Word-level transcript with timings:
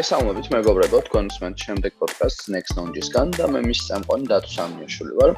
მოგესალმებით 0.00 0.46
მეგობრებო, 0.48 0.98
თქვენ 1.06 1.26
უსმენთ 1.28 1.56
შემდეგ 1.60 1.92
პოდკასტს 2.00 2.46
Next 2.54 2.72
Knowledge-ისგან 2.72 3.32
და 3.36 3.48
მე 3.52 3.60
მის 3.68 3.80
სამყარო 3.84 4.28
დათო 4.30 4.50
სამიაშვილი 4.56 5.14
ვარ. 5.20 5.32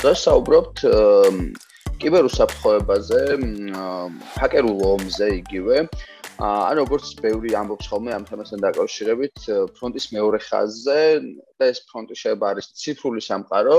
დღეს 0.00 0.20
საუბრობთ 0.24 0.76
კიბერუსაფრთხოებაზე, 2.00 3.20
ჰაკერულ 4.40 4.80
ომზე 4.88 5.28
იგივე. 5.36 5.76
ანუ 6.48 6.78
როგორც 6.80 7.06
ბევრი 7.20 7.50
ამბობს 7.60 7.90
ხოლმე 7.92 8.16
ამ 8.16 8.24
თემასთან 8.24 8.64
დაკავშირებით, 8.64 9.36
ფრონტის 9.76 10.06
მეორე 10.16 10.38
ხაზზე 10.48 11.00
და 11.60 11.64
ეს 11.76 11.84
ფრონტი 11.84 12.16
შეიძლება 12.16 12.46
არის 12.56 12.72
ციფრული 12.72 13.20
სამყარო. 13.20 13.78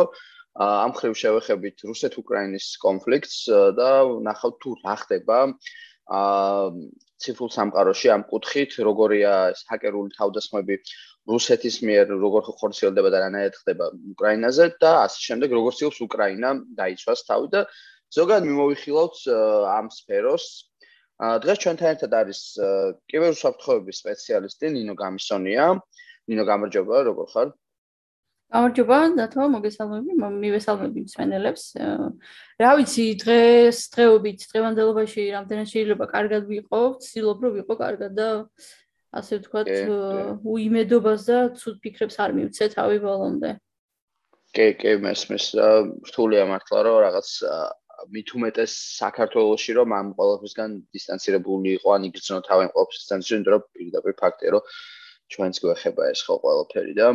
ამ 0.61 0.91
ხრივ 0.97 1.13
შევეხებით 1.17 1.77
რუსეთ-უკრაინის 1.89 2.67
კონფლიქტს 2.85 3.37
და 3.73 3.89
ნახავთ 4.29 4.55
თუ 4.61 4.69
რა 4.85 4.95
ხდება 5.01 5.37
აა 6.07 6.71
ციფრულ 7.17 7.49
სამყაროში 7.53 8.09
ამ 8.13 8.23
კუთხით, 8.29 8.77
როგორია 8.87 9.31
ეს 9.51 9.63
ჰაკერული 9.69 10.13
თავდასხმები 10.17 10.75
რუსეთის 11.27 11.77
მიერ 11.87 12.13
როგორ 12.23 12.49
ხორციელდება 12.61 13.09
და 13.13 13.21
რანაირად 13.25 13.55
ხდება 13.61 13.85
უკრაინაზე 14.13 14.65
და 14.83 14.91
ასე 15.07 15.19
შემდეგ, 15.27 15.55
როგორ 15.57 15.77
ცდილობს 15.77 15.99
უკრაინა 16.07 16.49
დაიცვას 16.77 17.25
თავი 17.27 17.47
და 17.55 17.61
ზოგადად 18.17 18.47
მიმოვიხილავთ 18.47 19.17
ამ 19.75 19.87
სფეროს. 19.97 20.45
დღეს 21.43 21.57
ჩვენთან 21.63 21.89
ერთად 21.97 22.11
არის 22.21 22.41
კიბერუსაფრთხოების 23.09 23.99
სპეციალისტი 24.03 24.65
ნინო 24.77 24.93
გამისონია. 25.01 25.65
ნინო 26.29 26.43
გამარჯობა, 26.51 26.95
როგორ 27.09 27.27
ხარ? 27.33 27.49
გამარჯობა, 28.47 28.97
დათო, 29.19 29.45
მოგესალმები, 29.51 30.13
მივესალმები 30.23 31.01
მსმენელებს. 31.03 31.63
რა 32.63 32.71
ვიცი, 32.79 33.05
დღეს 33.19 33.77
დღეობით, 33.91 34.45
დღევანდელობაში 34.51 35.23
რამდენად 35.35 35.67
შეიძლება 35.67 36.05
კარგად 36.07 36.47
ვიყო, 36.47 36.79
ვცდილობ 36.95 37.43
რომ 37.43 37.51
ვიყო 37.59 37.73
კარგად 37.75 38.11
და 38.15 38.27
ასე 39.11 39.41
ვთქვათ, 39.43 39.67
უიმედობას 40.47 41.21
და 41.27 41.39
ცუდ 41.59 41.75
ფიქრებს 41.83 42.15
არ 42.23 42.31
მივცე 42.39 42.65
თავი 42.71 42.97
ბოლომდე. 43.03 43.51
კი, 44.55 44.67
კი, 44.79 44.91
მესმის, 45.03 45.45
რთულია 46.07 46.47
მართლა 46.47 46.79
რომ 46.87 46.97
რაღაც 47.03 47.29
მით 48.15 48.29
უმეტეს 48.37 48.73
საქართველოსში 48.95 49.71
რომ 49.75 49.89
ამ 49.91 50.07
ყოველფრისგან 50.15 50.71
დისტანცირებული 50.95 51.75
იყო, 51.81 51.87
ან 51.97 52.07
იგრძნო 52.07 52.39
თავი 52.47 52.71
ყოველფრის 52.71 53.01
დისტანცირებული, 53.03 53.53
რომ 53.57 53.67
პირდაპირ 53.75 54.13
ფაქტია 54.21 54.49
რომ 54.55 54.63
ჩვენც 55.33 55.59
გვეხება 55.63 56.03
ეს 56.13 56.23
ხო 56.23 56.35
ყველაფერი 56.43 56.93
და 56.95 57.07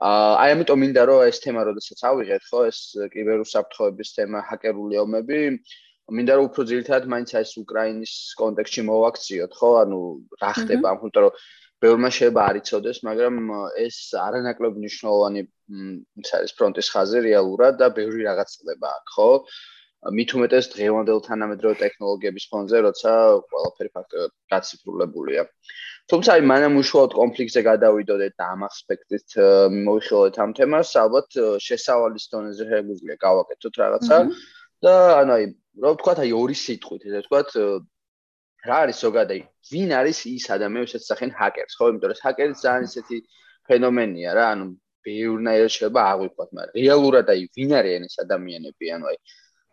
აი 0.00 0.52
ამიტომ 0.56 0.78
მინდა 0.80 1.02
რომ 1.10 1.22
ეს 1.28 1.38
თემა 1.44 1.62
როდესაც 1.68 1.98
ავიღეთ 2.10 2.44
ხო 2.50 2.60
ეს 2.70 2.78
კიბერუსაფრთხოების 3.14 4.12
თემა 4.16 4.40
ჰაკერული 4.50 5.00
ომები 5.04 5.40
მინდა 6.18 6.36
რომ 6.40 6.46
უფრო 6.48 6.62
ძირითადად 6.70 7.10
მაინც 7.12 7.34
ეს 7.40 7.50
უკრაინის 7.62 8.14
კონტექსტში 8.40 8.82
მოვაქციოთ 8.90 9.52
ხო? 9.60 9.70
ანუ 9.82 9.98
რა 10.40 10.52
ხდება 10.60 10.86
ამ 10.92 10.98
თუნდაც 11.02 11.20
რომ 11.24 11.36
ბევრმა 11.84 12.10
შეიძლება 12.16 12.46
არ 12.48 12.56
იცოდეს 12.60 12.98
მაგრამ 13.08 13.36
ეს 13.84 13.98
არანაკლებ 14.24 14.72
მნიშვნელოვანი 14.80 15.42
ის 16.24 16.32
არის 16.38 16.56
ფრონტის 16.56 16.88
ხაზი 16.96 17.20
რეალურად 17.28 17.78
და 17.84 17.92
ბევრი 18.00 18.24
რაღაც 18.30 18.56
ხდება 18.56 18.88
აქ 18.96 19.14
ხო? 19.16 19.30
მით 20.16 20.32
უმეტეს 20.32 20.66
დღევანდელ 20.72 21.18
თანამედროვე 21.28 21.76
ტექნოლოგიების 21.80 22.44
ფონზე, 22.50 22.78
როცა 22.88 23.10
ყველაფერი 23.52 23.90
ფაქტობრივად 23.96 24.32
გაციფრულებულია. 24.52 25.42
თუმცა 26.10 26.30
აი 26.36 26.42
მანამ 26.50 26.78
უშუალოდ 26.80 27.12
კონფლიქტზე 27.20 27.60
გადავიდოდეთ 27.70 28.34
და 28.40 28.44
ამ 28.54 28.60
ასპექტით 28.66 29.28
მოვიხილოთ 29.86 30.36
ამ 30.44 30.50
თემას, 30.58 30.90
ალბათ 31.04 31.28
შესავალის 31.66 32.24
დონეზე 32.32 32.64
შეგვიძლია 32.72 33.16
გავაკეთოთ 33.26 33.74
რაღაცა. 33.82 34.18
და 34.80 34.92
ანუ 35.20 35.32
აი 35.36 35.44
რა 35.84 35.88
ვთქვა 35.94 36.12
აი 36.24 36.30
ორი 36.40 36.56
სიტყვით, 36.56 37.02
ესე 37.06 37.20
ვთქვა 37.20 37.40
რა 38.68 38.76
არის 38.84 38.98
ზოგადად 39.04 39.44
ვინ 39.72 39.90
არის 40.00 40.18
ის 40.28 40.46
ადამიანი, 40.52 40.84
ვისაც 40.84 41.04
სახენ 41.10 41.30
ჰაკერს, 41.36 41.76
ხო? 41.78 41.84
იმიტომ 41.90 42.10
რომ 42.12 42.20
ჰაკერი 42.24 42.54
ძალიან 42.60 42.88
ისეთი 42.88 43.16
ფენომენია 43.68 44.30
რა, 44.36 44.46
ანუ 44.54 44.64
ბევრნაირად 45.06 45.72
შეიძლება 45.72 46.00
აღვიქვათ, 46.12 46.50
მაგრამ 46.56 46.76
რეალურად 46.76 47.26
აი 47.32 47.46
ვინ 47.56 47.70
არიან 47.80 48.02
ეს 48.08 48.16
ადამიანები, 48.24 48.86
ანუ 48.96 49.04
აი 49.10 49.16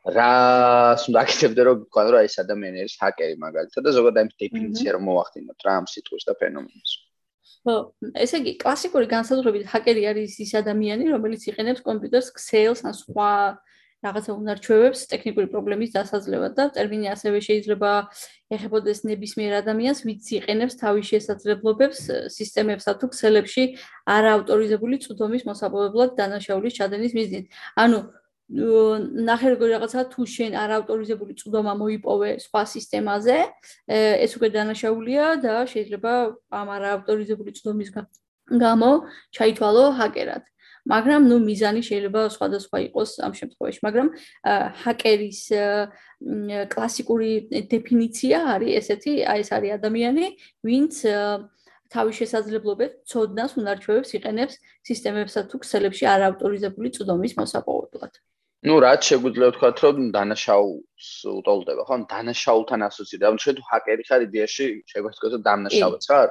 რას 0.07 1.07
უნდა 1.09 1.19
აკეთებდე 1.25 1.61
რომ 1.67 1.83
გქონდა 1.87 2.11
რა 2.15 2.21
ეს 2.27 2.35
ადამიანი 2.43 2.83
არის 2.83 2.95
ჰაკერი 3.01 3.35
მაგალითად 3.43 3.83
და 3.83 3.91
ზოგადად 3.97 4.23
ამ 4.23 4.29
დეფინიცია 4.39 4.89
რომ 4.95 5.03
მოვახდინოთ 5.09 5.59
რა 5.67 5.73
ამ 5.83 5.85
სიტყვის 5.91 6.23
და 6.27 6.33
ფენომენის. 6.39 6.91
ხო, 7.67 7.75
ესე 8.23 8.35
იგი 8.39 8.53
კლასიკური 8.63 9.07
განსაზღვრებით 9.11 9.65
ჰაკერი 9.67 10.03
არის 10.11 10.33
ის 10.47 10.51
ადამიანი 10.63 11.11
რომელიც 11.11 11.41
იყენებს 11.51 11.81
კომპიუტერს 11.83 12.29
ქსელს 12.39 12.79
ან 12.87 12.93
სხვა 12.95 13.31
რაღაცა 14.05 14.31
უნარჩვევებს 14.39 14.99
ტექნიკური 15.11 15.47
პრობლემის 15.51 15.91
დასაძლევად 15.97 16.53
და 16.53 16.65
ტერმინი 16.75 17.09
ასევე 17.11 17.39
შეიძლება 17.41 17.91
ეხებოდეს 18.53 18.99
ნებისმიერ 19.09 19.57
ადამიანს 19.59 19.99
ვინც 20.05 20.29
იყენებს 20.37 20.77
თავის 20.77 21.05
შესაძლებლობებს 21.11 21.99
სისტემებსა 22.37 22.93
თუ 23.01 23.09
ქსელებში 23.11 23.63
არაავტორიზებული 24.15 25.01
წვდომის 25.01 25.43
მოსაპოვებლად 25.49 26.13
დანაშაულის 26.21 26.77
ჩადენის 26.77 27.17
მიზნით. 27.17 27.45
ანუ 27.73 27.99
ნახე 28.47 29.47
როგორ 29.53 29.67
რაღაცა 29.75 30.01
თუ 30.07 30.23
შენ 30.23 30.51
არაავტორიზებული 30.55 31.33
წვდომა 31.35 31.73
მოიპოვე 31.83 32.29
სხვა 32.39 32.61
სისტემაზე, 32.63 33.37
ეს 33.91 34.31
უკვე 34.39 34.49
დანაშაულია 34.55 35.25
და 35.43 35.67
შეიძლება 35.67 36.13
ამ 36.55 36.67
არაავტორიზებული 36.77 37.51
წვდომის 37.59 37.89
გამო 38.47 38.91
ჩაითვალო 39.35 39.83
ჰაკერად. 39.99 40.43
მაგრამ 40.87 41.21
ნუ 41.27 41.37
მიზანი 41.43 41.81
შეიძლება 41.83 42.21
სხვადასხვა 42.31 42.77
იყოს 42.87 43.11
ამ 43.27 43.33
შემთხვევაში, 43.35 43.79
მაგრამ 43.83 44.07
ჰაკერის 44.83 45.41
კლასიკური 46.71 47.31
დეფინიცია 47.51 48.37
არის 48.55 48.71
ესეთი, 48.79 49.13
აი 49.27 49.39
ეს 49.43 49.49
არის 49.51 49.71
ადამიანი, 49.75 50.25
ვინც 50.63 50.93
თავის 51.91 52.15
შესაძლებლობებს 52.19 52.95
ცოდნას 53.11 53.51
უნარჩვევებს 53.59 54.09
იყენებს 54.15 54.55
სისტემებსა 54.87 55.41
თუ 55.51 55.55
ქსელებში 55.63 56.05
არაავტორიზებული 56.15 56.89
წვდომის 56.95 57.35
მოსაპოვებლად. 57.39 58.13
Ну 58.67 58.75
რაც 58.83 59.07
შეგვიძლია 59.09 59.49
ვთქვათ 59.51 59.77
რომ 59.85 59.97
დანაშაულს 60.15 61.09
უტოლდება 61.31 61.83
ხო? 61.87 61.95
დანაშაულთან 62.13 62.85
ასოცირდება 62.87 63.31
ანუ 63.31 63.41
შეიძლება 63.45 63.71
ჰაკერი 63.73 64.03
ხარ 64.09 64.21
იდეაში 64.27 64.65
შეიძლება 64.89 65.11
ვთქვათ 65.13 65.33
რომ 65.37 65.43
დანაშაულს 65.47 66.05
ხარ? 66.11 66.29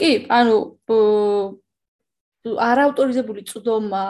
კი 0.00 0.10
ანუ 0.40 0.56
არაავტორიზებული 2.70 3.46
წვდომა 3.50 4.04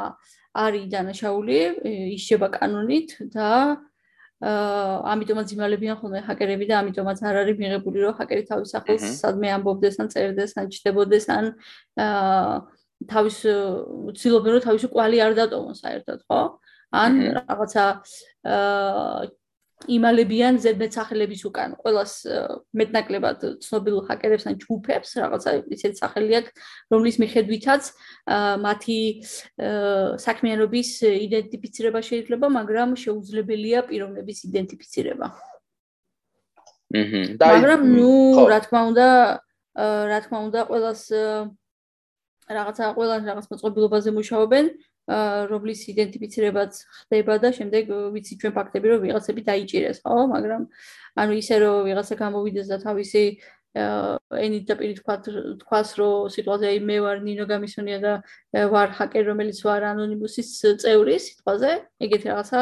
არის 0.65 0.85
დანაშაული 0.95 1.59
ისება 2.17 2.49
კანონით 2.57 3.17
და 3.35 3.51
აა 4.41 5.13
ამიტომაც 5.13 5.49
იმალებიან 5.53 5.97
ხოლმე 6.01 6.21
ჰაკერები 6.25 6.67
და 6.71 6.81
ამიტომაც 6.81 7.19
არ 7.29 7.37
არის 7.45 7.57
მიღებული 7.61 7.99
რომ 8.07 8.15
ჰაკერი 8.17 8.45
თავის 8.49 8.73
სახელს 8.73 9.05
სადმე 9.21 9.49
ამბობდეს 9.57 10.01
ან 10.01 10.09
წერდეს 10.15 10.57
ან 10.57 10.71
ჩდებოდეს 10.73 11.27
ან 11.29 11.45
აა 12.01 12.55
თავის 13.13 13.37
ცდილობენ 14.17 14.51
რომ 14.57 14.65
თავისი 14.65 14.89
კვალი 14.95 15.19
არ 15.27 15.37
დატოვონ 15.41 15.77
საერთოდ 15.77 16.21
ხო? 16.25 16.41
ან 16.91 17.13
რაღაცა 17.39 17.85
იმალებიან 19.89 20.59
ზედმეტსახელების 20.61 21.43
უკან 21.49 21.73
ყოველას 21.81 22.13
მეტნაკლებად 22.77 23.45
ცნობილ 23.65 24.03
ჰაკერებს 24.11 24.45
ან 24.51 24.59
ჯგუფებს 24.61 25.11
რაღაცა 25.23 25.51
ისეთ 25.73 25.95
სახელი 26.03 26.37
აქვს 26.41 26.53
რომლის 26.93 27.17
მიხედვითაც 27.23 27.83
მათი 28.67 28.99
საქმიანობის 30.27 30.91
იდენტიფიცირება 31.01 32.01
შეიძლება 32.11 32.47
მაგრამ 32.61 32.93
შეუძლებელია 33.01 33.81
პიროვნების 33.89 34.39
იდენტიფიცირება. 34.51 35.29
აჰა. 36.93 37.23
მაგრამ 37.41 37.81
ნუ 37.97 38.13
რა 38.53 38.59
თქმა 38.67 38.81
უნდა 38.91 39.07
რა 39.81 40.19
თქმა 40.27 40.39
უნდა 40.51 40.61
ყოველას 40.69 41.03
რაღაცა 42.51 42.85
ყოველას 42.99 43.23
რაღაც 43.31 43.47
მოწყობილობაზე 43.49 44.11
მუშაობენ 44.19 44.65
რომლის 45.51 45.81
იდენტიფიცირებაც 45.93 46.73
ხდება 46.99 47.35
და 47.43 47.49
შემდეგ 47.59 47.85
ვიცი 48.15 48.35
ჩვენ 48.41 48.53
ფაქტები 48.59 48.87
რომ 48.93 49.01
ვიღაცები 49.05 49.43
დაიჭირეს. 49.51 49.99
ხო 50.07 50.23
მაგრამ 50.35 50.63
ანუ 51.21 51.33
ისე 51.43 51.57
რომ 51.63 51.77
ვიღაცა 51.89 52.15
გამოვიდეს 52.23 52.67
და 52.71 52.79
თავისი 52.87 53.25
ენით 53.71 54.65
და 54.67 54.75
პირით 54.79 54.99
თქვა 55.03 55.15
თქვას 55.63 55.89
რომ 55.99 56.31
სიტყვაზე 56.35 56.69
მე 56.87 56.97
ვარ 57.07 57.19
ნინო 57.27 57.45
გამისონია 57.47 57.99
და 58.03 58.13
ვარ 58.75 58.89
ჰაკერ 58.99 59.25
რომელიც 59.31 59.59
ვარ 59.63 59.83
ანონიმუსის 59.95 60.49
წევრი 60.83 61.19
სიტყვაზე 61.27 61.71
ეგეთი 62.03 62.27
რაღაცა 62.31 62.61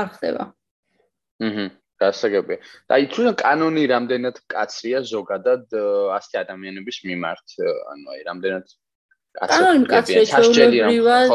არ 0.00 0.08
ხდება. 0.16 0.44
აჰა 1.40 1.66
გასაგებია. 2.00 2.58
და 2.90 2.94
ითქვა 3.04 3.32
კანონი 3.38 3.84
რამდენად 3.94 4.36
კაცრია 4.50 4.98
ზოგადად 5.08 5.64
100 5.72 6.40
ადამიანების 6.42 6.98
მიმართ, 7.08 7.46
ანუ 7.92 8.06
აი 8.14 8.20
რამდენად 8.28 8.66
კანონი 9.34 9.82
მკაცრია 9.84 10.24
ჩვეულებრივად 10.30 11.32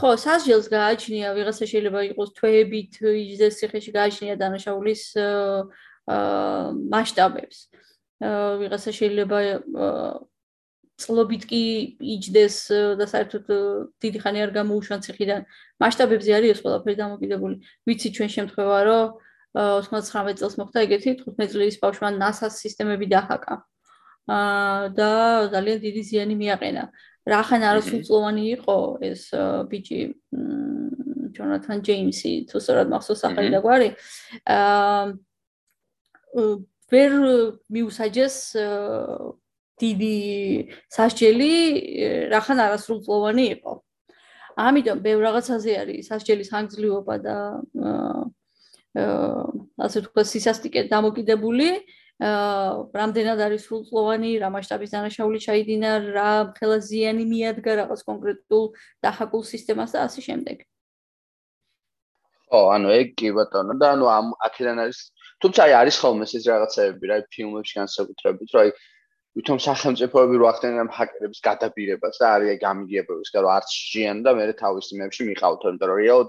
ხო. 0.00 0.10
სასჯელს 0.22 0.66
გააჩნია 0.70 1.32
ვიღაცა 1.34 1.64
შეიძლება 1.66 2.00
იყოს 2.12 2.30
თვეებით 2.36 2.92
იჯდეს 3.00 3.54
ციხეში 3.60 3.90
გააჩნია 3.96 4.34
დანაშაულის 4.42 5.02
მასშტაბებს. 6.92 7.58
ვიღაცა 8.60 8.90
შეიძლება 9.00 9.38
წლობით 11.00 11.42
კი 11.48 11.62
იჯდეს 12.20 12.56
და 13.00 13.06
საერთოდ 13.08 13.44
დიდი 14.04 14.18
ხანი 14.20 14.38
არ 14.44 14.50
გამოუშვა 14.60 14.96
ციხიდან. 15.08 15.40
მასშტაბებზე 15.80 16.30
არის 16.36 16.50
ეს 16.54 16.60
ყველაფერი 16.60 16.96
დამოკიდებული. 17.00 17.56
ვიცი 17.88 18.08
ჩვენ 18.16 18.30
შემთხვევა 18.36 18.78
რომ 18.84 19.04
99 19.56 20.38
წელს 20.38 20.54
მოხდა 20.60 20.78
ეგეთი 20.86 21.10
15 21.24 21.56
წლის 21.56 21.80
ბავშვმა 21.80 22.08
NASA-ს 22.20 22.60
სისტემები 22.60 23.08
დაჰაკა. 23.08 23.54
აა 23.56 23.64
და 24.28 25.10
ძალიან 25.52 25.78
დიდი 25.80 26.02
ზიანი 26.10 26.34
მიაყენა. 26.36 26.84
რახან 27.28 27.62
არასრულწლოვანი 27.68 28.44
იყო 28.56 28.76
ეს 29.04 29.22
ბიჭი 29.70 30.00
ჯონათან 31.36 31.78
ჯეიმსი, 31.86 32.32
თუ 32.48 32.56
სწორად 32.58 32.88
მახსოვს 32.90 33.20
სახელი 33.24 33.50
და 33.54 33.60
გვარი. 33.60 33.88
აა 34.56 35.04
ვერ 36.90 37.12
მიუსაჯეს 37.70 38.36
დიდი 39.80 40.16
სასჯელი 40.96 41.52
რახან 42.32 42.58
არასრულწლოვანი 42.66 43.44
იყო. 43.60 43.72
ამიტომ 44.60 44.98
ბევრ 45.04 45.20
რაღაცაზე 45.28 45.72
არის 45.82 46.08
სასჯელის 46.10 46.48
ხანგრძლივობა 46.52 47.14
და 47.24 47.36
აა 47.84 48.20
ასე 49.86 49.98
თქვა 50.08 50.22
სისასტიკე 50.24 50.80
დამოკიდებული. 50.90 51.68
აა 51.70 51.99
რამდენად 52.20 53.38
არის 53.40 53.62
სრულწლოვანი, 53.64 54.30
რა 54.42 54.48
მასშტაბის 54.52 54.92
დანაშაული 54.92 55.38
ჩაიდინა, 55.40 55.90
რა 56.12 56.32
ხელაზიანი 56.58 57.24
მიადგა 57.24 57.72
რაღაც 57.80 58.00
კონკრეტულ 58.04 58.64
დახაკულ 59.00 59.42
სისტემას 59.52 59.96
და 59.96 60.04
ასე 60.04 60.20
შემდეგ. 60.28 60.58
ო, 62.50 62.60
ანუ 62.74 62.88
ეგ 62.92 63.08
კი 63.16 63.28
ბატონო 63.32 63.78
და 63.80 63.94
ანუ 63.94 64.06
ამ 64.10 64.26
აქედან 64.46 64.84
არის 64.84 64.98
თუმცა 65.40 65.60
აი 65.64 65.72
არის 65.80 65.96
ხოლმე 66.02 66.24
ეს 66.28 66.44
რაღაცეები 66.50 67.04
რა 67.08 67.16
ფილმებში 67.32 67.74
განსაკუთრებით, 67.80 68.48
რომ 68.52 68.60
აი 68.64 68.70
ვითომ 69.38 69.58
სახელმწიფოები 69.64 70.34
რო 70.42 70.46
ახდენენ 70.50 70.80
ამ 70.84 70.90
ჰაკერების 70.90 71.40
გადაბირებას 71.46 72.16
და 72.20 72.26
არის 72.36 72.48
აი 72.52 72.58
გამიგიებების 72.66 73.30
გარო 73.30 73.48
არც 73.54 73.70
ჟიან 73.70 74.18
და 74.26 74.30
მე 74.36 74.44
თავის 74.60 74.86
იმებში 74.92 75.22
მიყავთ, 75.30 75.60
იმიტომ 75.70 75.88
რომ 75.90 76.00
რეალოდ 76.02 76.28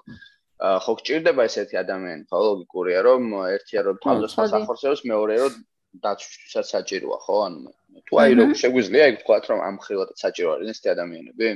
ხო 0.85 0.93
გჭირდება 1.01 1.41
ესეთი 1.49 1.75
ადამიანი, 1.81 2.23
ხო 2.29 2.39
ლოგიკურია 2.45 2.99
რომ 3.09 3.21
ერთია 3.57 3.81
რომ 3.89 3.97
თავდასხმას 4.05 4.53
ახორციელოს, 4.61 5.01
მეორეა 5.09 5.41
რომ 5.49 5.55
დაცვისთვისაც 6.05 6.65
საჭიროა, 6.75 7.17
ხო? 7.25 7.37
ანუ 7.47 7.71
თუ 8.07 8.13
აი 8.23 8.31
რო 8.39 8.45
შეგვიძლია 8.61 9.03
ეგ 9.11 9.15
ვთქვა 9.19 9.37
რომ 9.51 9.59
ამ 9.67 9.75
ხილად 9.83 10.09
საჭირო 10.23 10.49
არის 10.55 10.67
ესეთი 10.71 10.89
ადამიანები? 10.95 11.47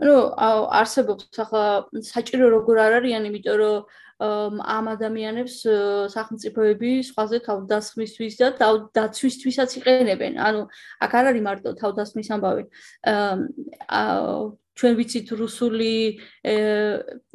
ну 0.00 0.14
არსებობს 0.80 1.40
ახლა 1.44 1.64
საჭირო 2.08 2.46
როგორ 2.56 2.76
არ 2.84 2.92
არიან 3.00 3.26
იმიტომ 3.28 3.56
რომ 3.60 4.54
ამ 4.76 4.84
ადამიანებს 4.96 5.56
სახელმწიფოები 6.14 6.90
სხვაზე 7.08 7.38
თავდასხმისთვის 7.48 8.34
და 8.40 8.48
თავდაცვისთვისაც 8.60 9.70
იყენებენ 9.80 10.40
ანუ 10.48 10.60
აქ 11.04 11.12
არ 11.20 11.24
არის 11.30 11.44
მარტო 11.48 11.70
თავდასხმის 11.80 12.28
ამბავი 12.36 12.64
აა 14.00 14.40
ჩვენ 14.78 14.94
ვიცით 14.96 15.28
რუსული 15.36 16.20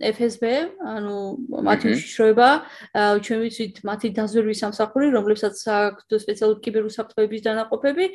FSB, 0.01 0.43
ანუ 0.81 1.15
მათი 1.67 1.85
უშიშროება, 1.93 2.49
ჩვენ 3.21 3.39
ვიცით 3.43 3.75
მათი 3.85 4.07
დაზვერვის 4.17 4.61
სამსახური, 4.65 5.11
რომლებსაც 5.13 5.55
აქვს 5.61 6.23
სპეციალური 6.25 6.59
კიბერუსაფრთხოების 6.65 7.41
დანაყოფები, 7.45 8.05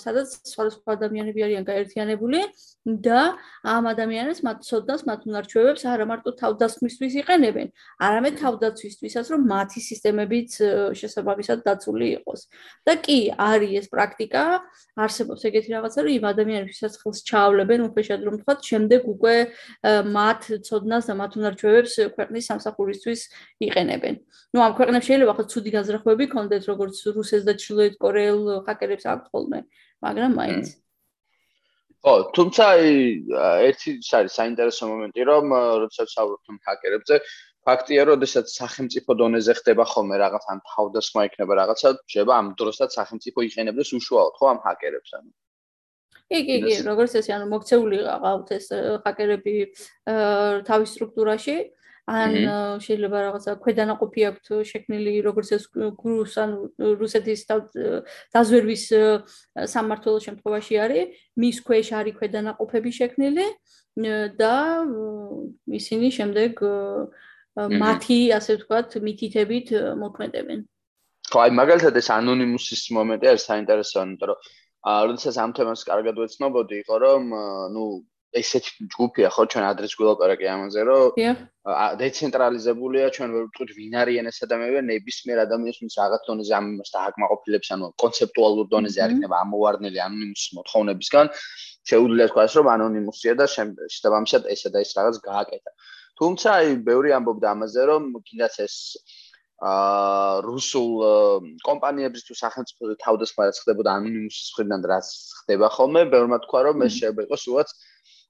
სადაც 0.00 0.28
სხვადასხვა 0.48 0.96
ადამიანები 0.96 1.40
არიან 1.44 1.64
გაერთიანებული 1.68 2.40
და 2.88 3.36
ამ 3.68 3.84
ადამიანებს 3.92 4.40
მათ 4.46 4.58
ცოდნას, 4.64 5.04
მათ 5.04 5.20
უნარჩვევებს 5.28 5.82
არა 5.84 6.06
მარტო 6.08 6.30
თავდასხმისთვის 6.40 7.12
იყენებენ, 7.20 7.68
არამედ 8.00 8.34
თავდაცვისთვისაც, 8.40 9.26
რომ 9.28 9.40
მათი 9.44 9.80
სისტემებიც 9.84 10.50
შესაბამისად 10.96 11.58
დაცული 11.68 12.06
იყოს. 12.16 12.40
და 12.86 12.94
კი, 12.96 13.18
არის 13.36 13.72
ეს 13.82 13.86
პრაქტიკა, 13.92 14.44
არსებობს 14.96 15.42
ეგეთი 15.48 15.70
რაღაცა, 15.76 15.98
რომ 16.00 16.12
იმ 16.16 16.24
ადამიანებსაც 16.32 16.92
ხელს 17.02 17.18
ჩაავლებენ 17.28 17.80
უხეშად 17.92 18.20
რომ 18.24 18.37
ვთქვათ, 18.38 18.60
შემდეგ 18.70 19.00
უკვე 19.12 19.34
მათ 20.14 20.40
ცოდნას 20.64 21.04
და 21.10 21.14
მათ 21.20 21.32
უნარჩვევებს 21.38 21.94
ქვეყნის 22.16 22.44
სამსახურისთვის 22.50 23.20
იყენებენ. 23.66 24.14
ნუ 24.54 24.58
ამ 24.64 24.72
ქვეყნებში 24.78 25.08
შეიძლება 25.12 25.34
ხო 25.36 25.44
ცუდი 25.52 25.70
განზრახვები 25.76 26.24
კონდეთ, 26.34 26.62
როგორც 26.72 26.96
რუსეთს 27.18 27.44
და 27.48 27.52
ჩრდილოეთ 27.60 27.94
კორეელ 28.02 28.40
ჰაკერებს 28.66 29.04
აქვთ 29.12 29.26
ხოლმე, 29.32 29.58
მაგრამ 30.04 30.32
მაინც 30.40 30.66
ხო, 31.98 32.14
თუმცა 32.30 32.64
ერთი 33.68 33.90
არის 34.18 34.32
საინტერესო 34.38 34.84
მომენტი, 34.86 35.22
რომ 35.30 35.44
როდესაც 35.82 36.08
საუბრობთ 36.14 36.62
ჰაკერებზე, 36.68 37.16
ფაქტია, 37.66 38.02
რომ 38.08 38.22
შესაძ 38.22 38.46
სახელმწიფო 38.54 39.10
დონეზე 39.20 39.52
ხდება 39.58 39.84
ხოლმე 39.92 40.16
რაღაც 40.22 40.44
ან 40.52 40.58
თავდასხმა 40.70 41.22
იქნება 41.28 41.52
რაღაცა, 41.60 41.88
შეიძლება 42.12 42.34
ამ 42.40 42.46
დროსაც 42.60 42.90
სახელმწიფო 42.98 43.38
იყენებდეს 43.48 43.90
უშუალოდ 43.98 44.34
ხო 44.38 44.44
ამ 44.52 44.58
ჰაკერებს 44.64 45.10
ანუ 45.18 45.30
კი 46.28 46.56
კი 46.64 46.72
როგორც 46.84 47.16
ესე 47.20 47.32
ანუ 47.36 47.46
მოქცეული 47.54 47.98
ყავთ 48.04 48.48
ეს 48.58 48.66
ჰაკერები 49.04 49.56
თავის 50.68 50.88
სტრუქტურაში. 50.94 51.58
ან 52.08 52.32
შეიძლება 52.80 53.18
რაღაცა 53.20 53.52
ქვედანაყოფი 53.60 54.22
აქვთ 54.32 54.46
შექმნილი 54.64 55.12
როგორც 55.28 55.48
ეს 55.56 55.64
გრუს 55.76 56.34
ან 56.40 56.50
რუსეთის 56.80 57.40
დაზვერვის 58.32 58.84
სამმართველო 59.72 60.18
შემთხვევაში 60.26 60.74
არის. 60.84 61.04
მის 61.36 61.56
ქვეშ 61.68 61.88
არის 62.00 62.16
ქვედანაყოფები 62.16 62.90
შექმნილი 63.00 63.46
და 64.40 64.54
ისინი 65.80 66.08
შემდეგ 66.18 66.52
მათი 67.84 68.18
ასე 68.38 68.52
ვთქვათ 68.56 68.88
მითითებით 69.04 69.68
მოქმედებენ. 70.00 70.60
ხო 71.28 71.38
აი 71.44 71.50
მაგალითად 71.60 71.94
ეს 72.00 72.08
ანონიმუსის 72.08 72.82
მომენტი 72.96 73.26
არის 73.28 73.44
საინტერესო 73.52 73.96
იმიტომ 74.00 74.28
რომ 74.32 74.38
როდესაც 74.86 75.34
ამ 75.42 75.50
თემას 75.58 75.82
კარგად 75.88 76.22
ვეცნობოდი, 76.22 76.74
იყო 76.84 76.96
რომ 77.02 77.22
ნუ 77.74 77.84
ესეთი 78.36 78.86
ჯგუფია 78.92 79.28
ხო 79.32 79.44
ჩვენ 79.52 79.64
ადრეს 79.72 79.94
გულაპარაკე 79.96 80.48
ამაზე 80.52 80.82
რომ 80.88 81.38
დეცენტრალიზებულია 82.00 83.06
ჩვენ 83.16 83.30
ვერ 83.34 83.44
ვთქვით 83.48 83.70
ვინ 83.78 83.94
არიან 84.02 84.28
ეს 84.28 84.38
ადამიანები 84.44 84.82
ნებისმიერ 84.88 85.38
ადამიანს 85.46 85.78
ვინც 85.80 85.94
რაღაც 86.00 86.28
დონეზე 86.28 86.52
ამ 86.58 86.66
იმას 86.74 86.90
დააკმაყოფილებს 86.96 87.72
ანუ 87.76 87.86
კონცეპტუალურ 88.04 88.66
დონეზე 88.74 89.00
არ 89.04 89.14
იქნება 89.16 89.36
ამოვარდნილი 89.44 89.98
ანონიმუსის 90.08 90.50
მოთხოვნებისგან. 90.58 91.26
შეუძლია 91.88 92.26
თქვა 92.28 92.44
რომ 92.52 92.68
ანონიმუსია 92.76 93.32
და 93.40 93.46
შესაბამისად 93.48 94.42
ესა 94.52 94.68
და 94.76 94.78
ეს 94.84 94.92
რაღაც 94.98 95.16
გააკეთა. 95.24 95.70
თუმცა 96.20 96.48
აი 96.58 96.68
ბევრი 96.84 97.10
ამბობდა 97.16 97.48
ამაზე 97.56 97.82
რომ 97.88 98.02
კიდაც 98.28 98.54
ეს 98.66 98.74
აა 99.58 100.38
რუსულ 100.46 100.90
კომპანიების 101.66 102.22
თუ 102.28 102.34
სახელმწიფო 102.38 102.94
თავდასხმა 103.02 103.42
რაც 103.48 103.58
ხდებოდა 103.64 103.90
ანონიმუსის 103.98 104.52
მხრიდან 104.54 104.84
რაც 104.86 105.06
ხდება 105.42 105.68
ხოლმე, 105.74 106.02
ბევრმა 106.14 106.38
თქვა 106.46 106.60
რომ 106.68 106.84
ეს 106.86 106.92
შეიძლება 106.94 107.26
იყოს 107.26 107.44
უაც 107.50 107.68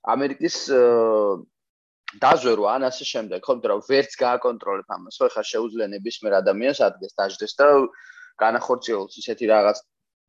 ამერიკის 0.08 0.56
დაზვერვა 2.24 2.68
ან 2.80 2.82
ასე 2.88 3.04
შემდეგ, 3.12 3.44
ხო, 3.44 3.52
მაგრამ 3.60 3.80
ვერც 3.84 4.12
გააკონტროლებ 4.24 4.88
ამას, 4.96 5.20
ხო, 5.20 5.28
ხა 5.36 5.42
შეუძლია 5.52 5.88
ნებისმიერ 5.92 6.32
ადამიანს 6.40 6.80
ადგეს 6.88 7.12
დაждდეს 7.20 7.52
და 7.60 7.66
განახორციელოს 8.40 9.20
ისეთი 9.20 9.44
რაღაც 9.52 9.78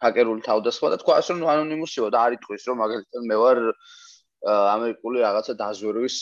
ჰაკერული 0.04 0.44
თავდასხმა 0.44 0.88
და 0.92 0.98
თქვა 1.00 1.16
რომ 1.24 1.48
ანონიმუსიო 1.56 2.12
და 2.12 2.20
არ 2.28 2.36
იტყვის 2.40 2.64
რომ 2.68 2.78
მაგალითად 2.84 3.24
მე 3.32 3.38
ვარ 3.40 3.60
ამერიკული 4.48 5.20
რაღაცა 5.20 5.54
დაზვერვის 5.60 6.16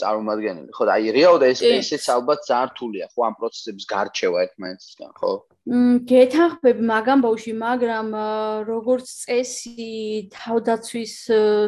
წარმომადგენელი. 0.00 0.70
ხო 0.76 0.84
და 0.88 0.92
აი 0.98 1.14
რეალურად 1.16 1.48
ეს 1.56 1.60
ესეც 1.64 2.04
ალბათ 2.12 2.44
ზართულია, 2.50 3.08
ხო 3.14 3.20
ამ 3.28 3.34
პროცესების 3.40 3.84
გარჩევა 3.88 4.44
ერთმანეთისგან, 4.44 5.12
ხო? 5.16 5.32
მ 5.62 6.02
გეთახმები 6.10 6.82
მაგამ 6.90 7.20
ბავში, 7.22 7.52
მაგრამ 7.54 8.08
როგორც 8.66 9.06
წესი 9.06 10.26
თავდაცვის 10.34 11.14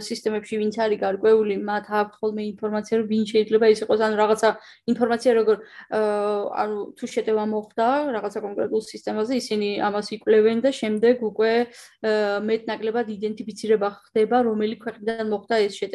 სისტემებში 0.03 0.59
ვინც 0.59 0.75
არის 0.83 0.99
გარკვეული, 0.99 1.55
მათ 1.63 1.85
აქვთ 2.03 2.15
ხოლმე 2.19 2.43
ინფორმაცია, 2.43 2.95
რომ 2.99 3.07
ვინ 3.07 3.25
შეიძლება 3.31 3.67
ის 3.71 3.81
იყოს, 3.87 4.01
ანუ 4.03 4.17
რაღაცა 4.19 4.49
ინფორმაცია 4.91 5.31
როგორ 5.39 5.57
ანუ 5.95 6.77
თუ 6.99 7.05
შეტევა 7.15 7.45
მოხდა 7.55 7.87
რაღაცა 8.19 8.39
კონკრეტულ 8.43 8.83
სისტემაზე, 8.83 9.33
ისინი 9.39 9.69
ამას 9.87 10.07
იკვლევენ 10.19 10.59
და 10.67 10.71
შემდეგ 10.75 11.15
უკვე 11.31 11.53
მეტნაკლებად 12.51 13.07
იდენტიფიცირება 13.15 13.89
ხდება, 14.11 14.37
რომელი 14.43 14.75
ქვეყნიდან 14.83 15.27
მოხდა 15.31 15.55
ეს 15.71 15.75
შეტევა. 15.79 15.94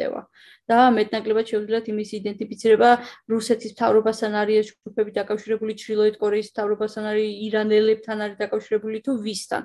და 0.70 0.78
მეტნაკლებად 0.94 1.46
შეუძლიათ 1.50 1.86
იმის 1.90 2.10
იდენტიფიცირება 2.20 2.90
რუსეთის 3.30 3.74
მთავრობასთან 3.74 4.32
არის 4.40 4.70
ჯგუფები 4.70 5.10
დაკავშირებული, 5.18 5.72
ჩრდილოეთ 5.82 6.14
კორეის 6.22 6.48
მთავრობასთან 6.54 7.04
არის 7.10 7.30
ირანელი 7.50 8.00
მშობლებთან 8.00 8.22
არის 8.24 8.38
დაკავშირებული 8.40 8.98
თუ 9.04 9.12
ვისთან. 9.24 9.64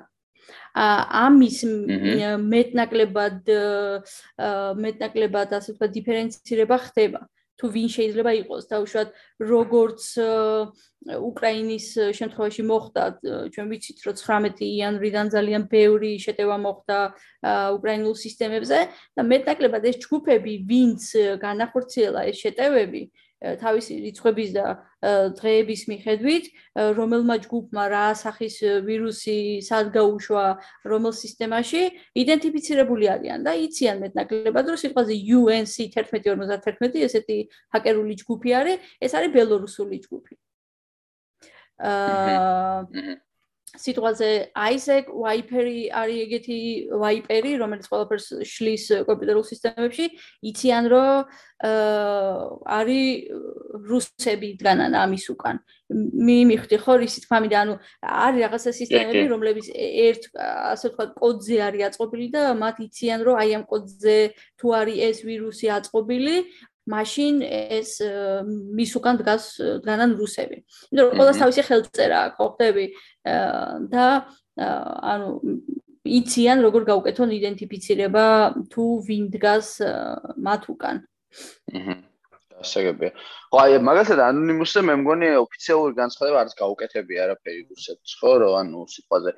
ამის 0.76 1.58
მეტნაკლებად 2.52 3.50
მეტნაკლებად 4.84 5.48
ასე 5.58 5.72
ვთქვათ 5.72 5.90
დიფერენცირება 5.96 6.76
ხდება. 6.86 7.20
თუ 7.56 7.66
ვინ 7.72 7.88
შეიძლება 7.96 8.32
იყოს. 8.42 8.64
და 8.70 8.76
უშუალოდ 8.84 9.10
როგორც 9.40 10.02
უკრაინის 11.06 11.86
შემთხვევაში 12.18 12.62
მოხდა, 12.66 13.02
ჩვენ 13.54 13.66
ვიცით, 13.72 13.98
რომ 14.06 14.14
19 14.20 14.66
იანვრიდან 14.66 15.26
ძალიან 15.36 15.62
ბევრი 15.70 16.12
შეტევა 16.20 16.56
მოხდა 16.66 16.98
უკრაინულ 17.76 18.14
სისტემებზე 18.24 18.78
და 19.16 19.22
მეტნაკლებად 19.32 19.82
ეს 19.90 19.96
ჯგუფები, 20.04 20.52
ვინც 20.66 21.02
განახორციელა 21.40 22.20
ეს 22.30 22.36
შეტევები, 22.44 23.02
თავისი 23.60 23.94
რიცხვების 24.04 24.50
და 24.56 24.66
დღეების 25.38 25.82
მიხედვით, 25.90 26.44
რომელმა 26.98 27.36
ჯგუფმა 27.44 27.84
რა 27.92 28.06
სახის 28.18 28.56
ვირუსი 28.86 29.38
სადგაუშვა 29.68 30.46
რომელ 30.92 31.14
სისტემაში, 31.20 31.82
იდენტიფიცირებული 32.22 33.06
არიან 33.14 33.46
და 33.46 33.52
იციან 33.66 34.02
მეტნაკლებად, 34.06 34.64
რომ 34.72 34.80
სიტყვაზე 34.82 35.14
UNC 35.36 35.76
1151 35.94 37.06
ესეთი 37.06 37.38
ჰაკერული 37.76 38.14
ჯგუფი 38.24 38.50
არის, 38.60 38.76
ეს 39.00 39.12
არის 39.14 39.30
ბელორუსული 39.36 39.96
ჯგუფი. 40.06 40.34
აა 41.76 43.24
სიტყვაზე 43.80 44.30
Isaac 44.74 45.06
Wiper-ი 45.12 45.80
არის 45.92 46.18
ეგეთი 46.26 46.58
Wiper-ი, 47.02 47.52
რომელიც 47.62 47.86
ყველაფერს 47.90 48.26
შლის 48.48 48.84
კომპიუტერულ 49.08 49.44
სისტემებში, 49.46 50.06
იციან 50.50 50.84
რომ 50.92 51.24
არის 52.76 53.06
რუსები 53.88 54.48
დგანან 54.60 54.92
ამის 54.92 55.24
უკან. 55.32 55.56
მიმიხდი 55.86 56.76
ხო 56.82 56.94
ისი 57.06 57.20
თქმამიდა, 57.24 57.56
ანუ 57.62 57.74
არის 58.02 58.40
რაღაცა 58.44 58.70
სისტემები, 58.76 59.24
რომლებიც 59.30 59.66
ერთ 59.72 60.22
ასე 60.74 60.86
ვთქვათ 60.90 61.10
კოდზე 61.20 61.56
არის 61.66 61.82
აწყობილი 61.88 62.26
და 62.34 62.42
მათ 62.58 62.76
იციან 62.86 63.20
რომ 63.22 63.34
აი 63.40 63.50
ამ 63.56 63.64
კოდზე 63.70 64.16
თუ 64.58 64.66
არის 64.80 64.96
ეს 65.08 65.18
ვირუსი 65.22 65.66
აწყობილი, 65.78 66.36
მაშინ 66.86 67.42
ეს 67.42 67.90
მის 68.46 68.92
უკან 68.98 69.18
დგას 69.20 69.44
დგანან 69.82 70.14
რუსები. 70.20 70.58
იმიტომ 70.90 71.06
რომ 71.06 71.18
ყოველს 71.18 71.40
თავისი 71.42 71.62
ხელწერა 71.68 72.18
აქვს, 72.26 72.36
ხო 72.38 72.46
ხდები? 72.54 72.86
და 73.92 74.06
ანუ 74.56 75.28
იციან 76.06 76.58
როგორ 76.62 76.82
გაუკეთონ 76.90 77.30
იდენტიფიცირება 77.36 78.26
თუ 78.70 78.84
ვინ 79.06 79.24
დგას 79.34 79.68
მათ 80.38 80.62
უკან. 80.70 80.96
აჰა. 81.74 81.94
ასაგებია. 82.62 83.10
ხო 83.46 83.58
აი 83.62 83.78
მაგალითად 83.86 84.20
ანონიმუსზე 84.26 84.80
მე 84.88 84.94
მგონი 85.00 85.28
ოფიციალური 85.38 85.94
განცხადება 85.96 86.38
არის 86.42 86.54
გაუკეთებია 86.60 87.20
არაფერი 87.26 87.60
რუსეთს 87.70 88.12
ხო 88.20 88.30
რომ 88.42 88.54
ანუ 88.60 88.80
სიტყვაზე 88.94 89.30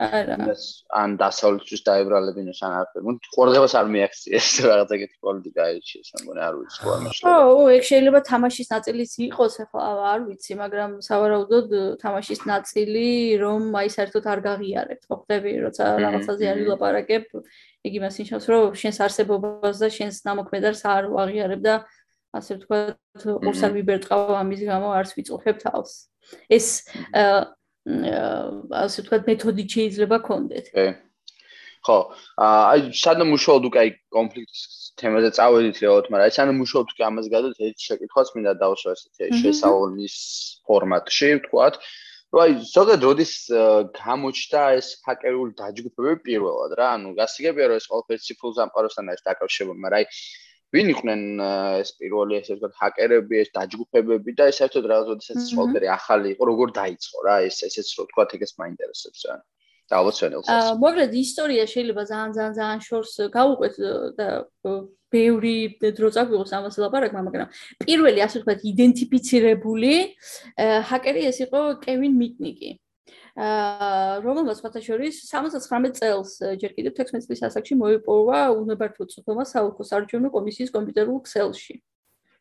ან 1.01 1.17
დასავლეთის 1.23 1.81
დაებრალებინოს 1.89 2.61
ან 2.65 2.73
არაფერი. 2.79 3.03
მუ 3.05 3.13
ყურადღებას 3.37 3.75
არ 3.79 3.87
მიაქციეს 3.95 4.49
რაღაცა 4.69 4.95
ეგეთი 4.99 5.17
პოლიტიკა 5.29 5.61
აიჩიეს 5.69 6.09
მე 6.15 6.19
მგონი 6.25 6.41
არ 6.49 6.55
ვიცი 6.59 6.79
ხო 6.83 6.91
ამაში. 6.99 7.21
ხო 7.29 7.65
ეგ 7.79 7.83
შეიძლება 7.91 8.21
თამაშის 8.31 8.69
ნაწილიც 8.75 9.13
იყოს 9.29 9.55
ახლა 9.67 9.83
არ 10.13 10.21
ვიცი 10.29 10.53
მაგრამ 10.63 10.91
სავარაუდოდ 11.09 11.69
თამაშის 12.03 12.41
ნაწილი 12.49 13.09
რომ 13.45 13.63
აი 13.83 13.89
საერთოდ 13.99 14.25
არ 14.33 14.41
გაღიარებთ 14.49 15.03
ხო 15.09 15.17
ხდები 15.23 15.53
როცა 15.69 15.85
რაღაცაზე 16.05 16.45
არის 16.53 16.67
ლაპარაკებ 16.73 17.25
იგი 17.87 17.99
მას 18.03 18.15
ნიშნავს 18.21 18.47
რომ 18.51 18.75
შენს 18.81 18.99
არსებობას 19.07 19.77
და 19.83 19.89
შენს 19.95 20.17
ნამოქმედებს 20.27 20.81
არ 20.93 21.05
ვაღიარებ 21.15 21.61
და 21.63 21.75
ასე 22.37 22.59
ვთქვათ, 22.59 23.27
ორს 23.49 23.61
არ 23.65 23.73
ვიბერტყავ 23.79 24.33
ამის 24.37 24.63
გამო 24.69 24.89
არც 25.01 25.11
ვიწყობ 25.17 25.61
თავს. 25.65 25.93
ეს 26.53 26.67
ასე 27.89 28.99
ვთქვათ, 29.03 29.23
მეთოდი 29.29 29.65
შეიძლება 29.65 30.17
კონდეთ. 30.29 30.67
ხო, 31.89 31.99
აი 32.43 32.91
სანამ 33.01 33.31
მუშაობ 33.33 33.63
უკვე 33.71 33.79
აი 33.81 33.91
კონფლიქტის 34.13 34.63
თემაზე 34.99 35.31
წავედით 35.39 35.77
რეალურად, 35.79 36.11
მაგრამ 36.13 36.27
აი 36.27 36.35
სანამ 36.37 36.59
მუშაობ 36.61 36.87
უკვე 36.93 37.05
ამას 37.09 37.27
გადავთ, 37.33 37.57
ერთ 37.69 37.79
შეკითხვას 37.87 38.29
მინდა 38.35 38.53
დავსვა 38.63 38.91
ესეთი 38.99 39.41
შესავალის 39.41 40.17
ფორმატში, 40.69 41.31
ვთქვათ. 41.39 41.75
რომ 42.29 42.41
აი 42.45 42.53
ზოგადად 42.61 43.05
როდის 43.09 43.33
გამოჩნდა 43.97 44.63
ეს 44.77 44.89
ჰაკერული 45.07 45.53
დაჯგუფებები 45.57 46.21
პირველად 46.29 46.73
რა, 46.77 46.89
ანუ 46.99 47.15
გასაგებია 47.17 47.67
რომ 47.73 47.79
ეს 47.81 47.87
ყველაფერი 47.89 48.21
ციფრულ 48.27 48.53
სამყაროსთან 48.59 49.09
არის 49.09 49.23
დაკავშირებული, 49.25 49.79
მაგრამ 49.81 49.99
აი 50.03 50.07
ვინ 50.77 50.91
იყვნენ 50.93 51.23
ეს 51.81 51.91
პირველი 52.01 52.39
ესე 52.39 52.57
ვთქვათ 52.57 52.75
ჰაკერები, 52.81 53.37
ეს 53.43 53.53
დაჯგუფებები 53.57 54.35
და 54.39 54.49
ეს 54.53 54.59
საერთოდ 54.61 54.89
რაღაცა 54.93 55.37
ეს 55.37 55.53
ყველაფერი 55.57 55.89
ახალი 55.99 56.35
იყო, 56.35 56.49
როგორ 56.53 56.75
დაიწყო 56.81 57.25
რა 57.29 57.37
ეს 57.49 57.63
ესეც 57.69 57.89
რო 57.97 58.05
ვთქვათ 58.09 58.35
ეგეც 58.37 58.53
მაინტერესებს 58.61 59.23
რა. 59.29 59.37
და 59.89 59.99
ალბათ 59.99 60.17
შენელს. 60.21 60.49
აა 60.53 60.73
მოგლედ 60.85 61.13
ისტორია 61.17 61.65
შეიძლება 61.73 62.03
ძალიან 62.13 62.33
ძალიან 62.37 62.55
ძალიან 62.61 62.81
შორს 62.85 63.13
გავუყვეთ 63.33 63.75
და 64.19 64.29
ბევრი 65.09 65.57
დრო 65.81 66.09
წაგვიღოს 66.13 66.53
ამას 66.53 66.77
ლაპარაკმა, 66.77 67.21
მაგრამ 67.25 67.49
პირველი 67.89 68.21
ასე 68.27 68.37
ვთქვათ 68.45 68.61
იდენტიფიცირებული 68.73 69.93
ჰაკერი 70.93 71.23
ეს 71.31 71.39
იყო 71.49 71.61
კევინ 71.81 72.13
მიტნიკი. 72.21 72.71
რომელმაც 73.39 74.59
სხვათა 74.59 74.81
შორის 74.83 75.21
79 75.31 75.95
წელს 75.95 76.31
ჯერ 76.59 76.73
კიდევ 76.75 76.93
16 76.99 77.29
წლის 77.29 77.43
ასაკში 77.47 77.79
მოიპოვა 77.79 78.41
უნებართვო 78.51 79.07
წოდება 79.15 79.47
საოლქო 79.47 79.87
საარჩევნო 79.87 80.33
კომისიის 80.35 80.75
კომპიუტერულ 80.75 81.23
ქსელში. 81.23 81.79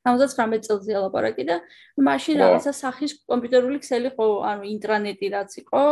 79 0.07 0.63
წელზე 0.65 0.95
ალაპარაკი 0.97 1.43
და 1.47 1.55
მაშინ 1.99 2.39
რაღაცა 2.41 2.71
სახის 2.73 3.11
კომპიუტერული 3.27 3.77
ქსელი 3.83 4.09
ხო, 4.15 4.27
ანუ 4.47 4.63
ინტრანეტი 4.73 5.27
რაც 5.35 5.51
იყო, 5.61 5.83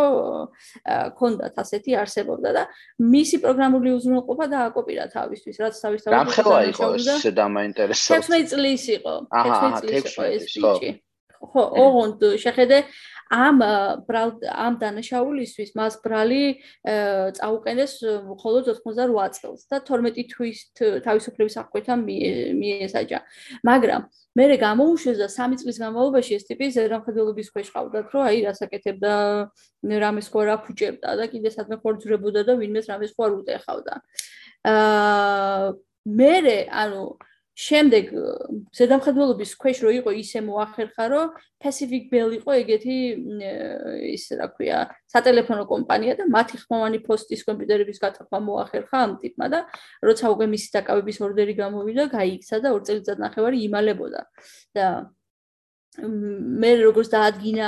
ქონდათ 1.19 1.55
ასეთი 1.63 1.91
არსებობდა 2.01 2.49
და 2.55 2.63
მისი 3.03 3.37
პროგრამული 3.43 3.89
უზრუნველყოფა 3.99 4.45
დააკოპირა 4.55 5.05
თავისთვის, 5.11 5.55
რაც 5.63 5.73
თავისთავად 5.83 6.15
გამხელა 6.15 6.59
იყო 6.71 6.85
ეს 6.95 7.27
დამაინტერესო. 7.35 8.07
16 8.15 8.55
წლის 8.55 8.83
იყო, 8.97 9.15
16 9.29 9.83
წლის 9.83 10.05
იყო 10.15 10.23
ეს 10.31 10.43
ბიჭი. 10.55 10.91
ხო, 11.45 11.63
ოღონდ 11.77 12.21
შეხედე 12.41 12.77
ამ 13.31 13.61
ამ 13.61 14.73
დანაშაულისთვის 14.81 15.71
მას 15.75 15.97
ბრალი 16.03 16.43
წაუყენეს 17.37 17.93
მხოლოდ 18.29 18.63
88 18.75 19.39
წელს 19.41 19.61
და 19.71 19.77
12 19.81 20.29
თვის 20.29 20.57
თავისუფლების 21.05 21.55
აღკვეთა 21.61 21.93
მიესაჯა. 22.05 23.19
მაგრამ 23.65 24.01
მერე 24.35 24.55
გამოუშვეს 24.61 25.17
და 25.17 25.27
3 25.31 25.57
წლის 25.57 25.77
განმავლობაში 25.81 26.31
ეს 26.37 26.45
ტიპი 26.45 26.65
ზერამხედველობის 26.75 27.49
ქვეშ 27.55 27.67
ყავდათ, 27.73 28.05
რომ 28.13 28.21
აი 28.29 28.37
რასაკეთებდა, 28.45 29.13
რამეს 29.85 30.27
ხო 30.29 30.41
რა 30.45 30.55
ფუჭებდა 30.65 31.09
და 31.17 31.25
კიდე 31.31 31.49
სადმე 31.55 31.77
ხორძრებოდა 31.81 32.41
და 32.45 32.53
ვინმეს 32.59 32.89
რამეს 32.91 33.15
ხო 33.15 33.21
არ 33.25 33.31
უტეხავდა. 33.41 33.93
აა 34.65 35.73
მერე 36.05 36.57
ანუ 36.69 37.17
შემდეგ 37.55 38.09
ზედამხედველობის 38.75 39.51
ქვეშ 39.55 39.77
რო 39.85 39.91
იყო 40.03 40.11
ისე 40.19 40.43
მოახერხა 40.43 41.05
რომ 41.07 41.35
Pacific 41.63 42.11
Bell 42.11 42.35
იყო 42.35 42.51
ეგეთი 42.61 42.95
ის 44.11 44.25
რა 44.35 44.47
ქვია 44.51 44.81
სატელეფონო 45.07 45.63
კომპანია 45.71 46.17
და 46.19 46.27
მათი 46.27 46.59
ხმოვანი 46.65 46.99
პოსტის 47.07 47.47
კომპიუტერების 47.47 48.01
გატაყვა 48.03 48.39
მოახერხა 48.43 49.03
ამ 49.07 49.13
ტიპმა 49.23 49.47
და 49.55 49.59
როცა 50.03 50.35
უკვე 50.35 50.51
მისი 50.51 50.69
დაკავების 50.75 51.21
ორდერი 51.23 51.55
გამოვიდა 51.63 52.03
გაიქცა 52.11 52.59
და 52.59 52.75
2 52.75 52.87
წელიწად 52.91 53.23
ნახევარი 53.23 53.57
იმალებოდა. 53.71 54.21
და 54.75 54.87
მე 56.03 56.71
როგორც 56.83 57.07
დაადგინა 57.07 57.67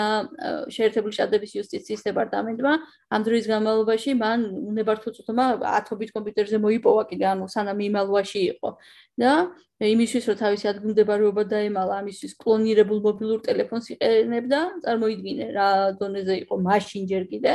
შეერთებული 0.67 1.15
შტატების 1.15 1.51
იუსტიციის 1.57 2.01
დეპარტამენტმა 2.11 2.73
ამ 3.15 3.21
დროის 3.23 3.45
განმავლობაში 3.47 4.15
მან 4.19 4.43
უნებართვო 4.67 5.13
წუთმა 5.15 5.45
ათობით 5.79 6.11
კომპიუტერზე 6.11 6.59
მოიპოვა 6.59 7.03
კიდე 7.07 7.25
ანუ 7.31 7.47
სანამ 7.47 7.79
იმალვაში 7.87 8.41
იყო. 8.51 8.69
და 9.15 9.31
იმისთვის 9.77 10.25
რომ 10.29 10.37
თავისი 10.41 10.65
ადგილმდებარეობა 10.71 11.43
დაემალა 11.53 11.99
ამისთვის 12.01 12.33
კლონირებულ 12.41 13.01
მობილურ 13.03 13.43
ტელეფონს 13.45 13.91
იყენებდა 13.93 14.61
წარმოიდგინე 14.85 15.47
რა 15.53 15.69
დონეზე 16.01 16.37
იყო 16.41 16.57
მაშინ 16.65 17.05
ჯერ 17.11 17.23
კიდე 17.29 17.53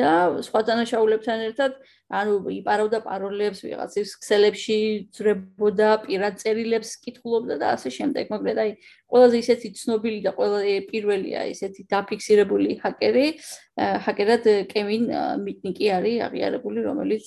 და 0.00 0.12
სხვა 0.48 0.60
დანაშაულებთან 0.70 1.44
ერთად 1.52 1.76
ანუ 2.08 2.40
იპარავდა 2.56 3.02
პაროლებს 3.04 3.60
ვიღაცის 3.68 4.14
ქსელებში 4.16 4.76
ძრებოდა 5.12 5.88
პირად 6.08 6.40
წერილებს 6.40 6.96
კითხულობდა 7.04 7.60
და 7.60 7.72
ასე 7.76 7.92
შემდეგ 7.92 8.32
მოკლედ 8.32 8.60
აი 8.64 8.70
ყველაზე 9.12 9.36
ისეთი 9.44 9.68
ცნობილი 9.76 10.20
და 10.24 10.32
ყველაზე 10.38 10.72
პირველია 10.88 11.44
ისეთი 11.52 11.84
დაფიქსირებული 11.92 12.80
ჰაკერი 12.80 13.26
ჰაკერად 14.08 14.48
კევინ 14.72 15.04
მიტნიკი 15.44 15.86
არის 15.98 16.16
აღიარებული 16.28 16.86
რომელიც 16.88 17.26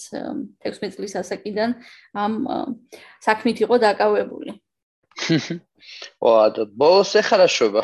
16 0.65 0.97
წლის 0.97 1.13
ასაკიდან 1.21 1.77
ამ 2.25 2.33
საქმით 3.21 3.61
იყო 3.65 3.75
დაკავებული 3.85 4.30
ვა 6.21 6.35
და 6.55 6.63
ბოლოს 6.77 7.13
ეხარა 7.19 7.47
შობა 7.51 7.83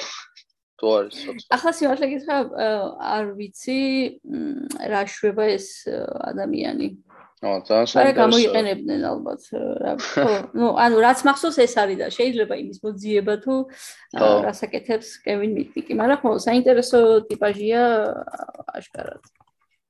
თუ 0.77 0.85
არის 0.97 1.17
სოციალური. 1.25 1.49
ახლა 1.55 1.71
სიმართლე 1.77 2.07
გითხრა, 2.13 2.37
არ 3.17 3.25
ვიცი 3.37 3.79
რა 4.93 5.01
შვება 5.09 5.45
ეს 5.57 5.67
ადამიანი. 6.31 6.89
ო, 7.37 7.49
ძალიან 7.65 7.85
საინტერესო. 7.85 8.01
არა 8.01 8.13
გამოიყენებდნენ 8.17 9.01
ალბათ 9.11 9.41
რა. 9.53 9.93
ну, 10.57 10.73
ანუ 10.73 10.95
რაც 11.05 11.19
მახსოვს 11.27 11.57
ეს 11.65 11.73
არის 11.77 11.97
და 12.01 12.07
შეიძლება 12.17 12.53
იმის 12.61 12.77
მოძიება 12.85 13.33
თუ 13.45 13.55
რასაკეთებს 14.45 15.09
კევინ 15.25 15.51
მიტიკი, 15.57 15.93
მაგრამ 16.01 16.17
ხო, 16.21 16.29
საინტერესო 16.47 16.99
ტიპაჟია 17.29 17.81
აშკარად. 18.73 19.21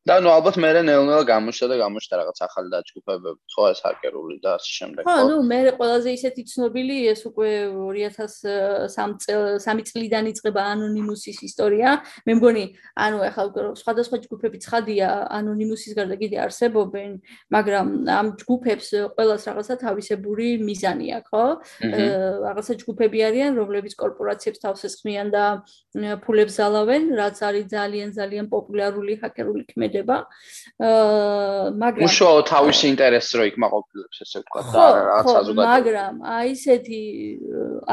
და 0.08 0.16
ნუ 0.24 0.30
ალბათ 0.32 0.56
მე 0.64 0.70
ნელ-ნელა 0.88 1.24
გამოჩნდა 1.28 1.68
და 1.68 1.76
გამოჩნდა 1.84 2.16
რაღაც 2.22 2.38
ახალი 2.48 2.70
დაჯგუფებები, 2.72 3.40
ხო 3.52 3.64
ეს 3.72 3.80
ჰაკერული 3.84 4.38
და 4.40 4.50
ასე 4.56 4.72
შემდეგ. 4.78 5.04
ხო, 5.04 5.16
ნუ 5.28 5.36
მე 5.52 5.60
ყველაზე 5.76 6.10
ისეთი 6.16 6.42
ცნობილი 6.48 6.96
ეს 7.12 7.22
უკვე 7.28 7.52
2003 7.76 9.18
წელ 9.24 9.44
3 9.60 9.84
წლიდან 9.90 10.24
იწყება 10.32 10.62
ანონიმუსის 10.74 11.40
ისტორია. 11.44 11.90
მე 12.24 12.34
მგონი, 12.40 12.64
ანუ 13.04 13.18
ახლა 13.28 13.76
სხვადასხვა 13.84 14.18
ჯგუფები 14.24 14.58
ცხადია 14.64 15.08
ანონიმუსის 15.28 15.92
გარდა 16.00 16.16
კიდე 16.24 16.38
არსებობენ, 16.48 17.12
მაგრამ 17.52 17.88
ამ 18.08 18.28
ჯგუფებს 18.40 18.88
ყოველას 19.12 19.44
რაღაცა 19.44 19.76
თავისებური 19.84 20.48
მიზანი 20.64 21.08
აქვს, 21.20 21.30
ხო? 21.36 21.46
რაღაცა 22.48 22.74
ჯგუფები 22.80 23.18
არიან, 23.28 23.52
რომლებიც 23.60 23.94
კორპორაციებს 24.00 24.64
თავს 24.64 24.82
ესხმიან 24.88 25.28
და 25.36 25.44
ფულებს 26.24 26.54
ზალავენ, 26.64 27.04
რაც 27.20 27.38
არის 27.44 27.66
ძალიან 27.76 28.10
ძალიან 28.16 28.46
პოპულარული 28.48 29.20
ჰაკერული 29.20 29.64
ქმედება. 29.68 29.97
ქმედება. 29.98 30.18
აა 30.78 31.72
მაგრამ 31.82 32.06
უშუალო 32.06 32.42
თავის 32.46 32.80
ინტერესს 32.92 33.32
რო 33.38 33.44
იკმაყოფილებს 33.52 34.18
ესე 34.24 34.38
ვთქვა 34.42 34.62
და 34.74 34.86
რაღაც 34.98 35.26
საზოგადოება. 35.26 35.70
მაგრამ 35.74 36.16
აი 36.38 36.50
ესეთი 36.54 37.02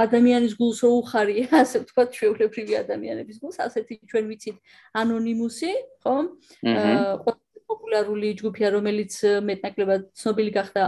ადამიანის 0.05 0.55
გულს 0.61 0.79
რო 0.85 0.91
უხარია, 1.01 1.47
ასე 1.65 1.77
ვთქვა, 1.85 2.03
ჩვეულებრივი 2.17 2.75
ადამიანების 2.85 3.37
გულს, 3.41 3.57
ასეთი 3.65 3.95
ჩვენ 4.11 4.25
ვიცით 4.29 4.57
ანონიმუსი, 5.01 5.73
ხო? 6.05 6.17
აა 6.69 7.41
პოპულარული 7.65 8.29
ჯგუფია, 8.39 8.69
რომელიც 8.77 9.13
მეტნაკლებად 9.49 10.03
ცნობილი 10.13 10.53
გახდა 10.53 10.83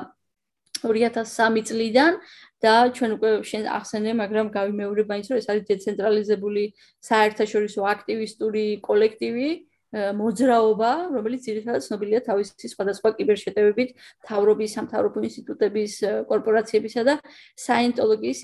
2003 0.84 1.64
წლიდან 1.64 2.18
და 2.60 2.74
ჩვენ 2.92 3.10
უკვე 3.16 3.30
შენ 3.48 3.64
ახსენე, 3.78 4.12
მაგრამ 4.20 4.46
გავიმეორებ 4.52 5.06
მაინც 5.08 5.26
რომ 5.32 5.40
ეს 5.40 5.48
არის 5.52 5.64
დეცენტრალიზებული 5.72 6.64
საერთაშორისო 7.08 7.80
აქტივისტური 7.94 8.64
კოლექტივი, 8.84 9.48
მოძრაობა, 9.94 10.90
რომელიც 11.14 11.40
ძირითადად 11.46 11.82
ცნობილია 11.86 12.20
თავისი 12.26 12.68
სხვადასხვა 12.74 13.10
კიბერშეტევებით, 13.16 13.90
თავრობის, 14.26 14.70
სამთავრობო 14.76 15.18
ინსტიტუტების, 15.28 15.92
კორპორაციებისა 16.26 17.02
და 17.06 17.14
საინტოლოგიის 17.54 18.40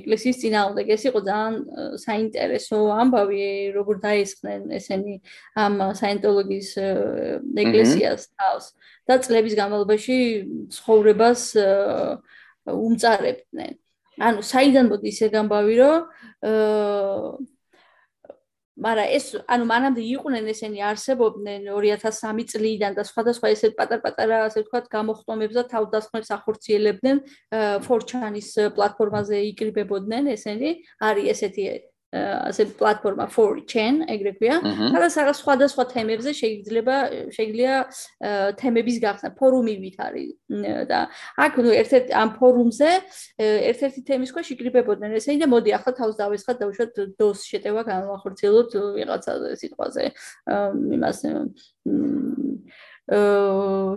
ეკლესიის 0.00 0.36
წინააღმდეგ. 0.44 0.84
ეს 0.94 1.02
იყო 1.08 1.20
ძალიან 1.24 1.54
საინტერესო 2.04 2.76
ამბავი, 3.00 3.44
როგორ 3.74 3.94
დაესხნენ 4.04 4.60
ესენი 4.76 5.14
ამ 5.56 5.74
საინტოლოგიის 5.96 6.70
ეკლესიას 7.64 8.22
თავს 8.36 8.64
და 9.08 9.14
წლების 9.24 9.54
განმავლობაში 9.56 10.16
ცხოვრებას 10.68 11.42
უმწარებდნენ. 12.68 13.72
ანუ 14.14 14.40
საიდან 14.46 14.86
მოდის 14.92 15.18
ეს 15.26 15.32
ამბავი, 15.34 15.74
რომ 15.80 15.98
მაგრამ 18.74 19.10
ეს 19.14 19.26
ანუ 19.46 19.64
მანამდე 19.70 20.02
იყვნენ 20.02 20.48
ესენი 20.50 20.80
არსებობდნენ 20.90 21.68
2003 21.70 22.46
წლიდან 22.50 22.96
და 22.98 23.04
სხვადასხვა 23.06 23.50
ესეთ 23.54 23.76
პატარ-პატარა 23.78 24.38
ასე 24.50 24.64
ვთქვათ 24.64 24.88
გამოხტომებს 24.90 25.54
და 25.54 25.64
თავდასხმებს 25.70 26.30
ახორციელებდნენ 26.34 27.20
4chanis 27.86 28.48
პლატფორმაზე 28.74 29.36
იკრიბებოდნენ 29.54 30.34
ესენი. 30.34 30.70
არის 30.98 31.30
ესეთი 31.34 31.62
ასე 32.14 32.62
პლატფორმა 32.78 33.26
4chan 33.26 34.06
ეგრე 34.14 34.32
ქვია 34.38 34.56
და 34.62 35.02
რაღაც 35.02 35.36
სხვადასხვა 35.42 35.84
თემებზე 35.94 36.30
შეიძლება 36.40 36.96
შეიძლება 37.34 37.76
თემების 38.60 38.96
გახსნა. 39.04 39.28
ფორუმივით 39.38 39.96
არის. 39.98 40.30
და 40.90 41.00
აქ 41.44 41.52
ნუ 41.64 41.70
ერთ-ერთ 41.82 42.06
ამ 42.14 42.28
ფორუმზე 42.38 42.90
ერთ-ერთი 43.70 44.00
თემის 44.08 44.30
ქვეშ 44.30 44.46
იკრიბებოდნენ 44.54 45.10
ესენი 45.18 45.38
და 45.42 45.46
მოდი 45.50 45.70
ახლა 45.78 45.92
თავს 45.98 46.14
დავესხათ 46.22 46.56
დავუშვათ 46.62 46.90
DOS 47.18 47.38
შეტევა 47.50 47.82
განვახორციელოთ 47.90 48.70
ვიღაცა 48.94 49.32
სიტყვაზე. 49.58 50.04
იმას 50.94 51.18
აა 51.24 51.42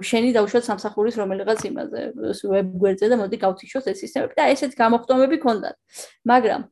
შენი 0.03 0.35
დავუშვათ 0.35 0.65
სამსახურის 0.67 1.15
რომელიღაც 1.15 1.61
იმაზე 1.69 2.01
ვებ 2.43 2.67
გვერდზე 2.75 3.07
და 3.07 3.15
მოდი 3.21 3.37
გავთიშოთ 3.39 3.85
ეს 3.87 4.03
სისტემები 4.03 4.35
და 4.35 4.51
ესეთ 4.51 4.75
გამოხტომები 4.75 5.37
ქონდათ. 5.39 5.79
მაგრამ 6.27 6.67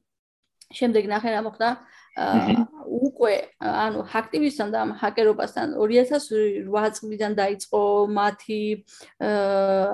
შემდეგ 0.74 1.04
ნახე 1.12 1.30
რა 1.36 1.42
მოხდა 1.46 1.70
უკვე 2.16 3.34
ანუ 3.60 4.04
აქტივისტთან 4.08 4.70
და 4.72 4.82
ჰაკერობასთან 5.02 5.74
2008 5.76 6.96
წლიდან 6.96 7.34
დაიწყო 7.36 7.82
მათი 8.08 8.62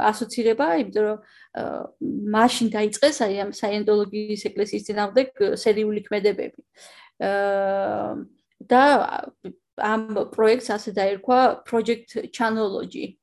ასოცირება, 0.10 0.68
იმიტომ 0.86 1.04
რომ 1.10 1.18
მაშინ 2.38 2.68
დაიწყეს 2.78 3.18
აი 3.26 3.34
ამ 3.42 3.52
საიენტოლოგიის 3.58 4.42
ეკლესიის 4.54 4.86
წინააღმდეგ 4.88 5.28
სერიული 5.58 6.02
ქმედებები. 6.06 6.62
და 8.72 8.84
ამ 9.82 10.02
პროექტს 10.36 10.70
ასე 10.78 10.92
დაერქვა 10.94 11.66
Project 11.66 12.30
Chanology. 12.30 13.18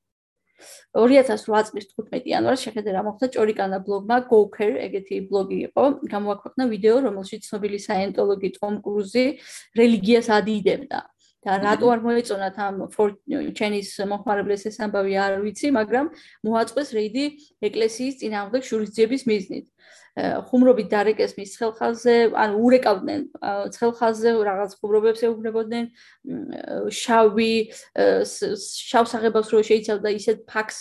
2008 0.98 1.70
წლის 1.70 1.86
15 1.98 2.30
იანვარს 2.32 2.64
შეხედე 2.66 2.94
რა 2.96 3.02
მოხდა 3.08 3.26
ჭორიკანა 3.36 3.78
ბლოგმა 3.86 4.18
Goker 4.30 4.72
ეგეთი 4.86 5.20
ბლოგი 5.30 5.58
იყო 5.68 5.84
გამოაქვეყნა 6.14 6.64
ვიდეო 6.72 6.96
რომელშიც 7.08 7.46
ცნობილი 7.50 7.78
საიენტოლოგი 7.88 8.50
ტომ 8.58 8.74
კრუზი 8.86 9.26
რელიგიას 9.78 10.28
ადიდებდა. 10.38 11.00
და 11.46 11.54
რატო 11.62 11.86
არ 11.94 12.00
მოეწონათ 12.02 12.56
ამ 12.66 12.76
ჩენის 13.58 13.90
მოხმარებელს 14.10 14.64
ეს 14.70 14.76
ამბავი 14.84 15.14
არ 15.24 15.34
ვიცი 15.44 15.68
მაგრამ 15.78 16.06
მოაწყვეს 16.48 16.88
რეიდი 16.98 17.24
ეკლესიის 17.68 18.18
წინააღმდეგ 18.20 18.62
შურისძიების 18.68 19.22
მიზნით 19.30 19.66
ხუმრობით 20.18 20.88
დარეკეს 20.90 21.32
მის 21.38 21.50
ცხელხაზზე, 21.54 22.14
ან 22.34 22.54
ურეკავდნენ 22.58 23.20
ცხელხაზზე 23.74 24.30
რაღაც 24.48 24.70
ხუმრობებს 24.80 25.20
ეუბნებოდნენ 25.28 25.84
შავი 26.90 27.52
შავსაღებას 28.90 29.46
რო 29.54 29.60
შეიძლება 29.68 30.10
ისეთ 30.18 30.38
ფაქს 30.50 30.78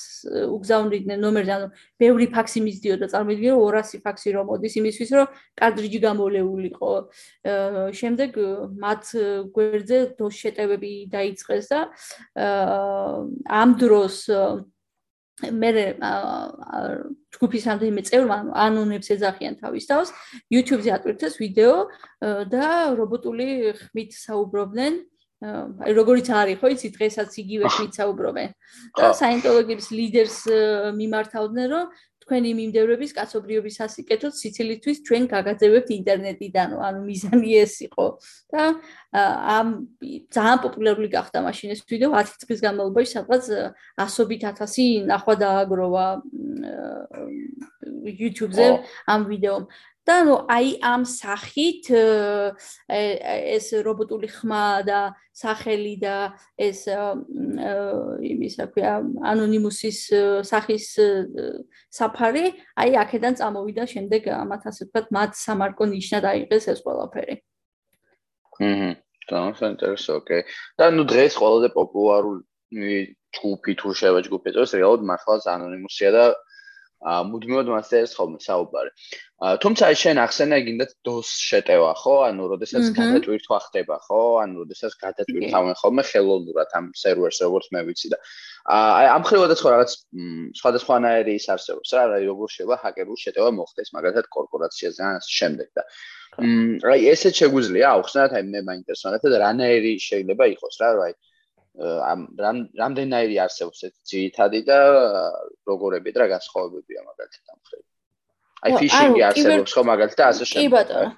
უგზავნიდნენ 0.57 1.21
ნომერზე, 1.21 1.53
ანუ 1.57 1.67
ბევრი 2.01 2.27
ფაქსი 2.33 2.59
მისდიოდა, 2.65 3.05
წარმოვიდგინე 3.13 3.51
რომ 3.53 3.61
200 3.77 4.01
ფაქსი 4.05 4.29
რომ 4.37 4.49
მოდის 4.49 4.73
იმისთვის, 4.81 5.09
რომ 5.17 5.27
კადრიჯი 5.61 5.99
გამოლეულიყო. 6.07 6.93
შემდეგ 7.99 8.31
მათ 8.81 9.03
გვერდზე 9.53 9.99
დოს 10.17 10.33
შეტევები 10.33 10.93
დაიწყეს 11.13 11.65
და 11.69 11.79
ამ 13.45 13.69
დროს 13.77 14.15
მე 15.37 15.69
ჯგუფის 17.35 17.65
ამდენიმე 17.69 18.01
წევრმა 18.09 18.37
ანონებს 18.57 19.11
ეძახიან 19.13 19.59
თავის 19.61 19.85
თავს 19.85 20.09
YouTube-ზე 20.49 20.89
ატვირთეს 20.97 21.37
ვიდეო 21.37 21.75
და 22.49 22.65
რობოტული 22.97 23.47
ხმით 23.77 24.17
საუბრობდნენ 24.17 24.97
აი 25.37 25.91
როგორიც 25.93 26.27
არის 26.33 26.57
ხო 26.57 26.69
იცი 26.73 26.89
დღესაც 26.97 27.29
იგივე 27.37 27.69
ხმით 27.69 27.93
საუბრობენ. 27.93 28.49
და 28.97 29.07
საინტოლოგების 29.21 29.87
ლიდერს 29.93 30.37
მიმართავდნენ 30.97 31.67
რომ 31.69 31.85
თქვენი 32.27 32.49
მიმდევრების 32.59 33.11
კაცობრიობის 33.15 33.77
სასიკეთოდ 33.79 34.33
სიცილისთვის 34.35 34.97
ჩვენ 35.07 35.23
გაგაძევებთ 35.31 35.89
ინტერნეტიდან, 35.95 36.75
ანუ 36.75 36.99
მიზანი 37.07 37.51
ეს 37.63 37.73
იყო. 37.87 38.05
და 38.51 38.63
ამ 39.55 39.67
ძალიან 40.35 40.57
პოპულარული 40.59 41.07
გახდა 41.07 41.39
მაშინ 41.47 41.71
ეს 41.71 41.81
ვიდეო 41.87 42.11
10 42.11 42.43
წლის 42.43 42.59
განმავლობაში, 42.67 43.11
სადღაც 43.15 43.43
ასობით 43.95 44.41
ათასი 44.51 44.85
ნახვა 45.07 45.33
დააგროვა 45.39 46.05
YouTube-ზე 48.07 48.67
ამ 49.07 49.21
ვიდეომ. 49.31 49.63
და 50.07 50.15
ნუ 50.23 50.35
აი 50.47 50.67
ამ 50.87 51.03
სახით 51.03 51.89
ეს 52.87 53.65
რობოტული 53.83 54.29
ხმა 54.31 54.87
და 54.87 54.99
სახელი 55.35 55.95
და 55.99 56.15
ეს 56.55 56.87
იმის 56.87 58.53
რა 58.59 58.67
ქვია 58.71 58.93
ანონიმუსის 59.31 59.99
სახის 60.47 60.87
საფარი 61.99 62.45
აი 62.79 62.91
აქედან 63.03 63.33
წამოვიდა 63.41 63.83
შემდეგ 63.93 64.31
ამათ 64.31 64.71
ასე 64.71 64.87
ვთქვათ 64.87 65.11
მათ 65.11 65.31
სამარკო 65.43 65.83
ნიშნა 65.91 66.17
დაიღეს 66.23 66.65
ეს 66.71 66.79
ყველაფერი. 66.87 67.35
ჰმმ, 68.57 68.93
ძალიან 69.29 69.53
საინტერესო, 69.59 70.11
ოკეი. 70.23 70.41
და 70.79 70.85
ნუ 70.95 71.03
დღეს 71.11 71.33
ყველაზე 71.35 71.67
პოპულარული 71.75 72.97
ჯგუფი 73.35 73.73
თუ 73.79 73.87
შევა 73.99 74.19
ჯგუფი 74.25 74.49
ეს 74.55 74.71
რეალურად 74.71 75.03
მართლაც 75.03 75.43
ანონიმუსია 75.51 76.09
და 76.15 76.23
მუდმივად 77.05 77.67
მასზე 77.69 77.99
ეს 78.07 78.13
ხოლმე 78.17 78.39
საუბარი. 78.41 78.89
თუმცა 79.61 79.89
შენ 80.01 80.17
ახსენე 80.23 80.57
გინდათ 80.65 80.91
DOS 81.05 81.29
შეტევა, 81.45 81.91
ხო? 82.01 82.15
ანუ 82.25 82.47
როდესაც 82.53 82.89
გადატვირთვა 82.97 83.59
ხდება, 83.69 83.97
ხო? 84.07 84.21
ანუ 84.41 84.65
როდესაც 84.65 84.97
გადატვირთავენ 85.03 85.77
ხოლმე 85.77 86.03
ხელოვნურად 86.09 86.73
ამ 86.73 86.89
სერვერს, 86.97 87.41
როგორც 87.45 87.69
მე 87.77 87.83
ვიცი 87.85 88.09
და 88.13 88.17
აი 88.67 89.07
ამ 89.13 89.23
ხრივადაც 89.29 89.59
ხო 89.61 89.69
რაღაც 89.77 89.91
სხვადასხვანაირი 90.57 91.33
ის 91.37 91.45
არსებობს 91.53 91.93
რა, 91.93 92.03
აი 92.17 92.23
როგორ 92.33 92.47
შეიძლება 92.57 92.77
ჰაკერული 92.81 93.21
შეტევა 93.23 93.51
მოხდეს, 93.61 93.93
მაგალითად 93.93 94.25
კორპორაციაზე 94.33 95.01
ან 95.05 95.21
შემდეგ 95.37 95.69
და 95.77 95.83
აი 96.91 96.99
ესეც 97.13 97.33
შეგვიძლია 97.45 97.87
აუხსნათ, 97.93 98.31
აი 98.41 98.43
მე 98.51 98.59
მაინტერესებს 98.67 99.37
რანაირი 99.45 99.93
შეიძლება 100.01 100.49
იყოს 100.57 100.75
რა, 100.81 100.89
აი 101.05 101.13
ამ 101.77 102.19
რამდენაირი 102.81 103.37
არსებობს 103.45 103.83
ეს 103.87 103.93
ძირითადი 104.09 104.61
და 104.65 104.79
როგორები 105.69 106.13
და 106.15 106.23
რა 106.23 106.27
განსხვავებებია 106.33 107.01
მაგალითად 107.05 107.53
ამ 107.53 107.59
ხრივ. 107.69 107.83
აი 108.65 108.71
ფიშინგი 108.81 109.21
არსებობს 109.29 109.71
ხო 109.77 109.83
მაგალითად 109.91 110.17
და 110.17 110.29
ასე 110.33 110.43
შემდეგ. 110.49 110.63
კი 110.63 110.73
ბატონო. 110.73 111.09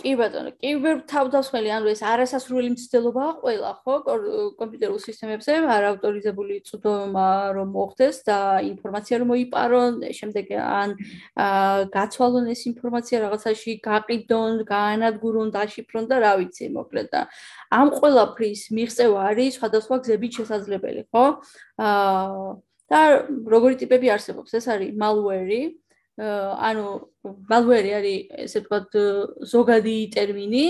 კი 0.00 0.12
ბატონო, 0.18 0.50
კიბერ 0.60 1.02
თავდასხმელი, 1.10 1.70
ანუ 1.76 1.90
ეს 1.92 2.00
არასასრული 2.06 2.70
მცდელობაა 2.74 3.32
ყველა, 3.42 3.70
ხო, 3.82 3.94
კომპიუტერულ 4.58 5.00
სისტემებზე, 5.04 5.56
არაავტორიზებული 5.74 6.56
წვდომა 6.68 7.28
რომ 7.56 7.68
მოხდეს 7.76 8.22
და 8.28 8.38
ინფორმაცია 8.68 9.20
რომ 9.22 9.30
მოიპარონ, 9.32 10.00
შემდეგ 10.18 10.52
ან 10.62 10.96
გაცვალონ 11.96 12.50
ეს 12.54 12.64
ინფორმაცია 12.72 13.22
რაღაცაში, 13.26 13.76
გაყიდონ, 13.84 14.64
გაანადგურონ, 14.72 15.54
დაშიფრონ 15.54 16.10
და 16.10 16.16
რა 16.24 16.32
ვიცი, 16.40 16.72
მოკლედ 16.78 17.08
და 17.12 17.22
ამ 17.70 17.88
ყველაფრის 17.98 18.62
მიღწევა 18.72 19.18
არის 19.32 19.60
სხვადასხვა 19.60 19.96
გზებით 20.02 20.32
შესაძლებელი, 20.42 21.02
ხო? 21.12 21.24
აა 21.82 22.60
და 22.92 23.24
როგორი 23.48 23.80
ტიპები 23.80 24.12
არსებობს? 24.12 24.52
ეს 24.52 24.68
არის 24.68 24.92
malware-ი, 25.00 25.60
ანუ 26.18 26.86
malware 27.48 27.96
არის 27.98 28.28
ესე 28.44 28.60
ვთქვათ 28.60 28.90
ზოგადი 29.48 29.96
ტერმინი 30.12 30.66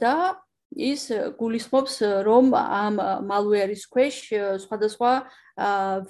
და 0.00 0.14
ის 0.76 1.02
გულისხმობს 1.40 1.94
რომ 2.24 2.52
ამ 2.56 2.96
malware-ის 3.28 3.84
ქვეშ 3.92 4.16
სხვადასხვა 4.64 5.12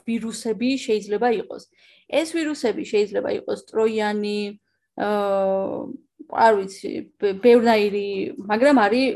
ვირუსები 0.06 0.70
შეიძლება 0.86 1.28
იყოს. 1.42 1.66
ეს 2.06 2.28
ვირუსები 2.34 2.82
შეიძლება 2.86 3.30
იყოს 3.42 3.60
ტროიანი, 3.66 4.38
აა 5.02 6.06
არ 6.26 6.52
ვიცი, 6.58 6.90
ბევრნაირი, 7.42 8.34
მაგრამ 8.50 8.76
არის 8.82 9.06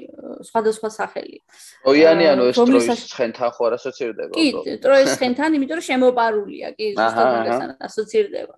სხვადასხვა 0.46 0.88
სახელი. 0.90 1.38
ტროიანი 1.84 2.24
ანუ 2.32 2.42
ეს 2.50 2.56
ტროის 2.60 3.02
ცხენთან 3.12 3.50
ხო 3.56 3.62
არ 3.68 3.74
ასოცირდება? 3.76 4.32
კი, 4.36 4.46
ტროის 4.84 5.10
ცხენთან, 5.16 5.50
იმიტომ 5.58 5.76
რომ 5.80 5.86
შემოპარულია, 5.90 6.66
კი, 6.76 6.86
ზუსტად 6.96 7.26
მაგასთან 7.34 7.70
ასოცირდება. 7.88 8.54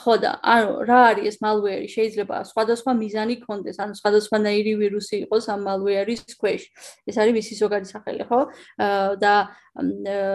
ხო 0.00 0.14
და 0.22 0.30
ანუ 0.40 0.70
რა 0.86 1.00
არის 1.10 1.24
ეს 1.30 1.36
malware? 1.44 1.86
შეიძლება 1.90 2.36
სხვადასხვა 2.50 2.92
მიზანი 3.02 3.34
ქონდეს, 3.44 3.76
ანუ 3.82 3.92
სხვადასხვანაირი 4.00 4.72
ვირუსი 4.80 5.16
იყოს 5.26 5.44
ამ 5.50 5.60
malware-ის 5.66 6.22
ქვეშ. 6.40 6.62
ეს 7.08 7.16
არის 7.18 7.34
მისი 7.38 7.52
ზოგადი 7.62 7.86
სახელი, 7.90 8.22
ხო? 8.30 8.40
და 9.20 9.34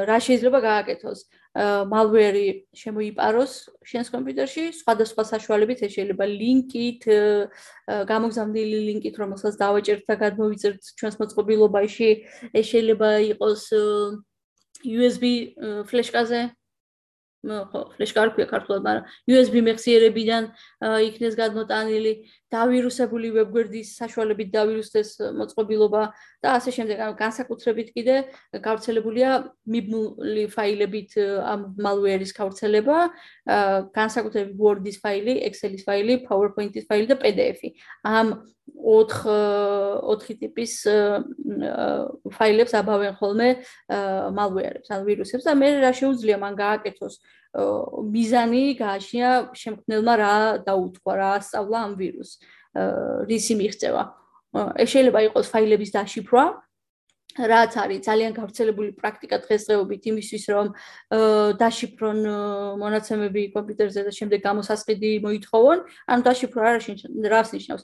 რა 0.09 0.17
შეიძლება 0.19 0.59
გააკეთოს? 0.59 1.19
Malware 1.55 2.67
შემოიპაროს 2.75 3.53
შენს 3.87 4.11
კომპიუტერში. 4.11 4.63
სხვადასხვა 4.75 5.23
საშუალებით 5.31 5.79
ეს 5.87 5.91
შეიძლება 5.95 6.25
ლინკით 6.27 7.01
გამოგზავნილი 8.11 8.77
ლინკით 8.91 9.15
რომელსაც 9.15 9.55
დავაჭერთ 9.63 10.03
და 10.03 10.15
გადმოვიწერთ 10.19 10.81
ჩვენს 10.99 11.15
მოწყობილობაში. 11.21 12.09
ეს 12.51 12.65
შეიძლება 12.71 13.09
იყოს 13.31 13.63
USB 14.83 15.23
ფლეშკაზე. 15.87 16.41
ხო, 17.45 17.79
ფლეშკა 17.93 18.19
არ 18.25 18.29
ქვია 18.33 18.47
ქართულად, 18.49 18.81
მაგრამ 18.81 19.05
USB 19.29 19.61
მეხსიერებიდან 19.61 20.43
იქნეს 20.81 21.35
გადმოტანილი 21.37 22.13
დავირუსებული 22.53 23.31
ვებგვერდის 23.35 23.95
საშუალებით 23.99 24.49
დავირუსდეს 24.53 25.09
მოწყობილობა 25.39 26.01
და 26.45 26.47
ასე 26.59 26.71
შემდეგ. 26.77 26.97
ანუ 27.05 27.15
განსაკუთრებით 27.17 27.89
კიდე 27.95 28.15
გავრცელებულია 28.53 29.29
მიბმული 29.65 30.45
ფაილებით 30.53 31.17
ამ 31.41 31.73
malware-ის 31.81 32.31
გავრცელება, 32.37 32.97
განსაკუთრებით 33.97 34.55
Word-ის 34.61 34.97
ფაილი, 35.01 35.41
Excel-ის 35.49 35.83
ფაილი, 35.87 36.21
PowerPoint-ის 36.29 36.85
ფაილი 36.85 37.09
და 37.09 37.17
PDF-ი. 37.17 37.73
ამ 38.05 38.45
4 38.81 39.25
4 40.05 40.37
ტიპის 40.41 40.73
ფაილებს 42.37 42.73
აბავენ 42.77 43.13
ხოლმე 43.19 43.49
malware-ებს, 44.37 44.89
ანუ 44.89 45.03
ვირუსებს 45.05 45.45
და 45.45 45.53
მე 45.53 45.69
რა 45.85 45.91
შეუძლია 45.93 46.37
მან 46.41 46.53
გააკეთოს 46.57 47.21
მიზანი 47.55 48.63
გააშია 48.79 49.29
შემქმნელმა 49.55 50.13
რა 50.19 50.35
დაუთქვა, 50.67 51.13
რა 51.15 51.29
ასწავლა 51.39 51.77
ამ 51.87 51.93
ვირუსს, 51.99 52.39
რისი 53.31 53.55
მიღწევა. 53.59 54.03
ეს 54.79 54.87
შეიძლება 54.91 55.19
იყოს 55.31 55.47
ფაილების 55.51 55.91
დაშიფრვა, 55.95 56.45
რაც 57.35 57.73
არის 57.75 57.99
ძალიან 58.07 58.31
გავრცელებული 58.31 58.89
პრაქტიკა 58.95 59.37
დღესდღეობით 59.43 60.03
იმისთვის, 60.07 60.43
რომ 60.55 60.67
დაშიფრონ 61.59 62.19
მონაცემები 62.79 63.41
კომპიუტერზე 63.51 64.01
და 64.07 64.11
შემდეგ 64.15 64.39
გამოსასყიდი 64.39 65.11
მოითხოვონ. 65.19 65.77
ანუ 66.07 66.21
დაშიფრვა 66.23 66.63
რა 66.63 66.79
რას 67.35 67.49
ნიშნავს? 67.55 67.83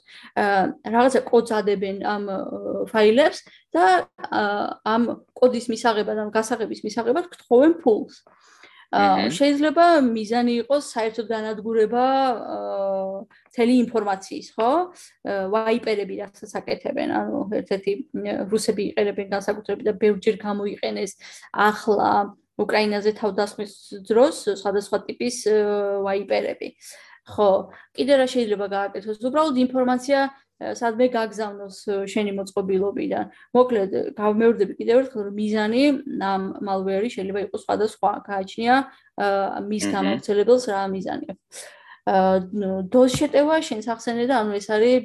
რაღაცა 0.88 1.20
კოდს 1.28 1.50
ადებენ 1.52 1.96
ამ 2.00 2.24
ფაილებს 2.88 3.38
და 3.76 4.08
ამ 4.88 5.02
კოდის 5.36 5.68
მისაღებად, 5.68 6.16
ამ 6.16 6.30
გასაღების 6.32 6.80
მისაღებად 6.88 7.28
გთხოვენ 7.28 7.72
ფულს. 7.84 8.24
შეიძლება 8.92 9.84
მიზანი 10.04 10.54
იყოს 10.62 10.88
საერთოდ 10.92 11.26
განადგურება 11.32 12.04
თელი 13.56 13.74
ინფორმაციის, 13.88 14.48
ხო? 14.52 14.70
ვაიპერები 15.54 16.18
რასაც 16.20 16.52
აკეთებენ, 16.60 17.08
ანუ 17.16 17.38
ერთ-ერთი 17.60 17.92
რუსები 18.52 18.82
იყენებენ 18.92 19.26
განსაკუთრებით 19.32 19.88
და 19.88 19.94
ბევრჯერ 19.96 20.36
გამოიყენეს 20.44 21.12
ახლა 21.56 22.10
უკრაინაზე 22.60 23.10
თავდასხმის 23.16 23.72
დროს 24.04 24.36
სხვადასხვა 24.60 24.98
ტიპის 25.08 25.36
ვაიპერები. 26.04 26.68
ხო, 27.32 27.50
კიდე 27.96 28.14
რა 28.18 28.26
შეიძლება 28.28 28.66
გააკეთოს? 28.66 29.24
უბრალოდ 29.24 29.56
ინფორმაცია 29.62 30.20
სადმე 30.78 31.06
გაგზავნოს 31.16 31.76
შენი 32.12 32.32
მოწყობილობიდან. 32.38 33.24
მოკლედ, 33.56 33.92
გამეორდები 34.18 34.72
კიდევ 34.78 34.96
ერთხელ, 35.02 35.22
რომ 35.28 35.34
მიზანი 35.42 35.84
ამ 36.22 36.42
malware-ი 36.62 37.10
შეიძლება 37.14 37.44
იყოს 37.46 37.62
სხვადასხვა, 37.66 38.10
გააჩნია 38.30 38.74
მის 39.68 39.84
გამავრცელებელს 39.92 40.64
რა 40.72 40.82
მიზანია. 40.96 41.34
აა 42.02 42.82
დოს 42.90 43.14
შეტევა 43.14 43.56
შენს 43.62 43.86
ახსენე 43.94 44.24
და 44.26 44.42
ანუ 44.42 44.58
ეს 44.58 44.66
არის 44.74 45.02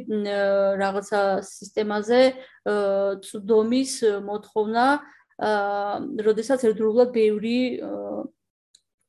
რაღაცა 0.82 1.22
სისტემაზე 1.46 2.22
წვდომის 3.22 3.92
მოთხოვნა 4.26 4.86
აა 5.38 6.24
როდესაც 6.26 6.66
ერთდროულად 6.66 7.14
ბევრი 7.14 7.60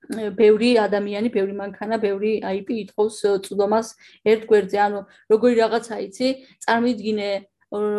ბევრი 0.08 0.70
ადამიანი, 0.80 1.28
ბევრი 1.28 1.54
მანქანა, 1.58 1.98
ბევრი 2.00 2.40
IP 2.40 2.68
ითხოვს 2.88 3.16
წვდომას 3.44 3.88
ერთ 4.24 4.42
გვერდზე. 4.48 4.78
ანუ 4.86 5.00
როგორი 5.32 5.54
რაღაცა 5.60 5.96
იცი, 6.08 6.28
წარმოიდგინე 6.64 7.30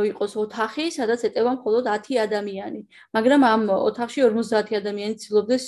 იყოს 0.09 0.33
ოთახი, 0.41 0.89
სადაც 0.89 1.21
ეტევა 1.29 1.51
მხოლოდ 1.61 1.85
10 1.85 2.17
ადამიანი, 2.25 2.81
მაგრამ 3.13 3.41
ამ 3.45 3.61
ოთახში 3.69 4.25
50 4.25 4.73
ადამიანი 4.81 5.15
ცდილობდეს 5.21 5.65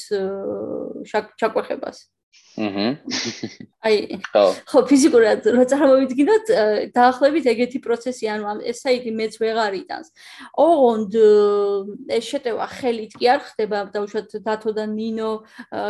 ჩაკვეხებას. 1.37 1.97
აჰა. 2.61 2.87
აი, 3.81 3.97
ხო. 4.31 4.43
ფიზიკურად 4.89 5.47
რო 5.55 5.63
წარმოვიდგინოთ, 5.71 6.45
დაახლოებით 6.95 7.45
ეგეთი 7.53 7.79
პროცესი, 7.81 8.25
ანუ 8.33 8.45
ამ 8.51 8.59
ეს 8.67 8.83
საიტი 8.83 9.11
მეც 9.15 9.33
ვეღარ 9.41 9.73
იტანს. 9.81 10.07
ოღონდ 10.59 11.13
ეს 12.11 12.23
შეტევა 12.27 12.65
ხელით 12.75 13.13
კი 13.17 13.25
არ 13.33 13.41
ხდება, 13.47 13.77
დაუშვათ 13.95 14.29
დათო 14.45 14.71
და 14.77 14.85
ნინო 14.85 15.31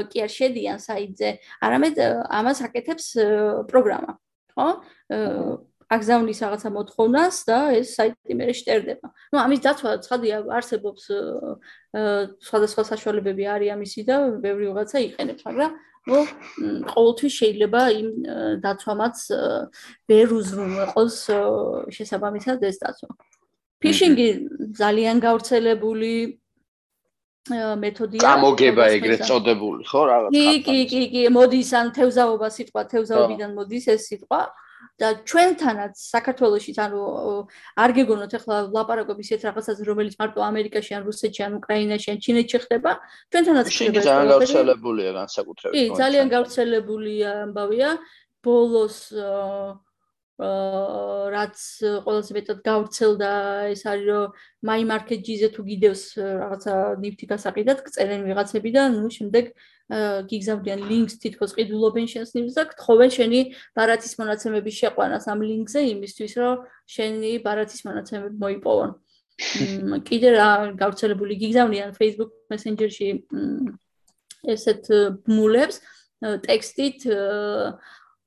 კი 0.10 0.18
არ 0.22 0.32
შედიან 0.38 0.78
საიტზე, 0.80 1.30
არამედ 1.66 1.96
ამას 2.30 2.58
აკეთებს 2.70 3.08
პროგრამა. 3.68 4.12
ხო? 4.56 4.68
აგზავნის 5.92 6.40
რაღაცა 6.40 6.70
მოთხოვნას 6.72 7.36
და 7.52 7.58
ეს 7.76 8.00
საიტი 8.00 8.34
მე 8.40 8.46
შეერდება. 8.56 9.08
ნუ 9.36 9.38
ამის 9.44 9.60
დაცვა 9.60 9.92
ცხადია 10.08 10.38
არსებობს 10.48 11.04
სხვადასხვა 12.48 12.84
საშუალებები 12.92 13.44
არის 13.44 13.74
ამისი 13.76 14.02
და 14.08 14.16
ბევრი 14.40 14.72
რაღაცა 14.72 14.98
იყენებს, 15.12 15.44
მაგრამ 15.44 15.72
ნუ 16.10 16.20
ყოველთვის 16.92 17.34
შეიძლება 17.42 17.82
იმ 17.94 18.08
დაცვამაც 18.64 19.18
ვერ 20.10 20.28
უზრუნველყოს 20.40 21.18
შესაბამისად 21.98 22.64
ეს 22.66 22.78
დაცვა. 22.82 23.10
ფიშინგი 23.82 24.30
ძალიან 24.78 25.18
გავრცელებული 25.22 26.14
მეთოდია. 27.50 28.22
გამოგება 28.22 28.84
ეგრეთ 28.98 29.22
წოდებული, 29.26 29.82
ხო, 29.90 30.02
რაღაც. 30.10 30.30
კი, 30.34 30.46
კი, 30.66 30.78
კი, 30.92 31.02
კი, 31.14 31.22
მოდის 31.34 31.70
ან 31.74 31.88
თევზაობა 31.98 32.48
სიტყვა, 32.54 32.82
თევზაობიდან 32.94 33.52
მოდის 33.58 33.86
ეს 33.94 34.02
სიტყვა. 34.10 34.42
და 35.02 35.08
ჩვენთანაც 35.26 35.94
საქართველოსიც 35.98 36.78
ანუ 36.86 37.02
არ 37.84 37.92
გეგონოთ 37.98 38.34
ახლა 38.40 38.58
ლაპარაკობის 38.76 39.30
ერთ 39.36 39.46
რაღაცაზე 39.50 39.88
რომელიც 39.90 40.16
მარტო 40.22 40.40
ამერიკაში 40.46 40.92
ან 40.98 41.04
რუსეთში 41.10 41.42
ან 41.48 41.54
უკრაინაში 41.60 42.08
ან 42.14 42.18
ჩინეთში 42.26 42.58
ხდება 42.66 42.92
ჩვენთანაც 43.34 43.66
ხდება 43.76 44.04
ძალიან 44.08 44.34
გავრცელებულია 44.34 45.12
განსაკუთრებით 45.20 45.76
კი 45.78 45.84
ძალიან 46.02 46.28
გავრცელებულია 46.36 47.30
ამბავია 47.46 47.90
ბოლოს 48.46 48.98
აა 49.22 49.92
რაც 50.42 51.58
ყველაზე 52.02 52.32
მეტად 52.34 52.60
გავრცელდა 52.66 53.30
ეს 53.74 53.84
არის 53.86 54.06
რომ 54.10 54.34
my 54.66 54.82
market 54.90 55.22
G-ზე 55.22 55.50
თუ 55.54 55.62
გიდევს 55.70 56.04
რაღაცა 56.18 56.74
ნიფტი 57.04 57.26
გასაყიდად 57.30 57.78
წერენ 57.94 58.26
ვიღაცები 58.26 58.70
და 58.74 58.90
ნუ 58.90 59.10
შემდეგ 59.18 59.54
გიგზავნიან 60.32 60.82
ლინკს 60.88 61.20
თითქოს 61.20 61.52
ყიდულობენ 61.58 62.08
შენს 62.08 62.30
ნივს 62.38 62.56
და 62.56 62.64
გთხოვენ 62.72 63.10
შენი 63.12 63.40
ბარათის 63.76 64.14
მონაცემების 64.22 64.76
შეყვანას 64.82 65.26
ამ 65.28 65.40
ლინკზე 65.44 65.82
იმისთვის 65.92 66.34
რომ 66.40 66.56
შენი 66.96 67.32
ბარათის 67.44 67.82
მონაცემები 67.88 68.36
მოიპოვონ. 68.44 68.92
კიდე 70.08 70.30
რა 70.38 70.50
გავრცელებული 70.80 71.34
გიგზავნიან 71.44 71.92
Facebook 71.98 72.32
Messenger-ში 72.54 73.10
ესეთ 74.54 74.84
ბმულებს 75.26 75.82
ტექსტით 76.22 77.06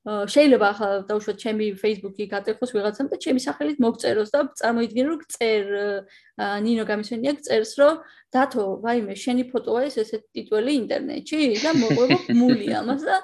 შეიძლება 0.04 0.66
ახლა 0.68 0.88
დავუშვათ 1.08 1.38
ჩემი 1.40 1.66
Facebook-ი 1.80 2.24
გატეხოს 2.28 2.74
ვიღაცამ 2.76 3.06
და 3.08 3.16
ჩემი 3.24 3.40
სახელით 3.40 3.78
მოგწეროს 3.80 4.30
და 4.34 4.40
წარმოიდგინე 4.60 5.04
რომ 5.08 5.22
წერ 5.32 5.64
ნინო 6.60 6.84
გამისვენია 6.84 7.32
წერს 7.40 7.72
რომ 7.80 8.02
დათო 8.34 8.64
ვაიმე 8.84 9.14
შენი 9.16 9.44
ფოტოა 9.48 9.80
ეს 9.88 9.96
ესეთ 10.04 10.22
ტიტული 10.36 10.72
ინტერნეტში 10.82 11.40
და 11.64 11.72
მოყვება 11.80 12.18
მული 12.40 12.66
ამას 12.84 13.02
და 13.08 13.16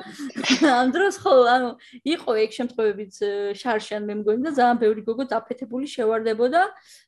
ამ 0.72 0.88
დროს 0.96 1.20
ხო 1.20 1.34
ანუ 1.52 1.70
იყო 2.16 2.30
ეგ 2.48 2.50
შემთხვევებიც 2.58 3.14
შარშან 3.60 4.02
მე 4.08 4.14
მგონი 4.24 4.40
და 4.48 4.52
ძალიან 4.56 4.80
ბევრი 4.80 5.02
გოგო 5.04 5.24
დაფეთებული 5.36 5.86
შევარდებოდა. 5.90 6.62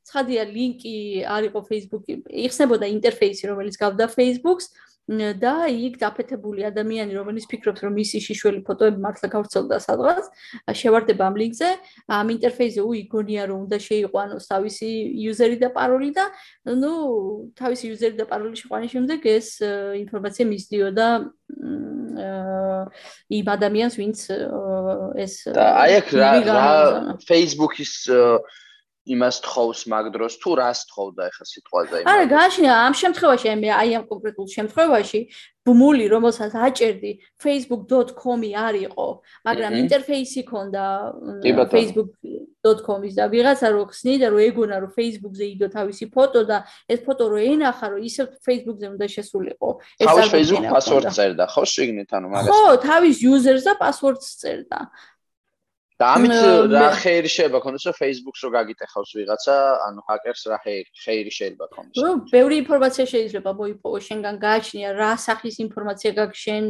ცხადია 0.05 0.43
ლინკი 0.53 0.97
არ 1.25 1.43
იყო 1.49 1.61
Facebook-ი 1.71 2.13
იხსნებოდა 2.45 2.87
ინტერფეისი 2.93 3.45
რომელიც 3.49 3.77
გავდა 3.79 4.05
Facebook-ს 4.11 4.67
და 5.43 5.55
იქ 5.69 5.99
დაფეთებული 6.01 6.65
ადამიანი, 6.69 7.13
რომელიც 7.19 7.45
ფიქრობს, 7.51 7.81
რომ 7.85 7.93
მისი 7.99 8.19
შიშველი 8.27 8.61
ფოტოები 8.67 8.99
მართლა 9.03 9.29
გავრცელდა 9.35 9.77
სადღაც, 9.83 10.25
შევარდება 10.81 11.23
ამ 11.29 11.35
ლინკზე, 11.43 11.71
ამ 12.09 12.27
ინტერფეისზე 12.37 12.83
უიგონია, 12.87 13.43
რომ 13.51 13.59
უნდა 13.67 13.79
შეიყვანოს 13.89 14.45
თავისი 14.53 14.91
იუზერი 15.27 15.57
და 15.63 15.69
პაროლი 15.77 16.11
და 16.17 16.25
ნუ 16.83 16.93
თავისი 17.59 17.85
იუზერი 17.93 18.17
და 18.21 18.27
პაროლი 18.31 18.57
შეყვანის 18.63 18.91
შემდეგ 18.97 19.21
ეს 19.37 19.49
ინფორმაცია 20.07 20.45
მისდიოდა 20.53 21.07
იმ 23.33 23.47
ადამიანს, 23.57 23.95
ვინც 23.97 24.19
ეს 25.25 25.35
და 25.57 25.65
აი 25.83 25.93
აქ 26.01 26.09
რა 26.17 26.65
Facebook-ის 27.25 27.93
იმას 29.03 29.37
თხოვს 29.43 29.81
მაგ 29.91 30.05
დროს 30.15 30.35
თუ 30.39 30.51
რას 30.63 30.81
თხოვდა 30.87 31.23
ახლა 31.27 31.45
სიტყვაზე 31.51 31.97
იმ 32.03 32.11
არა 32.13 32.27
გააშია 32.33 32.73
ამ 32.87 32.95
შემთხვევაში 33.03 33.47
აი 33.83 33.91
ამ 33.99 34.05
კონკრეტულ 34.07 34.47
შემთხვევაში 34.57 35.21
ბმული 35.67 36.07
რომელსაც 36.11 36.55
აჭერდი 36.59 37.13
facebook.com-ი 37.43 38.51
არისო 38.67 39.07
მაგრამ 39.47 39.73
ინტერფეისი 39.83 40.43
ქონდა 40.47 40.85
facebook.com-ის 41.75 43.15
და 43.19 43.25
ვიღაცა 43.31 43.69
რო 43.75 43.83
ხსნიდა 43.91 44.27
რომ 44.35 44.43
ეგონა 44.47 44.77
რომ 44.83 44.91
facebook-ზე 44.99 45.45
იდო 45.55 45.67
თავისი 45.75 46.05
ფოტო 46.15 46.43
და 46.51 46.59
ეს 46.91 47.01
ფოტო 47.07 47.25
რო 47.31 47.39
ენახა 47.55 47.87
რომ 47.95 48.01
ისე 48.11 48.23
facebook-ზე 48.47 48.87
უნდა 48.95 49.07
შესულიყო. 49.15 49.69
ეს 50.03 50.07
არის 50.11 50.31
facebook 50.35 50.67
password-ს 50.75 51.15
წერდა 51.19 51.45
ხო 51.55 51.63
შეგნით 51.75 52.11
ანუ 52.11 52.29
მაგას? 52.35 52.51
ხო 52.51 52.63
თავის 52.87 53.17
user-ს 53.23 53.63
და 53.67 53.75
password-ს 53.83 54.31
წერდა 54.43 54.79
და 56.03 56.07
ამით 56.19 56.33
რა 56.75 56.87
ხეირი 56.99 57.31
შეიძლება 57.31 57.59
ქონდეს 57.63 57.85
რომ 57.87 57.95
Facebook-ს 58.03 58.41
რო 58.43 58.51
გაგიტეხავს 58.59 59.11
ვიღაცა, 59.19 59.55
ანუ 59.87 60.01
ჰაკერს 60.09 60.43
რა 60.51 60.59
ხეირი 60.63 61.33
შეიძლება 61.39 61.67
ქონდეს. 61.75 62.03
ნუ, 62.03 62.11
ბევრი 62.35 62.55
ინფორმაცია 62.63 63.05
შეიძლება 63.13 63.51
მოიპოვოს 63.61 64.03
შენგან 64.11 64.35
გააჩნია 64.43 64.89
რა 64.99 65.13
სახის 65.27 65.57
ინფორმაცია 65.67 66.11
გაქვს 66.19 66.41
შენ 66.47 66.65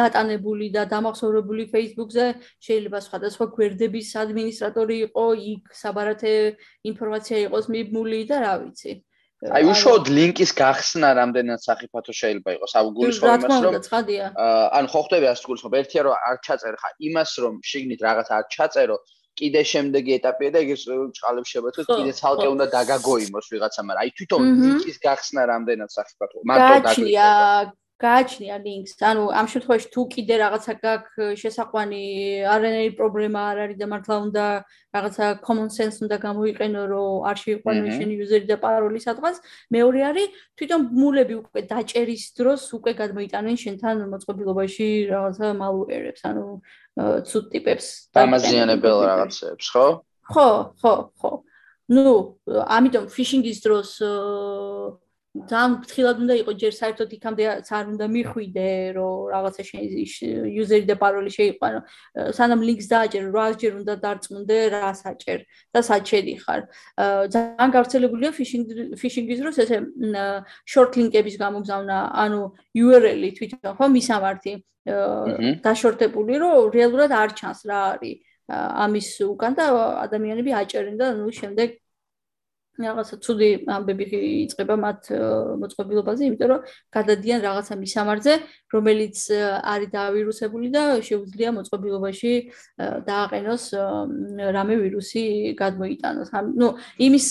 დატანებული 0.00 0.66
და 0.74 0.82
დამახსოვრებული 0.90 1.62
Facebook-ზე, 1.74 2.26
შეიძლება 2.66 2.98
სხვადასხვა 3.06 3.46
გვერდების 3.54 4.08
ადმინისტრატორი 4.24 4.96
იყო, 5.06 5.24
იქ 5.54 5.62
საბარათე 5.82 6.34
ინფორმაცია 6.90 7.36
იყოს 7.46 7.64
მიბმული 7.70 8.20
და 8.26 8.36
რა 8.42 8.54
ვიცი. 8.64 8.92
აი 9.40 9.64
უშუალოდ 9.72 10.08
ლინკის 10.12 10.50
გახსნა 10.52 11.10
რამდენად 11.16 11.62
საფათო 11.64 12.12
შეიძლება 12.12 12.50
იყოს 12.60 12.72
ამ 12.76 12.88
გულისხმობს 12.98 13.56
რომ 13.64 13.78
ანუ 14.76 14.90
ხო 14.92 15.00
ხდება 15.06 15.30
ასე 15.32 15.44
გულისხმობ 15.48 15.76
ერთია 15.80 16.02
რომ 16.04 16.14
არ 16.28 16.36
ჩაწერე 16.44 16.76
ხა 16.82 16.90
იმას 17.08 17.32
რომ 17.44 17.54
შიგნით 17.70 18.00
რაღაც 18.04 18.28
არ 18.36 18.44
ჩაწერო 18.52 18.96
კიდე 19.40 19.62
შემდეგი 19.72 20.12
ეტაპია 20.20 20.50
და 20.52 20.58
ეგრე 20.60 20.76
ჭყალებს 21.16 21.48
შევეთქო 21.56 21.82
კიდე 21.88 22.12
ცალკე 22.20 22.48
უნდა 22.52 22.66
დაგაგოიმოს 22.76 23.46
ვიღაცა 23.48 23.80
მაგრამ 23.88 24.02
აი 24.04 24.10
თვითონ 24.20 24.42
ლინკის 24.60 24.98
გახსნა 25.08 25.42
რამდენად 25.52 25.90
საფათო 25.96 26.44
მარტო 26.44 26.72
დაგაჩნია 26.76 27.28
გააჩნია 28.00 28.56
ლინკს. 28.64 28.92
ანუ 29.04 29.22
ამ 29.36 29.46
შემთხვევაში 29.52 29.88
თუ 29.94 30.02
კიდე 30.14 30.34
რაღაცა 30.40 30.72
გაქვს 30.84 31.36
შესაყვანი, 31.42 32.04
არანაირი 32.54 32.92
პრობლემა 32.96 33.40
არ 33.50 33.56
არის 33.64 33.76
და 33.82 33.86
მართლა 33.92 34.16
უნდა 34.26 34.44
რაღაცა 34.96 35.26
common 35.46 35.68
sense 35.68 35.96
უნდა 36.04 36.16
გამოიყენო, 36.26 36.82
რომ 36.92 37.10
არ 37.28 37.36
შეიყვანო 37.44 37.82
შენი 37.96 38.14
user 38.24 38.42
და 38.48 38.56
paroli 38.64 39.00
სადღაც. 39.04 39.36
მეორე 39.74 40.00
არის 40.10 40.26
თვითონ 40.56 40.80
მულები 41.00 41.34
უკვე 41.42 41.60
დაჭერის 41.72 42.24
დროს 42.38 42.62
უკვე 42.78 42.92
გადმოიტანენ 43.00 43.56
შენთან 43.64 43.96
მოწყობილობაში 44.12 44.86
რაღაცა 45.12 45.46
malware-ებს, 45.60 46.22
ანუ 46.30 46.44
ცუდ 47.28 47.44
ტიპებს 47.52 47.86
და 48.12 48.18
ამაზიანებელ 48.24 48.98
რაღაცებს, 49.10 49.66
ხო? 49.72 49.86
ხო, 50.30 50.48
ხო, 50.80 50.94
ხო. 51.20 51.32
ნუ, 51.90 52.16
ამიტომ 52.76 53.04
phishing-ის 53.14 53.58
დროს 53.66 53.90
აა 54.00 55.09
ძალიან 55.30 55.74
ფრთხილად 55.86 56.16
უნდა 56.26 56.34
იყოს 56.42 56.56
ჯერ 56.58 56.72
საერთოდ 56.74 57.10
იქამდე 57.14 57.44
არ 57.70 57.84
უნდა 57.94 58.06
მიხვიდე 58.10 58.70
რომ 58.98 59.14
რაღაცა 59.30 59.62
შენ 59.68 59.82
იუზერი 60.50 60.86
და 60.90 60.96
პაროლი 60.98 61.30
შეიყვანო 61.30 61.80
სანამ 62.34 62.64
ლინკს 62.66 62.88
დააჭერ 62.90 63.24
რასჯერ 63.30 63.72
უნდა 63.78 63.94
დარწმუნდე 64.04 64.56
რა 64.74 64.90
საჭერ 64.90 65.38
და 65.70 65.80
საჭერი 65.86 66.34
ხარ. 66.42 66.60
ძალიან 67.30 67.70
გავრცელებულია 67.76 68.30
ფიშინგ 68.38 68.66
ფიშინგის 68.98 69.38
დროს 69.38 69.56
ესე 69.62 69.78
შორტ 70.66 70.92
ლინკების 70.98 71.36
გამოგზავნა 71.38 71.96
ანუ 72.26 72.40
URL-ი 72.74 73.30
თვითონ 73.38 73.72
ხო 73.78 73.86
მისამართი 73.94 74.52
დაშორტებული 75.62 76.34
რომ 76.42 76.74
რეალურად 76.74 77.10
არ 77.14 77.30
ჩანს 77.38 77.60
რა 77.70 77.78
არის 77.94 78.18
ამის 78.50 79.08
უკან 79.30 79.52
და 79.54 79.64
ადამიანები 80.10 80.50
აჭერენ 80.58 80.96
და 80.98 81.06
ნუ 81.14 81.30
შემდეგ 81.38 81.78
რაღაცა 82.80 83.16
ცუდი 83.24 83.48
ამბები 83.76 84.04
იწება 84.44 84.74
მათ 84.84 85.00
მოწყობილობაზე, 85.62 86.22
იმიტომ 86.30 86.48
რომ 86.52 86.60
გადადიან 86.96 87.40
რაღაცა 87.46 87.74
მისამართზე, 87.80 88.34
რომელიც 88.74 89.16
არის 89.72 89.88
დაავირუსებული 89.94 90.68
და 90.74 90.82
შეუძლია 91.08 91.50
მოწყობილობაში 91.56 92.32
დააყენოს 93.08 93.64
რამე 94.56 94.74
ვირუსი 94.82 95.24
გადმოიტანოს. 95.60 96.28
ნუ 96.60 96.68
იმის 97.06 97.26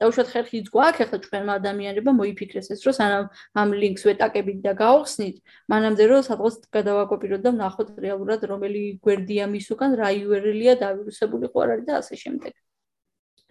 დაუშვათ 0.00 0.28
ხერხიც 0.32 0.66
გვაქვს 0.72 1.02
ახლა 1.04 1.18
ჩვენმა 1.24 1.52
ადამიანებმა 1.60 2.12
მოიფიქრეს 2.16 2.72
ეს, 2.72 2.80
რომ 2.88 2.94
სანამ 2.96 3.24
ამ 3.60 3.68
ლინკს 3.80 4.02
ვეტაკებით 4.08 4.58
და 4.64 4.72
გაახსნით, 4.80 5.36
მანამდე 5.68 6.04
რომ 6.08 6.24
სადღაც 6.24 6.54
გადავაკოპიროთ 6.72 7.40
და 7.44 7.50
ვნახოთ 7.52 7.88
რეალურად 8.00 8.40
რომელი 8.48 8.82
გვერდია 9.04 9.44
მის 9.52 9.68
უკან, 9.76 10.00
რა 10.00 10.08
URL-ია 10.24 10.80
დაავირუსებული 10.80 11.52
ხო 11.52 11.58
არ 11.64 11.70
არის 11.76 11.84
და 11.84 11.92
ასე 12.00 12.14
შემდეგ. 12.16 12.52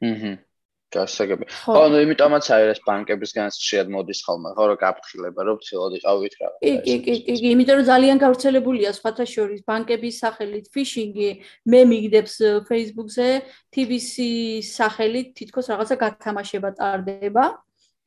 აჰა 0.10 0.49
გასაგები. 0.94 1.46
ხო, 1.50 1.84
ნუ 1.94 1.98
იმიტომაც 2.06 2.46
არის 2.56 2.70
ეს 2.74 2.82
ბანკებისგან 2.88 3.48
შეიძლება 3.54 3.94
მოდის 3.96 4.20
ხოლმე, 4.26 4.50
ხო, 4.58 4.64
რომ 4.70 4.78
გაფრთხილება, 4.84 5.42
რომ 5.50 5.58
ცილად 5.66 5.94
იყავით 6.00 6.34
რა. 6.42 6.50
კი, 6.64 6.74
კი, 6.86 6.96
კი, 7.06 7.14
კი, 7.26 7.34
კი, 7.40 7.48
იმიტომ 7.54 7.76
რომ 7.80 7.88
ძალიან 7.94 8.18
გავრცელებულია 8.26 8.90
სხვათა 8.98 9.26
შორის 9.36 9.62
ბანკების 9.70 10.16
სახელით 10.24 10.66
ფიშინგი, 10.74 11.30
მე 11.70 11.82
მიგდებს 11.94 12.36
Facebook-ზე, 12.70 13.30
TBC-ის 13.74 14.68
სახელით 14.80 15.28
თითქოს 15.38 15.66
რაღაცა 15.74 15.96
გათამაშება 16.04 16.70
ტარდება. 16.82 17.46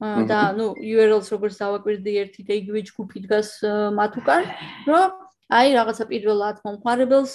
და 0.02 0.50
ნუ 0.58 0.74
URL-ს 0.82 1.30
როგორც 1.30 1.54
დავაკვირდი 1.62 2.12
ერთი 2.26 2.42
და 2.42 2.52
იგივე 2.58 2.80
ჯგუფი 2.90 3.18
დგას 3.22 3.50
მათ 3.94 4.12
უკან, 4.18 4.42
რომ 4.90 5.10
აი 5.46 5.68
რაღაცა 5.78 6.04
პირველად 6.10 6.56
მომხარებელს 6.66 7.32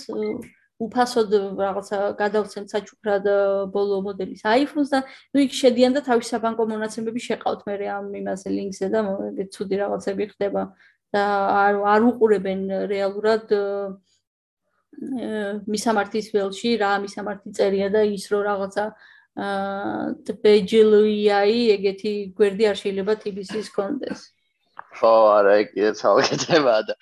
უფასოდ 0.86 1.30
რაღაცა 1.58 1.98
გადავცემ 2.22 2.66
საჩუქრად 2.70 3.26
ბოლო 3.74 3.98
მოდელის 4.06 4.46
iPhone-ს 4.46 4.94
და 4.94 5.00
ნუ 5.34 5.40
იქ 5.48 5.54
შედიან 5.62 5.98
და 5.98 6.06
თავის 6.06 6.30
საბანკო 6.34 6.63
მონაცემები 6.70 7.20
შეყავთ 7.28 7.66
მე 7.66 7.76
ამ 7.98 8.13
იმაზე 8.22 8.50
ლინკზე 8.58 8.88
და 8.94 9.00
ეგ 9.42 9.48
ცუდი 9.58 9.76
რაღაცები 9.82 10.24
ხდება 10.38 10.62
და 11.18 11.24
არ 11.66 11.74
არ 11.98 12.02
უყურებენ 12.13 12.62
რეალურად 12.94 13.46
მისამართის 15.74 16.28
ველში 16.34 16.70
რა 16.82 16.92
მისამართი 17.06 17.50
წერია 17.58 17.90
და 17.94 18.02
ის 18.13 18.26
რო 18.30 18.40
რაღაცა 18.50 18.86
აა 18.88 19.18
ტბეჯლუიაი 19.38 21.60
ეგეთი 21.76 22.12
გვერდი 22.38 22.66
არ 22.70 22.78
შეიძლება 22.82 23.13
TBC-ს 23.22 23.70
კონდეს. 23.76 24.22
ხო, 24.97 25.13
არა, 25.38 25.53
ეგ 25.63 25.73
ცალკეთება 26.01 26.75
და 26.89 26.95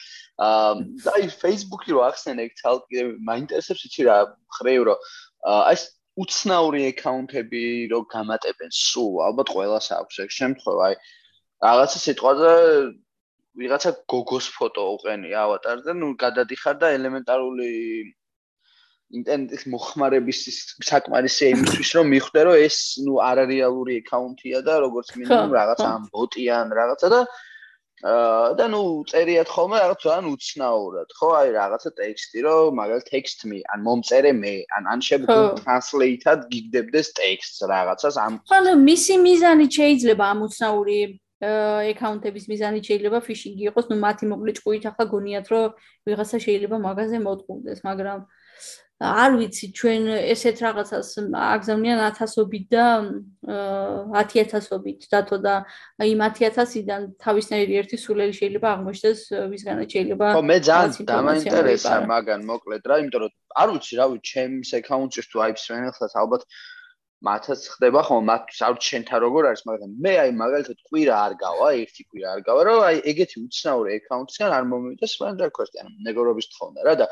აა 0.46 0.72
აი 1.16 1.28
Facebook-ი 1.42 1.96
რო 1.96 2.02
ახსენე 2.12 2.48
ეგ 2.48 2.56
ცალკე 2.62 3.04
მაინტერესებს 3.30 3.86
იცი 3.88 4.08
რა 4.10 4.18
ხრევ 4.60 4.88
რო 4.90 4.96
აი 5.52 5.80
უცნაური 6.24 6.82
აკაუნტები 6.92 7.64
რო 7.92 8.02
გამატებენ 8.12 8.76
სულ 8.76 9.16
ალბათ 9.30 9.52
ყველას 9.56 9.88
აქვს 9.96 10.20
ეგ 10.26 10.36
შემთხვევა 10.40 10.84
აი 10.90 10.96
რაღაცა 11.66 12.00
სიტყვაზე 12.04 12.52
ვიღაცა 13.62 13.92
გოგოს 14.12 14.48
ფოტო 14.56 14.84
უყენია 14.96 15.42
ავატარზე 15.48 15.96
ნუ 16.00 16.12
გადადიხარ 16.24 16.76
და 16.84 16.92
ელემენტარული 17.00 17.70
ინტერნეტის 19.16 19.64
მოხმარების 19.72 20.40
საკმარისია 20.90 21.52
იმისთვის 21.56 21.90
რომ 21.98 22.10
მიხვდე 22.16 22.42
რომ 22.48 22.64
ეს 22.68 22.78
ნუ 23.06 23.14
არარეალური 23.30 24.00
აკაუნტია 24.04 24.60
და 24.68 24.80
როგორც 24.86 25.12
მინიმუმ 25.20 25.54
რაღაცა 25.60 25.88
ამ 25.96 26.08
ბოტიან 26.16 26.74
რაღაცა 26.80 27.12
და 27.16 27.20
და 28.04 28.66
ნუ 28.68 29.08
წერიათ 29.08 29.48
ხოლმე 29.48 29.78
რაღაც 29.80 30.00
ძალიან 30.04 30.26
უცნაურად, 30.36 31.10
ხო? 31.16 31.28
აი 31.40 31.50
რაღაცა 31.56 31.92
ტექსტი, 31.96 32.40
რომ 32.44 32.76
მაგალ 32.76 33.02
text 33.08 33.40
me, 33.48 33.60
ან 33.72 33.80
მომწერე 33.88 34.32
მე, 34.36 34.54
ან 34.76 34.84
ან 34.92 35.00
შეიძლება 35.00 35.64
translate-ად 35.64 36.40
გიგდებდეს 36.52 37.08
ტექსტს 37.16 37.60
რაღაცას 37.72 38.16
ამ 38.20 38.34
ხო, 38.52 38.58
ნუ 38.68 38.74
მისი 38.84 39.16
მიზანი 39.26 39.66
შეიძლება 39.72 40.24
ამ 40.28 40.40
უცნაური 40.44 41.00
აკაუნტების 41.46 42.46
მიზანი 42.52 42.80
შეიძლება 42.84 43.20
ფიშინგი 43.28 43.64
იყოს, 43.70 43.86
ნუ 43.92 43.96
მათი 44.04 44.26
მოკლე 44.32 44.52
ჭკუით 44.60 44.84
ახლა 44.92 45.06
გონიათ, 45.16 45.48
რომ 45.52 45.66
ვიღაცა 46.08 46.38
შეიძლება 46.46 46.78
მაგაზე 46.88 47.18
მოტყუდეს, 47.28 47.80
მაგრამ 47.88 48.20
არ 49.04 49.32
ვიცი 49.36 49.68
ჩვენ 49.76 50.04
ესეთ 50.32 50.58
რაღაცას 50.64 51.08
აგზავნიან 51.36 52.00
1000ობით 52.16 52.66
და 52.72 52.86
10000ობით 54.16 55.02
დათო 55.12 55.38
და 55.44 55.56
იმ 56.00 56.22
10000-დან 56.40 57.02
თავისნაირი 57.20 57.74
ერთი 57.82 57.98
სულელი 58.00 58.34
შეიძლება 58.40 58.68
აღმოჩნდეს 58.72 59.20
ვისგანაც 59.52 59.90
შეიძლება 59.96 60.28
ხო 60.32 60.44
მე 60.48 60.58
ძალიან 60.70 61.10
დამაინტერესა 61.12 61.94
მაგან 62.08 62.48
მოკლედ 62.48 62.88
რა 62.88 62.96
იმიტომ 63.04 63.22
რომ 63.28 63.34
არ 63.60 63.70
ვიცი 63.76 63.94
რა 64.00 64.06
ვიცი 64.16 64.28
ჩემს 64.32 64.70
აკაუნტში 64.80 65.22
თუ 65.28 65.38
აი 65.44 65.52
ფსვენელსაც 65.60 66.12
ალბათ 66.16 66.48
მათაც 67.26 67.62
ხდება 67.74 68.02
ხო 68.08 68.18
მათ 68.30 68.44
საერთოდ 68.60 68.86
შენთან 68.90 69.20
როგორ 69.26 69.48
არის 69.50 69.62
მაგრამ 69.70 69.92
მე 70.06 70.14
აი 70.24 70.32
მაგალითად 70.42 70.78
კვირა 70.90 71.16
არ 71.26 71.34
გავა 71.42 71.68
ერთი 71.82 72.02
კვირა 72.10 72.28
არ 72.36 72.42
გავა 72.48 72.62
რომ 72.70 72.80
აი 72.90 72.98
ეგეთი 73.12 73.36
უცნაური 73.46 73.90
აკაუნტისგან 73.98 74.56
არ 74.58 74.64
მომივიდეს 74.72 75.14
მან 75.22 75.40
რა 75.42 75.50
ქვია 75.58 75.84
ანუ 75.86 75.94
მეგობრობის 76.08 76.48
თხოვნა 76.56 76.80
რა 76.88 76.94
და 77.02 77.06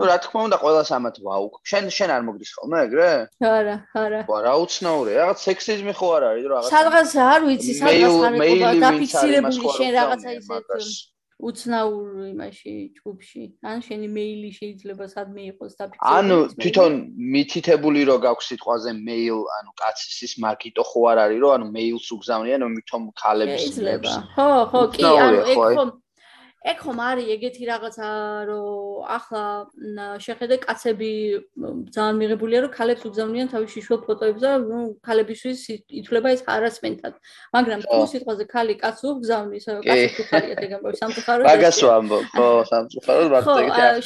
ნუ 0.00 0.04
რა 0.10 0.16
თქმა 0.24 0.40
უნდა 0.48 0.58
ყველას 0.64 0.90
ამათ 0.98 1.16
ვაუკ 1.28 1.54
შენ 1.70 1.84
შენ 1.96 2.10
არ 2.16 2.22
მოგდის 2.28 2.50
ხოლმე 2.56 2.78
ეგრე? 2.88 3.08
არა 3.54 3.76
არა. 4.04 4.20
ვა 4.30 4.38
რა 4.48 4.52
უცნაური 4.64 5.12
რაღაც 5.20 5.38
სექსიზმი 5.48 5.92
ხო 5.98 6.06
არ 6.18 6.22
არის 6.30 6.46
რაღაც 6.52 6.70
სადღაც 6.74 7.10
არ 7.32 7.40
ვიცი 7.48 7.72
სადღაც 7.80 8.14
არ 8.28 8.38
იყო 8.54 8.70
დაფიქსირებული 8.84 9.74
შენ 9.78 9.90
რაღაცა 9.98 10.30
ისეთ 10.38 11.13
უცნაურ 11.42 12.08
იმაში 12.30 12.74
ჯგუფში. 12.96 13.42
ან 13.66 13.78
შენი 13.86 14.08
მეილი 14.16 14.50
შეიძლება 14.58 15.04
სადმე 15.14 15.42
იყოს 15.50 15.72
დაფიქსირებული 15.78 16.14
ანუ 16.18 16.36
თვითონ 16.62 16.92
მითითებული 17.34 18.00
რო 18.08 18.16
გაქვს 18.26 18.46
სიტყვაზე 18.50 18.90
მეილ 19.08 19.40
ანუ 19.58 19.70
კაცის 19.82 20.18
ის 20.26 20.34
მაგიტო 20.46 20.82
ხო 20.90 21.00
არ 21.10 21.18
არის 21.24 21.38
რომ 21.42 21.52
ანუ 21.56 21.66
მეილს 21.74 22.06
უგზავნიან 22.16 22.62
მithom 22.76 23.02
ქალების 23.18 23.60
შეიძლება. 23.66 24.14
ხო 24.36 24.48
ხო 24.70 24.80
კი 24.94 25.02
ანუ 25.10 25.38
ეგ 25.42 25.58
ხო 25.58 25.84
ეგ 26.64 26.78
ხომ 26.80 27.00
არის 27.04 27.26
ეგეთი 27.34 27.64
რაღაცა 27.68 28.06
რომ 28.48 29.04
ახლა 29.04 29.44
შეხედე 30.24 30.56
კაცები 30.64 31.10
ძალიან 31.92 32.16
მიღებულია 32.20 32.60
რომ 32.64 32.72
ქალებს 32.72 33.04
უგზავნიან 33.04 33.48
თავის 33.52 33.70
შიშველ 33.74 34.00
ფოტოებს 34.06 34.40
და 34.40 34.52
ნუ 34.64 34.78
ქალებისთვის 35.04 35.60
ითვლება 36.00 36.28
ეს 36.32 36.40
ჰარასმენტად. 36.48 37.14
მაგრამ 37.52 37.78
თუ 37.84 37.98
სიტყვაზე 38.12 38.44
ქალი 38.48 38.74
კაცს 38.80 39.04
უგზავნის 39.12 39.64
კაცი 39.84 40.24
ხარია 40.30 40.56
ეგ 40.64 40.72
ამბავი 40.80 40.96
სამწუხაროდ 41.04 41.44
მაგას 41.52 41.78
ვამბობ 41.84 42.24
ხო 42.32 42.48
სამწუხაროდ 42.72 43.28
ეგეთი 43.34 43.44
ხო 43.44 43.56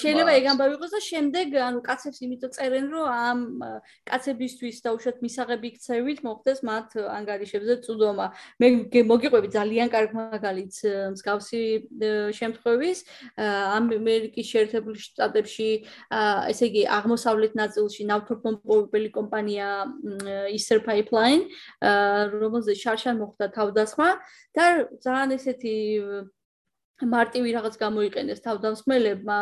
შეიძლება 0.03 0.33
ეგ 0.43 0.45
ამბავი 0.51 0.73
იყოს 0.75 0.93
და 0.99 1.01
შემდეგ 1.07 1.47
ანუ 1.69 1.79
კაცებს 1.87 2.19
იმიტომ 2.27 2.51
წერენ 2.59 2.87
რომ 2.91 3.07
ამ 3.07 3.39
კაცებისთვის 4.11 4.77
დაუშვათ 4.83 5.17
მისაღები 5.23 5.69
ქცევით 5.79 6.19
მოხდეს 6.27 6.59
მათ 6.67 6.89
ანგარიშებზე 7.07 7.75
წუდომა. 7.87 8.27
მე 8.59 8.69
მოგიყვები 9.07 9.49
ძალიან 9.55 9.89
კარგ 9.95 10.11
მაგალითს 10.19 10.79
მსგავსი 11.15 11.63
შემთხვევის 12.49 13.05
ამერიკის 13.79 14.51
შეერთებული 14.53 14.99
შტატებში 15.05 15.69
ესე 16.51 16.65
იგი 16.71 16.83
აღმოსავლეთ 16.99 17.53
ნაწილში 17.61 18.09
ნავთობმოპოვებელი 18.09 19.11
კომპანია 19.13 19.69
Eastern 20.57 20.83
Pipeline 20.89 21.45
რომელზეც 22.35 22.83
შარშან 22.85 23.21
მოხდა 23.21 23.53
თავდასხმა 23.55 24.11
და 24.57 24.67
ძალიან 25.05 25.37
ესეთი 25.39 25.77
მარტივი 27.07 27.51
რაღაც 27.55 27.75
გამოიყენეს 27.79 28.41
თავდამსხმელებმა. 28.43 29.39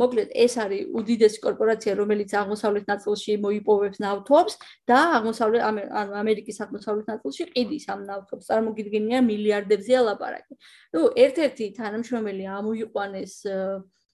მოკლედ 0.00 0.28
ეს 0.32 0.54
არის 0.62 0.82
უდიდესი 0.94 1.38
კორპორაცია, 1.42 1.92
რომელიც 1.98 2.30
აღმოსავლეთ 2.40 2.84
ნაწილში 2.86 3.32
მოიპოვებს 3.42 3.98
ნავთობს 4.04 4.54
და 4.86 4.98
აღმოსავლეთ 5.18 5.62
ანუ 5.66 5.82
ამერიკის 6.22 6.56
აღმოსავლეთ 6.66 7.06
ნაწილში 7.10 7.42
ყიდის 7.50 7.84
ამ 7.90 8.00
ნავთობს. 8.06 8.46
წარმოგიდგენია 8.50 9.20
მილიარდებზეა 9.26 10.00
ლაპარაკი. 10.06 10.54
ნუ 10.94 11.00
ერთ-ერთი 11.26 11.64
თანამშრომელი 11.80 12.44
ამოიყვანეს, 12.58 13.34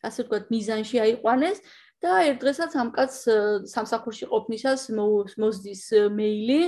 ასე 0.03 0.21
ვთქვათ, 0.25 0.45
მიზანში 0.51 0.97
აიყვანეს 1.05 1.59
და 2.03 2.13
ერთ 2.27 2.39
დღესაც 2.43 2.71
ამ 2.83 2.89
კაც 2.97 3.13
სამსახურში 3.71 4.27
ყოფნისას 4.33 4.91
მოსდის 5.39 5.83
მეილი 6.11 6.63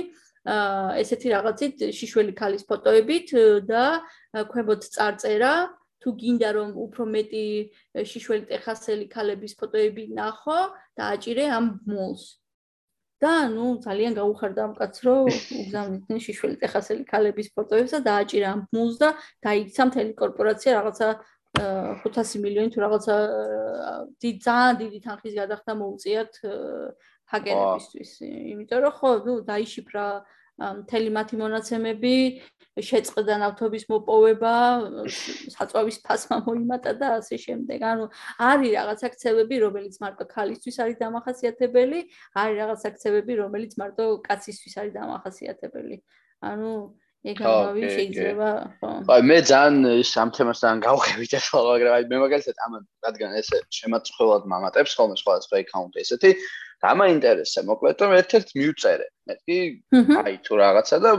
აა 0.45 1.01
ესეთი 1.01 1.31
რაღაცით 1.33 1.83
შიშველი 1.97 2.33
ქალის 2.37 2.63
ფოტოებით 2.69 3.33
და 3.65 3.85
ქვემოთ 4.53 4.85
წარწერა 4.93 5.53
თუ 6.01 6.09
გინდა 6.21 6.49
რომ 6.57 6.69
უფრო 6.85 7.03
მეტი 7.15 7.45
შიშველი 8.11 8.45
ტეხასელი 8.51 9.05
ქალების 9.15 9.53
ფოტოები 9.59 10.03
ნახო 10.19 10.59
და 10.97 11.03
აჭირე 11.13 11.45
ამ 11.57 11.65
მოლს. 11.89 12.25
და 13.23 13.47
ნუ 13.47 13.65
ძალიან 13.85 14.13
გაუხარდა 14.19 14.61
ამ 14.67 14.73
კაცს 14.75 14.99
რომ 15.07 15.23
უგზავნიდნენ 15.61 16.19
შიშველი 16.25 16.55
ტეხასელი 16.61 17.03
ქალების 17.11 17.47
ფოტოებს 17.55 17.91
და 17.95 17.99
დააჭირა 18.09 18.47
ამ 18.55 18.61
მოლს 18.75 18.95
და 19.01 19.09
დაიქცა 19.45 19.83
მთელი 19.89 20.11
კორპორაცია 20.19 20.71
რაღაცა 20.77 21.07
500 21.55 22.43
მილიონი 22.43 22.69
თუ 22.75 22.79
რაღაცა 22.83 23.15
დიდი 24.19 24.39
ძალიან 24.47 24.75
დიდი 24.83 24.99
თანხის 25.07 25.33
გადახდა 25.39 25.71
მოუწიათ 25.79 26.33
ჰაკერებისთვის. 27.31 28.11
იმიტომ 28.53 28.79
რომ 28.85 28.93
ხო, 28.99 29.09
ნუ 29.25 29.33
დაიშიფრა 29.49 30.05
მთელი 30.55 31.09
მათი 31.11 31.35
მონაცემები 31.39 32.15
შეწყდა 32.75 33.35
ნავთობის 33.39 33.85
მოპოვება, 33.91 34.53
საწვავის 35.55 35.97
ფასმა 36.03 36.37
მოიმატა 36.47 36.91
და 36.99 37.07
ასე 37.19 37.39
შემდეგ. 37.39 37.79
ანუ 37.79 38.05
არის 38.39 38.71
რაღაც 38.75 38.99
აქცევები, 39.09 39.55
რომელიც 39.63 39.95
მარტო 40.03 40.25
ქალისთვის 40.31 40.75
არის 40.83 40.97
დამახასიათებელი, 40.99 41.99
არის 42.35 42.55
რაღაც 42.59 42.81
აქცევები, 42.91 43.33
რომელიც 43.43 43.73
მარტო 43.79 44.03
კაცისთვის 44.27 44.75
არის 44.79 44.93
დამახასიათებელი. 44.99 45.97
ანუ 46.51 46.71
ეგ 47.25 47.37
ამბავი 47.41 47.81
შეიძლება, 47.95 48.49
ხო. 48.79 48.89
აი 49.15 49.21
მე 49.25 49.37
ძალიან 49.49 49.75
ამ 50.23 50.29
თემას 50.35 50.59
ძალიან 50.61 50.79
გავხევით 50.85 51.31
ახლა, 51.39 51.59
მაგრამ 51.71 51.93
აი 51.95 52.03
მე 52.11 52.17
მაგალითად 52.21 52.57
ამ 52.65 52.73
რადგან 53.05 53.31
ესე 53.39 53.57
შემაწხვევად 53.71 54.43
მამატებს 54.51 54.91
ხოლმე 54.93 55.15
სხვა 55.21 55.33
სხვა 55.47 55.55
აკაუნტი 55.63 55.97
ესეთი 56.05 56.31
დამაინტერესე 56.85 57.65
მოკლედ 57.69 58.01
რომ 58.05 58.17
ერთ-ერთ 58.21 58.49
მიუწერე. 58.61 59.07
მე 59.27 59.35
კი 59.45 59.59
აი 60.21 60.35
თუ 60.45 60.53
რაღაცა 60.63 60.97
და 61.05 61.11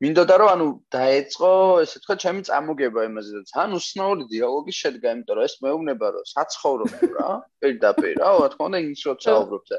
მინდოდა 0.00 0.36
რომ 0.40 0.48
ანუ 0.50 0.66
დაეწყო 0.96 1.48
ესე 1.84 1.98
თქვა 2.00 2.14
ჩემი 2.24 2.42
წამოგება 2.48 3.02
იმაზე 3.04 3.32
და 3.36 3.42
თან 3.52 3.72
უსნაური 3.78 4.24
დიალოგი 4.32 4.72
შედგა 4.76 5.08
იმიტომ 5.12 5.36
რომ 5.36 5.44
ეს 5.48 5.54
მეუბნება 5.64 6.06
რომ 6.14 6.28
საცხოვრობ 6.30 6.94
რა 7.16 7.26
პირდაპირ 7.60 8.14
რა 8.20 8.30
რა 8.40 8.46
თქმა 8.52 8.68
უნდა 8.70 8.80
ის 8.84 9.02
როცა 9.08 9.28
საუბრობ 9.28 9.64
და 9.72 9.78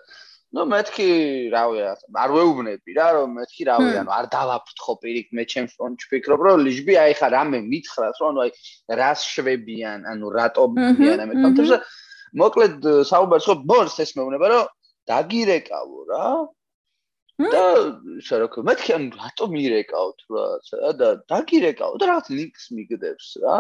ну 0.52 0.66
მეთქი 0.68 1.08
რავი 1.56 1.82
არ 2.22 2.30
ვეუბნები 2.38 2.96
რა 3.00 3.08
რომ 3.18 3.34
მეთქი 3.40 3.66
რავი 3.72 3.92
ანუ 4.04 4.14
არ 4.20 4.26
დავაფრთხო 4.36 4.94
პირიქ 5.02 5.28
მე 5.40 5.44
ჩემს 5.54 5.74
ფონჩ 5.82 6.06
ფიქრობ 6.12 6.46
რომ 6.46 6.64
ლიჟბი 6.70 6.96
აი 7.02 7.14
ხა 7.18 7.28
რამე 7.38 7.60
მითხრას 7.72 8.22
რომ 8.22 8.30
ანუ 8.30 8.44
აი 8.46 8.52
რას 9.02 9.26
შვებიან 9.32 10.06
ანუ 10.12 10.34
რატო 10.38 10.68
მიან 10.78 11.26
ამ 11.26 11.34
კონტექსტზე 11.40 11.78
მოკლედ 12.44 12.78
საუბარს 13.10 13.50
ხო 13.50 13.56
ბორს 13.74 13.98
ეს 14.06 14.14
მეუბნება 14.20 14.54
რომ 14.54 14.70
დაგირეკავო 15.12 16.00
რა 16.12 16.26
და 17.42 17.64
ისე 18.22 18.42
რა 18.42 18.48
ქვია, 18.54 18.66
მეთქი 18.70 18.92
ან 18.98 19.06
რატო 19.18 19.46
მირეკავთ 19.54 20.20
რა 20.34 20.92
და 21.00 21.10
დაგირეკავ 21.32 21.98
და 22.02 22.12
რაღაც 22.12 22.28
ლინკს 22.38 22.68
მიგდებს 22.76 23.30
რა. 23.46 23.58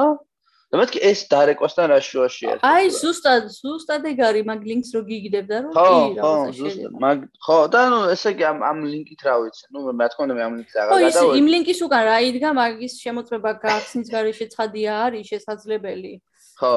და 0.71 0.79
მეთქი 0.79 0.99
ეს 1.03 1.21
დარეკვასთან 1.27 1.91
რა 1.91 1.99
შუაში 1.99 2.43
არის. 2.47 2.61
აი 2.63 2.85
ზუსტად, 2.95 3.43
ზუსტად 3.51 4.05
ეგ 4.07 4.19
არის 4.27 4.45
მაგ 4.47 4.61
ლინკს 4.71 4.89
რო 4.95 5.01
გიგდებდა 5.09 5.57
რომ 5.65 5.73
კი 5.75 5.97
რაღაცა 6.15 6.51
შეიძლება. 6.59 6.97
მაგ 7.03 7.17
ხო 7.43 7.57
და 7.73 7.81
ნუ 7.91 7.99
ესე 8.15 8.29
იგი 8.31 8.43
ამ 8.51 8.59
ამ 8.71 8.77
ლინკით 8.91 9.21
რა 9.27 9.35
ვიცი. 9.41 9.63
ნუ 9.67 9.79
მე 9.99 10.07
უნდა 10.23 10.33
მე 10.37 10.43
ამ 10.47 10.53
ლინკს 10.59 10.75
აღარ 10.79 10.91
გადავედი. 10.95 11.11
ხო 11.11 11.27
ის 11.27 11.39
იმ 11.41 11.47
ლინკის 11.53 11.79
უკან 11.85 12.03
რა 12.07 12.17
იდგა 12.29 12.49
მაგის 12.61 12.93
შემოწმება 13.03 13.51
გახსნის 13.65 14.07
გარეშე 14.15 14.45
ცხადია 14.53 14.91
არის 15.11 15.25
შესაძლებელი. 15.31 16.13
ხო. 16.55 16.75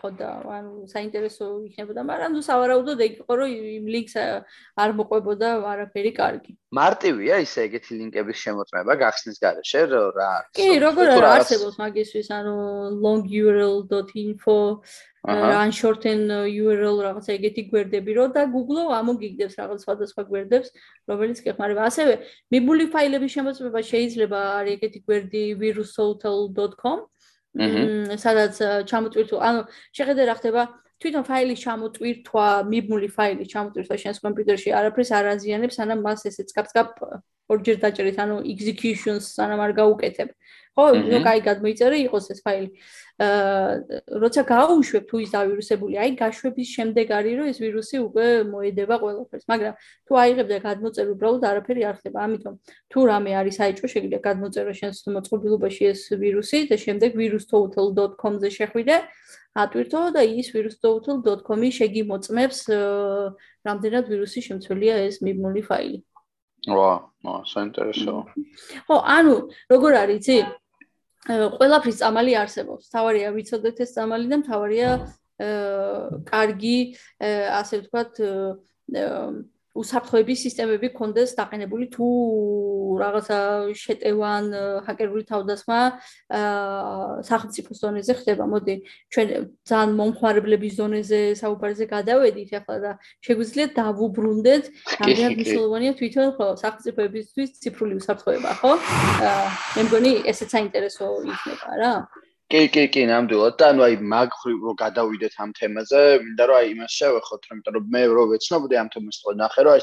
ხო 0.00 0.10
და 0.16 0.28
ანუ 0.56 0.88
საინტერესო 0.88 1.44
იქნებოდა, 1.68 2.00
მაგრამ 2.10 2.30
ნუ 2.36 2.42
სავარაუდოდ 2.48 2.98
ეგ 3.06 3.12
იყო 3.20 3.32
რომ 3.40 3.48
იმ 3.76 3.84
ლინკს 3.94 4.14
არ 4.80 4.90
მოყვებოდა 5.00 5.48
არაფერი 5.72 6.12
კარგი. 6.16 6.52
მარტივია 6.80 7.34
ისე 7.44 7.58
ეგეთი 7.68 7.92
ლინკების 8.00 8.38
შემოწმება 8.44 8.92
გახსნის 9.02 9.38
garaშე 9.44 9.80
რა 9.92 10.28
არის? 10.40 10.50
კი, 10.56 10.68
როგორ 10.86 11.06
არსებობს 11.34 11.76
მაგისთვის, 11.84 12.28
ანუ 12.38 12.56
longurl.info 13.04 14.58
ან 15.20 15.68
shorten 15.76 16.32
url 16.48 16.96
რაღაცა 17.04 17.30
ეგეთი 17.36 17.62
გვერდები 17.68 18.12
რო 18.16 18.24
და 18.32 18.48
Google 18.48 18.88
ამოგიგდებს 18.96 19.54
რაღაც 19.60 19.84
სხვადასხვა 19.84 20.22
გვერდებს, 20.30 20.68
რომელიც 21.04 21.38
გეხმარება. 21.44 21.82
ასევე 21.90 22.12
მიბული 22.48 22.88
ფაილების 22.94 23.34
შემოწმება 23.36 23.80
შეიძლება 23.84 24.40
არის 24.64 24.72
ეგეთი 24.80 25.00
გვერდი 25.04 25.42
virushotel.com 25.60 26.98
მმ 27.58 28.16
სადაც 28.22 28.58
ჩამოტვირთო 28.90 29.40
ანუ 29.48 29.62
შეხედე 29.98 30.26
რა 30.30 30.34
ხდება 30.38 30.62
თვითონ 31.00 31.24
ფაილის 31.30 31.60
ჩამოტვირთვა 31.64 32.46
მიბმული 32.70 33.08
ფაილის 33.16 33.52
ჩამოტვირთვა 33.52 33.96
შენს 34.04 34.18
კომპიუტერში 34.24 34.74
არაფერს 34.80 35.10
არ 35.16 35.32
აზიანებს 35.34 35.78
სანამ 35.80 36.00
მას 36.06 36.26
ესე 36.28 36.44
წკაპ-წკაპ 36.50 36.90
ორჯერ 37.50 37.78
დაჭერით 37.82 38.18
ანუ 38.22 38.36
executions 38.46 39.34
სანამ 39.34 39.60
არ 39.64 39.72
გაუკეთებ. 39.80 40.28
ხო 40.78 40.84
ნუ 41.10 41.18
კაი 41.26 41.40
გადმოიწერე 41.42 41.96
იყოს 42.06 42.26
ეს 42.30 42.40
ფაილი. 42.46 42.68
აა 43.18 44.20
როცა 44.22 44.42
გაუშვებ 44.46 45.04
თუ 45.10 45.16
ის 45.24 45.30
დავირუსებული 45.34 45.94
აი 45.98 46.10
გაშვების 46.20 46.68
შემდეგ 46.76 47.06
არის 47.10 47.34
რომ 47.40 47.46
ეს 47.50 47.58
ვირუსი 47.58 47.96
უკვე 48.06 48.26
მოედება 48.54 48.94
ყველაფერს 49.02 49.44
მაგრამ 49.50 49.74
თუ 50.06 50.12
აიღებ 50.22 50.46
და 50.52 50.58
გადმოწერ 50.68 51.06
უბრალოდ 51.14 51.42
არაფერი 51.50 51.82
არ 51.90 51.96
ხდება. 51.98 52.18
ამიტომ 52.26 52.54
თუ 52.90 52.98
რამე 53.10 53.30
არის 53.40 53.54
საჭირო 53.60 53.88
შეგიძლია 53.94 54.20
გადმოწერო 54.28 54.72
შენს 54.80 54.98
მოწყობილობაში 55.10 55.82
ეს 55.90 56.00
ვირუსი 56.22 56.58
და 56.70 56.76
შემდეგ 56.86 57.10
virustotal.com-ზე 57.18 58.48
შეხვიდე 58.58 58.96
ატვირთო 59.58 60.02
და 60.14 60.22
ის 60.22 60.52
virustotal.com-ი 60.54 61.70
შეგიმოწმებს 61.80 62.60
რამდენად 63.66 64.04
ვირუსი 64.12 64.40
შემცველია 64.46 65.00
ეს 65.08 65.20
მიბმული 65.26 65.64
ფაილი 65.66 65.98
ვა, 66.68 66.90
ვა, 67.24 67.36
საინტერესოა. 67.48 68.22
ხო, 68.84 68.96
ანუ 69.00 69.36
როგორ 69.72 69.92
არის, 70.04 70.18
იცი? 70.20 70.38
ყველაფრის 71.30 72.00
წამალი 72.00 72.32
არსებობს. 72.40 72.88
თავარია 72.92 73.32
ვიცოდეთ 73.32 73.80
ეს 73.84 73.90
წამალი 73.96 74.26
და 74.28 74.38
თავარია 74.44 74.90
აა 75.40 76.20
კარგი 76.28 76.76
ასე 77.20 77.80
ვთქვათ 77.80 78.12
უსაფრთხოების 79.78 80.40
სისტემები 80.44 80.88
კონდეს 80.98 81.32
დაყენებული 81.38 81.86
თუ 81.94 82.06
რაღაცა 83.00 83.38
შეტევან 83.78 84.44
ჰაკერული 84.86 85.24
თავდასხმა 85.30 85.78
აა 86.34 87.22
სახელმწიფო 87.28 87.70
ზონეზე 87.80 88.12
ხდება. 88.18 88.44
მოდი 88.50 88.74
ჩვენ 89.14 89.28
ძალიან 89.70 89.90
მომხმარებლების 90.00 90.74
ზონეზე 90.80 91.20
საუბარზე 91.42 91.84
გადავედით 91.94 92.50
ახლა 92.60 92.76
და 92.84 92.92
შეგვიძლია 93.22 93.66
დავუბრუნდეთ 93.78 94.64
რამდენად 95.00 95.32
მნიშვნელოვანია 95.38 95.92
თვითონ 96.00 96.28
ხო 96.34 96.46
სახელმწიფოებისთვის 96.62 97.50
ციფრული 97.62 97.94
უსაფრთხოება, 98.02 98.50
ხო? 98.58 98.72
მე 99.78 99.82
მგონი 99.86 100.12
ესეც 100.26 100.48
საინტერესო 100.50 101.06
იქნება 101.30 101.70
რა. 101.78 101.94
კი 102.50 102.62
კი 102.74 102.84
კი 102.94 103.02
ნამდვილად. 103.06 103.54
და 103.60 103.66
ანუ 103.70 103.82
აი 103.86 103.96
მაგ 104.12 104.30
ხრივ 104.42 104.58
რო 104.66 104.72
გადავიდეთ 104.82 105.34
ამ 105.42 105.50
თემაზე 105.58 106.00
მინდა 106.26 106.44
რომ 106.50 106.56
აი 106.60 106.70
იმას 106.74 106.94
შევეხოთ 106.98 107.42
იმიტომ 107.50 107.74
რომ 107.78 107.84
მე 107.94 108.02
რო 108.10 108.24
ვეცნობდი 108.30 108.74
ამ 108.82 108.88
თემას 108.94 109.20
თქო 109.20 109.34
ნახე 109.42 109.62
რომ 109.66 109.74
აი 109.76 109.82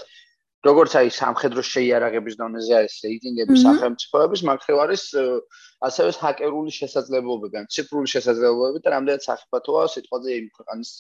როგორც 0.68 0.92
აი 1.00 1.08
სამხედრო 1.18 1.62
შეიარაღების 1.74 2.36
დონეზე 2.42 2.74
არის 2.80 2.96
რეიტინგები 3.06 3.56
სახელმწიფოების 3.64 4.42
მაგ 4.50 4.60
ხრივ 4.68 4.78
არის 4.84 5.04
ასევე 5.88 6.10
ჰაკერული 6.24 6.72
შესაძლებლობები 6.80 7.56
ან 7.62 7.72
ციფრული 7.72 8.08
შესაძლებლობები 8.16 8.84
და 8.84 8.90
რამდენად 8.96 9.24
საფათოა 9.28 9.84
სიტყვაზე 9.96 10.30
იმ 10.42 10.48
ქვეყნის 10.58 10.92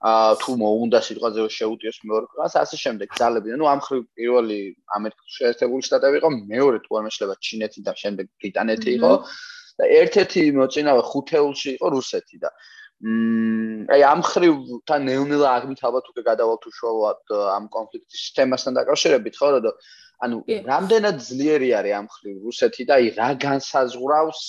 ა 0.00 0.12
თუ 0.40 0.50
მოუნდა 0.56 0.98
სიტყვაზე 1.06 1.40
შეუტიოს 1.60 1.98
მეორე 2.08 2.26
ქვეყანას 2.32 2.54
ასე 2.62 2.76
შემდეგ. 2.84 3.08
ძალები 3.20 3.56
ნუ 3.60 3.66
ამ 3.68 3.80
ხრივ 3.84 4.02
პირველი 4.16 4.60
ამერიკის 4.96 5.32
შეერთებული 5.38 5.82
შტატები 5.84 6.16
იყო 6.20 6.30
მეორე 6.52 6.78
თუ 6.84 6.90
არ 6.96 7.02
მეშლება 7.04 7.34
ჩინეთი 7.46 7.80
და 7.84 7.92
შემდეგ 8.02 8.26
ბრიტანეთი 8.40 8.90
იყო 8.96 9.12
და 9.78 9.84
ერთ-ერთი 10.00 10.42
მოწინავე 10.58 11.02
ხუთეულში 11.10 11.70
იყო 11.76 11.88
რუსეთი 11.96 12.36
და 12.44 12.50
მმ 13.00 13.88
აი 13.96 14.02
ამ 14.12 14.20
ხრივ 14.28 14.56
თან 14.88 15.06
ნეონელა 15.08 15.48
აღმით 15.56 15.80
ალბათ 15.88 16.10
უკვე 16.12 16.22
გადავალთ 16.30 16.66
უშუალოდ 16.70 17.34
ამ 17.56 17.64
კონფლიქტის 17.76 18.24
თემასთან 18.36 18.76
დაკავშირებით 18.76 19.34
ხო 19.40 19.48
რომ 19.56 19.68
ანუ 20.20 20.36
რამდენად 20.68 21.16
ძლიერი 21.24 21.70
არის 21.80 21.94
ამ 21.96 22.06
ხრივ 22.12 22.36
რუსეთი 22.44 22.84
და 22.90 22.98
აი 23.00 23.06
რა 23.16 23.28
განსაზღვრავს 23.40 24.42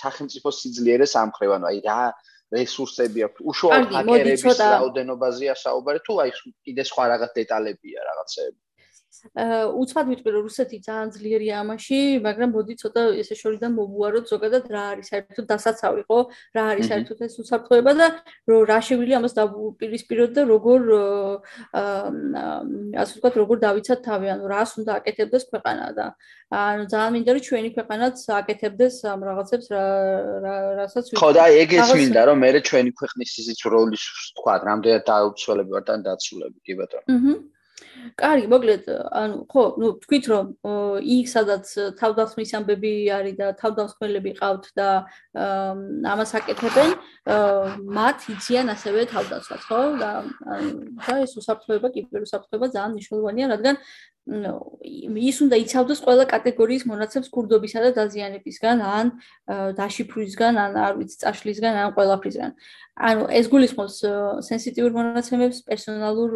სახელმწიფო 0.00 0.48
სიძლიერეს 0.60 1.16
ამ 1.16 1.30
ხრივ? 1.36 1.50
ანუ 1.56 1.66
აი 1.72 1.80
რა 1.88 2.00
რესურსები 2.56 3.24
აქვს 3.26 3.40
უშუალოდ 3.50 3.96
ჰაკერების 3.96 4.60
რაოდენობაზეა 4.60 5.54
საუბარი 5.64 6.00
თუ 6.06 6.12
აი 6.24 6.30
კიდე 6.68 6.82
სხვა 6.90 7.04
რაღაც 7.12 7.32
დეტალებია 7.40 8.00
რაღაცეები 8.10 8.60
უცბად 9.34 10.06
ვიტყვი 10.10 10.30
რომ 10.36 10.42
რუსეთი 10.46 10.78
ძალიან 10.86 11.10
ძლიერია 11.16 11.54
ამაში, 11.62 11.98
მაგრამ 12.26 12.50
მოდი 12.56 12.74
ცოტა 12.82 13.02
ესე 13.22 13.34
შორიდან 13.40 13.72
მოვუაროთ 13.76 14.24
ზოგადად 14.32 14.64
რა 14.70 14.82
არის 14.94 15.06
საერთოდ 15.12 15.46
დასაცავი, 15.52 16.02
ხო? 16.08 16.18
რა 16.56 16.62
არის 16.72 16.86
საერთოდ 16.92 17.18
ეს 17.26 17.34
უსაფრთხოება 17.42 17.92
და 18.00 18.06
რომ 18.46 18.60
რა 18.70 18.78
შეგვიძლია 18.86 19.16
ამას 19.20 19.34
დაპირისპიროთ 19.36 20.30
და 20.36 20.42
როგორ 20.52 20.80
ასე 22.96 23.12
ვთქვათ, 23.16 23.34
როგორ 23.42 23.56
დავიცათ 23.66 24.00
თავი, 24.06 24.26
ანუ 24.36 24.44
რას 24.46 24.70
უნდა 24.80 24.92
აკეთებდეს 25.00 25.44
ქვეყანა 25.50 25.86
და 25.96 26.06
ანუ 26.46 26.84
ძალიან 26.86 27.12
მინდა 27.16 27.30
რომ 27.34 27.42
ჩვენი 27.42 27.70
ქვეყანაც 27.74 28.16
აკეთებდეს 28.38 28.94
ამ 29.10 29.20
რაღაცებს 29.26 29.66
რა 29.74 29.84
რასაც 30.78 31.04
ხო 31.18 31.30
და 31.34 31.44
ეგეც 31.62 31.90
მინდა 31.98 32.22
რომ 32.30 32.38
მე 32.38 32.50
ჩვენი 32.70 32.90
ქვეყნის 32.94 33.30
ისიც 33.42 33.60
როლის 33.66 34.04
თქვა, 34.38 34.54
რამდენად 34.68 35.02
დაუცველები 35.10 35.70
ვარ 35.74 35.84
და 35.90 35.94
დაცულები, 36.06 36.58
კი 36.66 36.72
ბატონო. 36.78 37.06
აჰა 37.10 37.34
კარგი, 38.16 38.46
მოკლედ, 38.52 38.88
ანუ 39.20 39.36
ხო, 39.50 39.62
ნუ 39.80 39.88
თქვით 40.04 40.24
რომ 40.32 40.46
იქ 41.02 41.26
სადაც 41.32 41.66
თავდასხმის 42.00 42.50
ამბები 42.58 42.92
არის 43.18 43.36
და 43.40 43.46
თავდასხმელები 43.60 44.32
ყავთ 44.40 44.66
და 44.78 44.88
ამას 46.14 46.32
აკეთებენ, 46.40 46.90
მათ 47.98 48.18
იციან 48.36 48.72
ასევე 48.72 49.06
თავდასხმას, 49.12 49.62
ხო? 49.68 49.80
და 50.00 50.10
და 51.06 51.14
ეს 51.24 51.36
უსაფრთხოება, 51.40 51.92
კიბერუსაფრთხოება 51.96 52.66
ძალიან 52.72 52.92
მნიშვნელოვანია, 52.96 53.46
რადგან 53.54 53.76
ის 54.26 55.36
უნდა 55.44 55.56
იცავდეს 55.62 56.00
ყველა 56.02 56.24
კატეგორიის 56.26 56.84
მონაცემს 56.90 57.30
კურდობისა 57.30 57.78
და 57.84 57.90
დაზიანებისგან, 57.94 58.82
ან 58.82 59.06
დაშიფრვისგან, 59.78 60.58
ან 60.58 60.72
არ 60.82 60.98
ვიცი, 60.98 61.16
წაშლისგან, 61.22 61.74
ან 61.78 61.94
ყველაფრისგან. 61.94 62.50
ანუ 62.96 63.22
ეს 63.30 63.46
გულისხმობს 63.46 63.96
სენსიტიურ 64.50 64.90
მონაცემებს, 64.98 65.62
პერსონალურ 65.70 66.30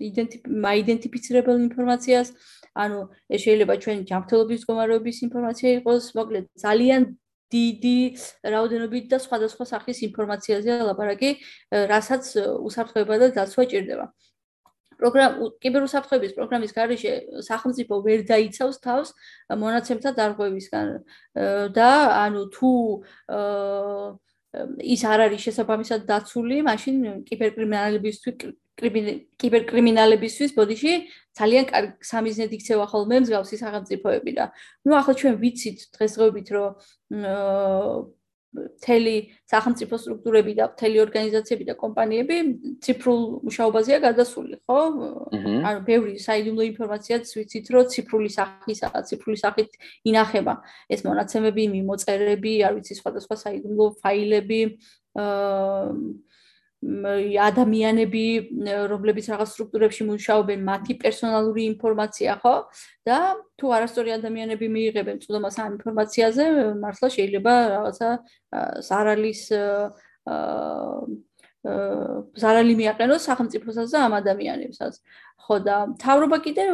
იდენტიფიცირებელ 0.00 1.56
ინფორმაციას, 1.66 2.28
ანუ 2.76 2.98
ეს 3.32 3.40
შეიძლება 3.46 3.74
ჩვენი 3.82 4.02
ჯანმრთელობის 4.10 4.60
მდგომარეობის 4.62 5.16
ინფორმაცია 5.26 5.68
იყოს, 5.80 6.04
მოკლედ 6.18 6.44
ძალიან 6.60 7.02
დიდი 7.46 7.98
რაოდენობით 8.42 9.04
და 9.12 9.18
სხვადასხვა 9.22 9.64
სახის 9.72 9.98
ინფორმაციაზეა 10.10 10.82
ლაპარაკი, 10.90 11.30
რასაც 11.70 12.24
უსაფრთხოება 12.68 13.14
და 13.22 13.26
დაცვა 13.38 13.64
ჭირდება. 13.70 14.06
პროგრამ 14.96 15.32
კიბერუსაფრთხოების 15.60 16.32
პროგრამის 16.36 16.72
გარეშე 16.72 17.12
სახელმწიფო 17.44 17.94
ვერ 18.06 18.20
დაიცავს 18.30 18.76
თავს 18.80 19.08
მონაცემთა 19.62 20.10
დარღვევისგან 20.16 20.86
და 21.76 21.90
ანუ 22.24 22.42
თუ 22.56 22.70
ის 24.80 25.02
არ 25.04 25.20
არის 25.26 25.40
შესაბამისად 25.46 26.08
დაცული, 26.08 26.64
მაშინ 26.64 26.96
კიბერკრიმინალებისთვის 27.28 28.56
კიბერკრიმინალებისთვის 28.76 30.52
ბოდიში 30.56 30.92
ძალიან 31.38 31.64
კარგი 31.70 32.08
სამიზნედ 32.10 32.52
იქცევა 32.58 32.84
ხოლმე 32.92 33.16
მსგავსი 33.24 33.56
სახელმწიფოები 33.62 34.32
და 34.36 34.44
ნუ 34.84 34.92
ახლა 35.00 35.14
ჩვენ 35.20 35.34
ვიცით 35.40 35.78
დღესდღეობით 35.96 36.48
რომ 36.56 36.70
თელი 38.56 39.16
სახელმწიფო 39.50 39.94
სტრუქტურები 40.00 40.52
და 40.56 40.66
თელი 40.80 41.00
ორგანიზაციები 41.04 41.64
და 41.68 41.74
კომპანიები 41.80 42.36
ციფრულ 42.84 43.20
მუშაობაზეა 43.46 43.98
გადასული, 44.06 44.56
ხო? 44.64 44.78
ანუ 45.68 45.80
ბევრი 45.88 46.14
საიდუმლო 46.24 46.62
ინფორმაციაც 46.72 47.24
ვიცით, 47.36 47.66
რომ 47.74 47.90
ციფრული 47.92 48.30
სახისაა, 48.32 49.04
ციფრული 49.08 49.38
სახით 49.44 49.70
ინახება. 50.08 50.54
ეს 50.88 51.04
მონაცემები, 51.04 51.62
მიმოწერები, 51.76 52.52
არ 52.64 52.72
ვიცი, 52.80 52.94
სხვადასხვა 53.00 53.36
საიდუმლო 53.44 53.86
ფაილები, 54.00 54.60
აა 55.20 55.92
ადამიანები, 56.84 58.24
რომლებიც 58.92 59.26
რაღაც 59.32 59.48
სტრუქტურებში 59.56 60.02
მუშაობენ, 60.06 60.60
მათი 60.66 60.94
პერსონალური 61.00 61.62
ინფორმაცია, 61.72 62.36
ხო? 62.42 62.54
და 63.08 63.18
თუ 63.56 63.66
არასწორი 63.76 64.10
ადამიანები 64.20 64.66
მიიღებენ 64.76 65.16
წვდომას 65.24 65.56
ამ 65.56 65.70
ინფორმაციაზე, 65.80 66.44
მართლა 66.84 67.08
შეიძლება 67.16 67.52
რაღაცა 67.74 68.08
ზარალის 68.88 69.42
აა 70.26 71.00
ზარალი 72.38 72.74
მიაყენოს 72.78 73.26
სახელმწიფოსაც 73.26 73.88
და 73.90 73.98
ამ 74.06 74.12
ადამიანებსაც. 74.22 74.94
ხო 75.42 75.56
და 75.66 75.76
თავრობა 75.98 76.38
კიდე 76.46 76.64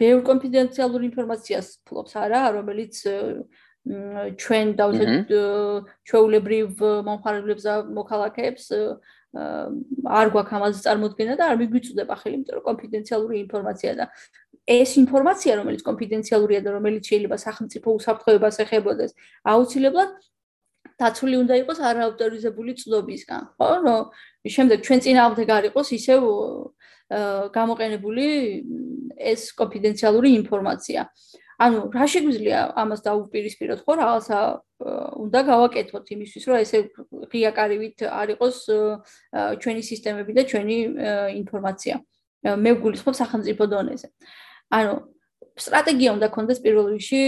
ბევრ 0.00 0.20
კონფიდენციალურ 0.30 1.02
ინფორმაციას 1.10 1.66
ფლობს, 1.84 2.12
არა, 2.16 2.40
რომელიც 2.56 2.94
ჩვენ 3.84 4.66
დავუშვათ 4.80 5.32
ჩვეულებრივ 6.08 6.68
მომხმარებლებს 7.04 7.64
და 7.68 7.74
მოქალაქეებს 7.84 8.64
არ 9.34 10.28
გვაქვს 10.34 10.56
ამაზე 10.58 10.80
წარმოქმნა 10.86 11.34
და 11.40 11.44
არ 11.50 11.56
მიგვიწვდება 11.62 12.14
ხელი, 12.20 12.34
იმიტომ 12.38 12.54
რომ 12.58 12.64
კონფიდენციალური 12.70 13.36
ინფორმაცია 13.44 13.92
და 13.98 14.04
ეს 14.64 14.90
ინფორმაცია, 15.02 15.52
რომელიც 15.60 15.82
კონფიდენციალურია 15.84 16.60
და 16.64 16.70
რომელიც 16.78 17.04
შეიძლება 17.10 17.36
სახელმწიფო 17.46 17.88
უსაფრთხოებას 17.98 18.56
ეხებოდეს, 18.64 19.10
აუცილებლად 19.44 20.10
დაცული 21.00 21.36
უნდა 21.42 21.54
იყოს 21.62 21.78
არაავტორიზებული 21.90 22.72
წნობისგან, 22.80 23.42
ხო? 23.58 23.68
რომ 23.84 24.02
შემდეგ 24.54 24.78
ჩვენ 24.86 25.00
წინააღმდეგ 25.04 25.48
არ 25.56 25.64
იყოს 25.74 25.88
ისევ 25.98 26.20
გამოყენებული 27.54 28.26
ეს 29.18 29.52
კონფიდენციალური 29.52 30.28
ინფორმაცია. 30.40 31.00
ანუ 31.62 31.78
რა 31.94 32.06
შეგვიძლია 32.10 32.58
ამას 32.82 33.00
დაუპირისპიროთ 33.06 33.80
ხო? 33.86 33.92
რაღაცა 34.02 34.38
უნდა 35.24 35.40
გავაკეთოთ 35.50 36.06
იმისთვის 36.14 36.44
რომ 36.50 36.56
ესე 36.64 36.78
ღიაკარივით 37.30 37.98
არ 38.10 38.28
იყოს 38.34 38.56
ჩვენი 39.62 39.82
სისტემები 39.90 40.32
და 40.34 40.42
ჩვენი 40.50 40.76
ინფორმაცია. 41.40 41.94
მე 42.44 42.70
ვგულისხმობ 42.76 43.14
სახელმწიფო 43.14 43.64
დონეზე. 43.70 44.08
ანუ 44.74 44.94
სტრატეგია 45.54 46.10
უნდა 46.18 46.28
ქონდეს 46.34 46.58
პირველ 46.64 46.86
რიგში 46.94 47.22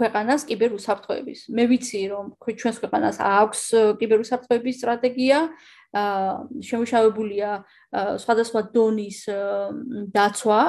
ქვეყანას 0.00 0.42
კიბერუსაფრთხოების. 0.48 1.40
მე 1.52 1.64
ვიცი 1.70 2.00
რომ 2.08 2.26
ჩვენს 2.40 2.76
ქვეყანას 2.80 3.16
აქვს 3.20 3.62
კიბერუსაფრთხოების 4.00 4.78
სტრატეგია 4.80 5.38
შემუშავებულია 5.90 7.50
სხვადასხვა 8.22 8.60
დონის 8.74 9.18
დაცვა 10.14 10.60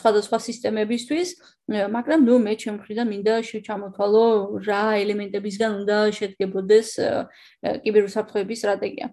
სხვადასხვა 0.00 0.38
სისტემებისთვის, 0.48 1.28
მაგრამ 1.92 2.24
ნუ 2.24 2.36
მე 2.46 2.54
ჩემ 2.56 2.76
მხრიდან 2.80 3.06
მინდა 3.12 3.34
შეჩამოთვალო 3.50 4.26
რა 4.64 4.84
ელემენტებისგან 5.04 5.70
უნდა 5.84 5.96
შედგებოდეს 6.16 6.88
კიბერუსაფრთხოების 7.84 8.58
სტრატეგია. 8.64 9.06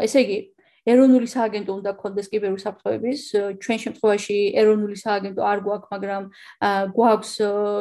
ესე 0.00 0.18
იგი, 0.24 0.38
ეროვნული 0.88 1.28
სააგენტო 1.28 1.72
უნდა 1.76 1.90
გქონდეს 2.00 2.26
კიბერუსაფრთხოების, 2.32 3.20
ჩვენ 3.60 3.78
შემთხვევაში 3.84 4.36
ეროვნული 4.60 4.96
სააგენტო 4.96 5.42
არ 5.44 5.58
გვაქვს, 5.66 5.90
მაგრამ 5.92 6.22
გვაქვს 6.96 7.32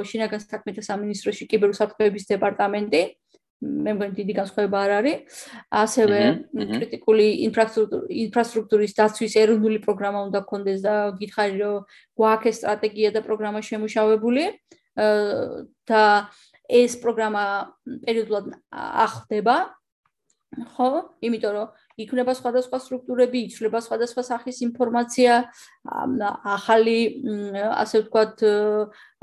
შინაგან 0.09 0.41
საქმეთა 0.43 0.83
სამინისტროში 0.83 1.43
კიბერუსაფრთხოების 1.47 2.23
დეპარტამენტი. 2.33 3.01
მე 3.59 3.91
მგონი 3.95 4.15
დიდი 4.15 4.33
განსხვავება 4.39 4.77
არ 4.87 4.91
არის. 4.99 5.39
ასევე 5.67 6.19
კრიტიკული 6.55 7.25
ინფრასტრუქტურის 7.47 8.93
დაცვის 8.99 9.33
ეროვნული 9.43 9.79
პროგრამა 9.83 10.19
უნდა 10.31 10.39
გქონდეს 10.47 10.79
და 10.87 10.93
გითხარი 11.19 11.55
რომ 11.59 11.83
გვაქვს 12.15 12.57
სტრატეგია 12.59 13.09
და 13.11 13.21
პროგრამა 13.27 13.59
შემუშავებული 13.59 14.43
და 14.95 16.03
ეს 16.69 16.91
პროგრამა 17.03 17.43
პერიოდულად 18.05 18.45
ახდება. 18.71 19.57
ხო, 20.49 20.89
იმიტომ 21.21 21.51
რომ 21.53 21.67
იქნება 21.99 22.33
სხვადასხვა 22.33 22.77
სტრუქტურები, 22.81 23.39
იცვლება 23.51 23.79
სხვადასხვა 23.85 24.23
სახის 24.23 24.57
ინფორმაცია, 24.65 25.33
ახალი 26.57 26.97
ასე 27.83 27.95
ვთქვათ 28.01 28.35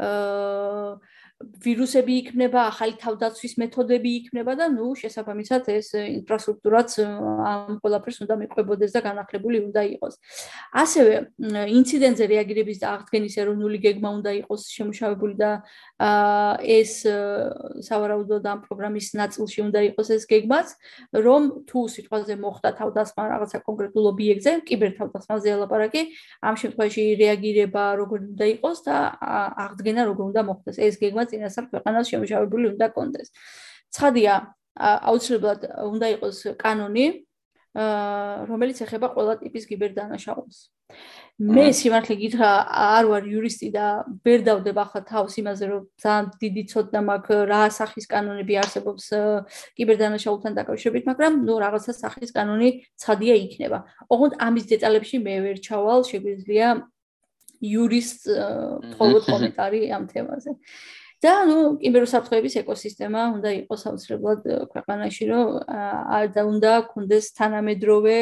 აა 0.06 1.15
ვირუსები 1.36 2.14
იქნება, 2.22 2.62
ახალი 2.72 2.94
თავდაცვის 2.96 3.54
მეთოდები 3.60 4.10
იქნება 4.22 4.54
და 4.56 4.66
ნუ 4.72 4.94
შესაბამისად 4.96 5.66
ეს 5.68 5.92
ინფრასტრუქტურაც 5.92 6.94
ამ 7.04 7.76
ყველაფერს 7.84 8.18
უნდა 8.24 8.34
მიყვებოდეს 8.40 8.94
და 8.96 9.00
განახლებული 9.04 9.60
უნდა 9.68 9.82
იყოს. 10.00 10.14
ასევე 10.72 11.14
ინციდენტზე 11.76 12.24
რეაგირების 12.32 12.78
და 12.80 12.86
აღდგენის 12.96 13.34
ეროვნული 13.36 13.78
გეგმა 13.84 14.10
უნდა 14.16 14.30
იყოს 14.40 14.62
შემუშავებული 14.76 15.34
და 15.36 15.50
ეს 16.64 17.04
სავარაუდოდ 17.84 18.44
ამ 18.48 18.58
პროგრამის 18.64 19.06
ნაწილში 19.20 19.60
უნდა 19.68 19.80
იყოს 19.92 20.08
ეს 20.16 20.24
გეგმაც, 20.32 20.72
რომ 21.12 21.68
თუ 21.68 21.78
სიტყვაზე 21.84 22.34
მოხდა 22.40 22.70
თავდასხმა 22.80 23.24
რაღაცა 23.28 23.58
კონკრეტულ 23.68 24.04
ობიექტზე, 24.16 24.52
კიბერთავდასხმაზე 24.64 25.48
ელაპარაკი, 25.52 26.02
ამ 26.40 26.54
შემთხვევაში 26.56 27.02
რეაგირება 27.20 27.84
როგორ 28.00 28.18
უნდა 28.32 28.46
იყოს 28.56 28.78
და 28.88 28.96
აღდგენა 29.66 30.02
როგორ 30.08 30.24
უნდა 30.32 30.42
მოხდეს. 30.48 30.76
ეს 30.80 30.96
გეგმა 30.96 31.25
წინასწარ 31.30 31.64
ქვეყანას 31.72 32.06
შემოშავებული 32.12 32.64
უნდა 32.74 32.86
კონდეს. 32.96 33.28
ცხადია, 33.94 34.34
აუცილებლად 34.76 35.60
უნდა 35.90 36.06
იყოს 36.16 36.38
კანონი, 36.60 37.06
რომელიც 37.76 38.78
ეხება 38.86 39.12
ყველა 39.12 39.34
ტიპის 39.42 39.64
კიბერდანაშაულს. 39.68 40.58
მე 41.36 41.64
სიმართლე 41.76 42.14
გითხრა, 42.16 42.50
არ 42.72 43.04
ვარ 43.10 43.24
იურისტი 43.28 43.68
და 43.74 43.86
ვერ 44.24 44.40
დავდებ 44.48 44.76
ახლა 44.80 45.00
თავს 45.04 45.34
იმაზე, 45.42 45.64
რომ 45.68 45.82
ძალიან 46.00 46.26
დიდი 46.40 46.62
ცოდნა 46.72 47.00
მაქვს 47.04 47.42
რა 47.52 47.62
სახის 47.76 48.06
კანონები 48.08 48.54
არსებობს 48.62 49.04
კიბერდანაშაულთან 49.76 50.52
დაკავშირებით, 50.56 51.04
მაგრამ 51.10 51.32
ნუ 51.44 51.54
რაღაცა 51.60 51.92
სახის 52.00 52.30
კანონი 52.32 52.68
ცხადია 52.96 53.34
იქნება. 53.44 53.78
ოღონდ 54.08 54.32
ამის 54.40 54.64
დეტალებში 54.72 55.16
მე 55.20 55.34
ვერ 55.44 55.56
ჩავალ, 55.60 56.00
შეგვიძლია 56.08 56.68
იურისტ 57.60 58.20
მხოლოდ 58.96 59.22
კომენტარი 59.32 59.80
ამ 59.92 60.04
თემაზე. 60.08 60.50
და 61.24 61.32
ნუ 61.48 61.58
კიბერუსაფრთხოების 61.80 62.54
ეკოსისტემა 62.60 63.20
უნდა 63.36 63.50
იყოს 63.64 63.82
აუცილებლად 63.88 64.40
ქვეყანაში, 64.72 65.24
რომ 65.32 65.46
და 66.34 66.42
უნდა 66.44 66.72
კონდეს 66.92 67.26
თანამედროვე 67.38 68.16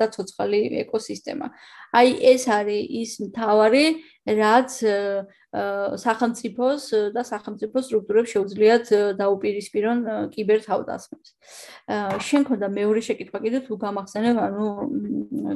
და 0.00 0.06
ცოცხალი 0.10 0.60
ეკოსისტემა. 0.82 1.46
აი 1.94 2.08
ეს 2.32 2.42
არის 2.50 2.82
ის 3.02 3.12
მთავარი, 3.30 3.86
რაც 4.26 4.70
სახელმწიფოს 5.96 6.82
და 7.16 7.22
სახელმწიფო 7.24 7.76
სტრუქტურებს 7.86 8.32
შეუძლიათ 8.34 8.86
დაუპირისპირონ 9.16 9.98
კიბერთავდასხმებს. 10.34 11.28
შენ 12.28 12.42
ქონდა 12.48 12.68
მეორე 12.76 13.00
შეკითხვა 13.08 13.38
კიდე 13.40 13.58
თუ 13.64 13.74
გამახსენებ, 13.80 14.36
ანუ 14.36 14.66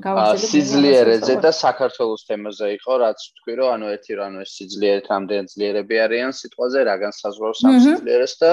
გავაგზავნე 0.01 0.51
სიძლიერეზე 0.53 1.34
და 1.44 1.51
საქართველოს 1.53 2.22
თემაზე 2.28 2.66
იყო, 2.80 2.92
რაც 3.05 3.18
თქვი 3.40 3.55
რომ 3.61 3.68
ანუ 3.76 3.86
ერთი 3.94 4.12
რა 4.16 4.24
ანუ 4.30 4.38
ეს 4.44 4.51
სიძლიერეთ 4.57 5.07
რამდენ 5.12 5.42
ძლიერები 5.53 5.96
არიან 6.07 6.32
სიტყვაზე, 6.40 6.78
რა 6.88 6.94
განსაზღვრავს 7.05 7.61
ამ 7.68 7.76
სიძლიერეს 7.84 8.34
და 8.40 8.53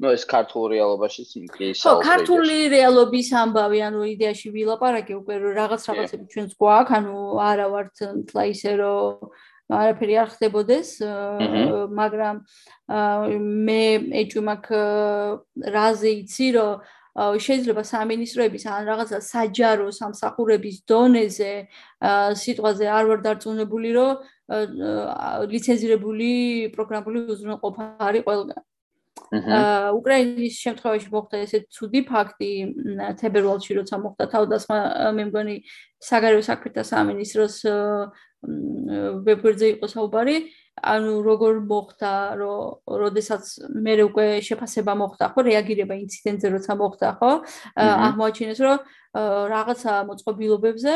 ну 0.00 0.08
ეს 0.16 0.24
ქართულ 0.24 0.64
რეალობაშიც 0.72 1.30
კი 1.54 1.66
ისაა. 1.76 1.92
ხო, 1.92 2.00
ქართული 2.00 2.56
რეალობის 2.72 3.28
ამბავი, 3.36 3.78
ანუ 3.84 4.00
იდეაში 4.16 4.48
ვილაპარაკე 4.56 5.12
უკვე 5.20 5.34
რაღაც 5.60 5.82
რაღაცები 5.92 6.24
ჩვენს 6.32 6.52
გვაქვს, 6.56 6.94
ანუ 6.98 7.16
არა 7.36 7.66
ვართ 7.68 7.96
თლა 8.32 8.42
ისე 8.48 8.72
რომ 8.80 9.28
არაფერი 9.70 10.14
არ 10.22 10.28
ხდებოდეს, 10.34 10.88
მაგრამ 12.00 12.36
მე 13.66 13.82
ეჭვი 14.22 14.42
მაქვს 14.50 15.70
რაზე 15.76 16.10
იცი, 16.20 16.48
რომ 16.56 16.72
შეიძლება 17.44 17.82
სამინისტროების 17.90 18.64
ან 18.70 18.82
რაღაცა 18.90 19.18
საჯარო 19.26 19.86
სამსახურების 19.98 20.76
დონეზე 20.90 21.52
სიტყვაზე 22.42 22.86
არ 22.86 23.04
ვარ 23.10 23.20
დარწმუნებული, 23.26 23.90
რომ 23.98 24.10
ლიცენზირებული 25.50 26.30
პროგრამული 26.74 27.18
უზრუნველყოფა 27.34 27.84
არის 28.08 28.26
ყველგან. 28.26 28.62
აა 29.30 29.94
უკრაინის 29.94 30.54
შემთხვევაში 30.58 31.08
მოხდა 31.14 31.36
ესეთ 31.46 31.64
ცუდი 31.70 32.00
ფაქტი 32.10 32.50
თებერვალში 33.20 33.76
როცა 33.78 33.96
მოხდა 34.02 34.24
თავდასხმა 34.32 34.78
მე 35.14 35.24
მგონი 35.30 35.54
საგარეო 36.02 36.42
საქმეთა 36.42 36.82
სამინისტროს 36.90 37.56
ვებგვერდზე 38.40 39.66
იყო 39.76 39.86
საუბარი 39.94 40.36
ანუ 40.82 41.14
როგორ 41.22 41.62
მოხდა 41.70 42.12
რომ 42.42 42.98
როდესაც 43.04 43.44
მე 43.70 43.94
უკვე 44.10 44.26
შეფასება 44.42 44.92
მოხდა 44.98 45.24
ხო 45.30 45.40
რეაგირება 45.46 45.94
ინციდენტზე 45.94 46.48
როცა 46.56 46.72
მოხდა 46.82 47.08
ხო? 47.20 47.30
აღმოაჩინეს 47.78 48.60
რომ 48.66 48.78
რაღაცა 49.54 49.92
მოწყობილობებზე 50.10 50.94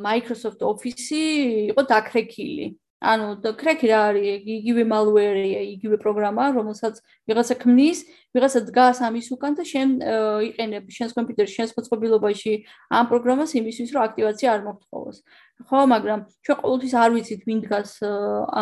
Microsoft 0.00 0.60
Office 0.64 1.12
იყო 1.12 1.82
დაკრეკილი 1.92 2.66
ანუ 2.96 3.44
კრეკი 3.60 3.86
რა 3.92 3.98
არის? 4.08 4.24
იგივე 4.40 4.82
malware-ია, 4.88 5.60
იგივე 5.76 5.96
პროგრამა, 6.00 6.44
რომელსაც 6.56 6.96
ვიღაცა 7.28 7.54
ქმნის, 7.60 7.98
ვიღაცა 8.32 8.60
დგას 8.72 8.98
ამის 9.04 9.28
უკან 9.36 9.52
და 9.52 9.64
შენ 9.68 9.88
იყენებ 10.48 10.84
შენს 10.88 11.12
კომპიუტერში, 11.12 11.54
შენს 11.60 11.72
მოწყობილობაში 11.76 12.52
ამ 12.88 13.04
პროგრამას 13.12 13.50
იმისთვის, 13.60 13.88
რომ 13.92 14.02
აქტივაცია 14.08 14.48
არ 14.56 14.60
მოხდეს. 14.64 15.16
ხო, 15.68 15.80
მაგრამ 15.92 16.20
ჩვენ 16.44 16.56
ყოველთვის 16.64 16.94
არ 16.96 17.10
ვიცით 17.16 17.40
ვინ 17.44 17.58
დგას 17.68 17.90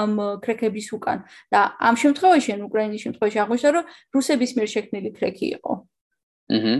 ამ 0.02 0.12
კრეკების 0.42 0.88
უკან 0.98 1.18
და 1.54 1.60
ამ 1.78 1.94
შემთხვევაში, 1.94 2.50
ან 2.58 2.60
უკრაინის 2.66 3.00
შემთხვევაში 3.06 3.38
აღნიშნა, 3.38 3.70
რომ 3.70 3.84
რუსების 4.14 4.50
მიერ 4.58 4.68
შექმნილი 4.74 5.10
კრეკი 5.14 5.46
იყო. 5.58 5.72
აჰა. 6.50 6.74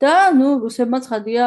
და 0.00 0.32
ნუ 0.32 0.48
რუსებმა 0.64 0.98
ცხადია 1.04 1.44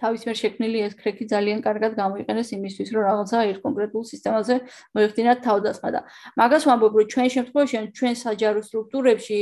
თავის 0.00 0.20
მიერ 0.26 0.36
შექმნილი 0.42 0.78
ეს 0.86 0.94
კრეკი 1.00 1.24
ძალიან 1.32 1.58
კარგად 1.66 1.92
გამოიყენეს 2.00 2.48
იმისთვის, 2.56 2.88
რომ 2.94 3.02
რაღაცა 3.08 3.36
ერთ 3.50 3.60
კონკრეტულ 3.66 4.02
სისტემაზე 4.12 4.54
მოიხდინათ 4.96 5.38
თავდასხმა 5.46 5.90
და 5.94 6.00
მაგას 6.40 6.64
ვამბობ, 6.68 6.92
რომ 7.00 7.06
ჩვენ 7.12 7.28
შემთხვევაში 7.36 7.76
ჩვენ 7.98 8.14
საჯარო 8.24 8.60
სტრუქტურებში 8.68 9.40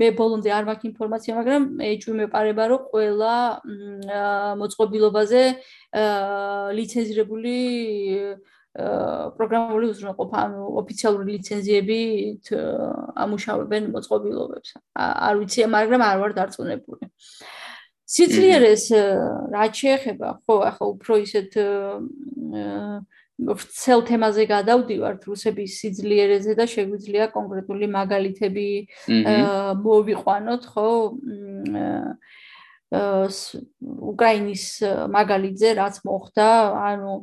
მე 0.00 0.08
ბოლომდე 0.20 0.50
არ 0.56 0.64
მაქვს 0.70 0.88
ინფორმაცია, 0.90 1.32
მაგრამ 1.40 1.62
ეჭვი 1.90 2.12
მეპარება, 2.20 2.64
რომ 2.72 2.80
ყველა 2.90 3.34
მოწყობილობაზე 4.60 5.42
ლიცენზირებული 6.78 7.56
პროგრამული 8.70 9.86
უზრუნველყოფა, 9.90 10.36
ანუ 10.46 10.62
ოფიციალური 10.80 11.24
ლიცენზიებით 11.34 12.44
ამუშავებენ 13.24 13.82
მოწყობილობებს. 13.94 14.70
არ 14.94 15.34
ვიცი, 15.42 15.66
მაგრამ 15.74 16.00
არ 16.06 16.16
ვარ 16.22 16.32
დარწმუნებული. 16.38 17.10
სიძლიერეს 18.10 18.84
რაც 19.54 19.72
შეეხება, 19.82 20.28
ხო, 20.42 20.54
ახლა 20.66 20.86
უფრო 20.90 21.18
ისეთ 21.22 21.50
ცელ 23.70 24.00
თემაზე 24.08 24.44
გადავდივართ 24.50 25.20
რუსების 25.30 25.78
სიძლიერეზე 25.80 26.52
და 26.58 26.66
შეგვიძლია 26.68 27.30
კონკრეტული 27.32 27.86
მაგალითები 27.94 28.68
მოვიყვანოთ, 29.84 30.62
ხო? 30.74 30.88
უკრაინის 34.10 34.64
მაგალითზე 35.14 35.68
რაც 35.78 35.94
მოხდა, 36.04 36.48
ანუ 36.90 37.14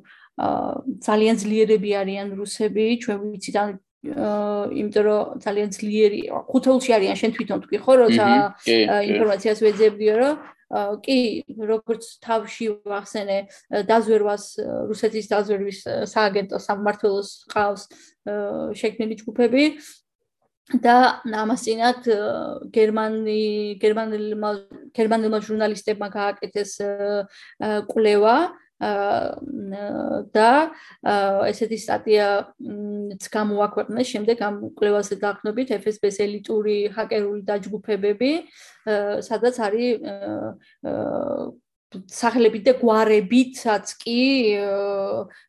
ძალიან 1.03 1.35
ძლიერები 1.43 1.91
არიან 2.01 2.27
რუსები, 2.39 2.85
ჩვენ 3.03 3.17
ვიცით 3.27 3.55
ან 3.59 3.69
იმიტომ 4.07 5.03
რომ 5.03 5.41
ძალიან 5.43 5.69
ძლიერი 5.73 6.21
ხუთეულში 6.31 6.91
არიან 6.95 7.15
შენ 7.17 7.31
თვითონ 7.35 7.59
თქვი 7.65 7.77
ხო 7.83 7.93
როცა 8.01 8.25
ინფორმაციას 9.11 9.59
ვეძებდიო 9.65 10.15
რომ 10.21 10.35
კი 11.03 11.19
როგორც 11.47 12.07
თავში 12.23 12.67
ვახსენე 12.83 13.37
დაზვერვას 13.87 14.45
რუსეთის 14.91 15.29
დაზვერვის 15.31 15.79
სააგენტო 16.11 16.59
სამმართველოს 16.59 17.29
ყავს 17.53 17.87
შექმნილი 18.81 19.15
ჯგუფები 19.23 19.63
და 20.83 21.23
ამასინათ 21.23 22.07
გერმანი 22.75 23.41
გერმანელმა 23.79 24.51
გერმანელმა 24.99 25.39
ჟურნალისტებმა 25.47 26.07
გააკეთეს 26.11 26.71
კვლევა 27.87 28.35
და 28.79 30.51
ესეთი 31.49 31.77
სტატიაც 31.81 33.23
გამოაქვეყნეს. 33.33 34.07
შემდეგ 34.13 34.37
ამ 34.47 34.55
კვლევაზე 34.77 35.15
დაყნობით 35.17 35.67
FSB-ს 35.81 36.17
ელიტური 36.21 36.77
ჰაკერული 36.93 37.41
დაჯგუფებები 37.41 38.31
სადაც 39.25 39.55
არის 39.57 39.97
სახელებით 41.87 42.63
და 42.67 42.73
გვარებითაც 42.83 43.93
კი 44.03 44.19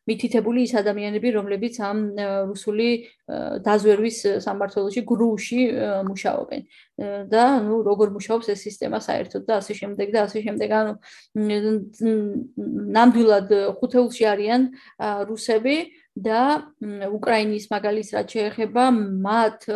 მითითებული 0.07 0.63
ის 0.63 0.73
ადამიანები, 0.79 1.27
რომლებიც 1.35 1.75
ამ 1.83 1.99
რუსული 2.47 2.87
დაზვერვის 3.65 4.17
სამართლოში 4.45 5.01
გრუში 5.03 5.61
მუშაობენ. 6.07 6.61
და 7.31 7.43
ნუ 7.63 7.75
როგორ 7.83 8.07
მუშაობს 8.15 8.47
ეს 8.55 8.59
სისტემა 8.67 8.99
საერთოდ 9.03 9.43
და 9.47 9.53
ასე 9.59 9.73
შემდეგ 9.83 10.07
და 10.15 10.19
ასე 10.27 10.39
შემდეგ. 10.47 10.69
ანუ 10.79 10.93
ნამდვილად 12.95 13.47
ხუთეულში 13.79 14.23
არიან 14.31 14.61
რუსები 15.27 15.75
და 16.17 16.73
უკრაინის 17.09 17.65
მაგალითს 17.71 18.09
რაც 18.15 18.33
შეეხება 18.35 18.83
მათ 19.25 19.67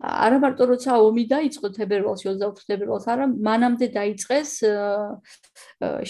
არა 0.00 0.38
მარტო 0.44 0.64
როცა 0.72 0.96
ომი 0.98 1.24
დაიწყო 1.30 1.68
თებერვალში 1.76 2.26
24 2.32 2.66
თებერვალს 2.70 3.06
არა 3.12 3.26
მანამდე 3.48 3.86
დაიწყეს 3.98 4.50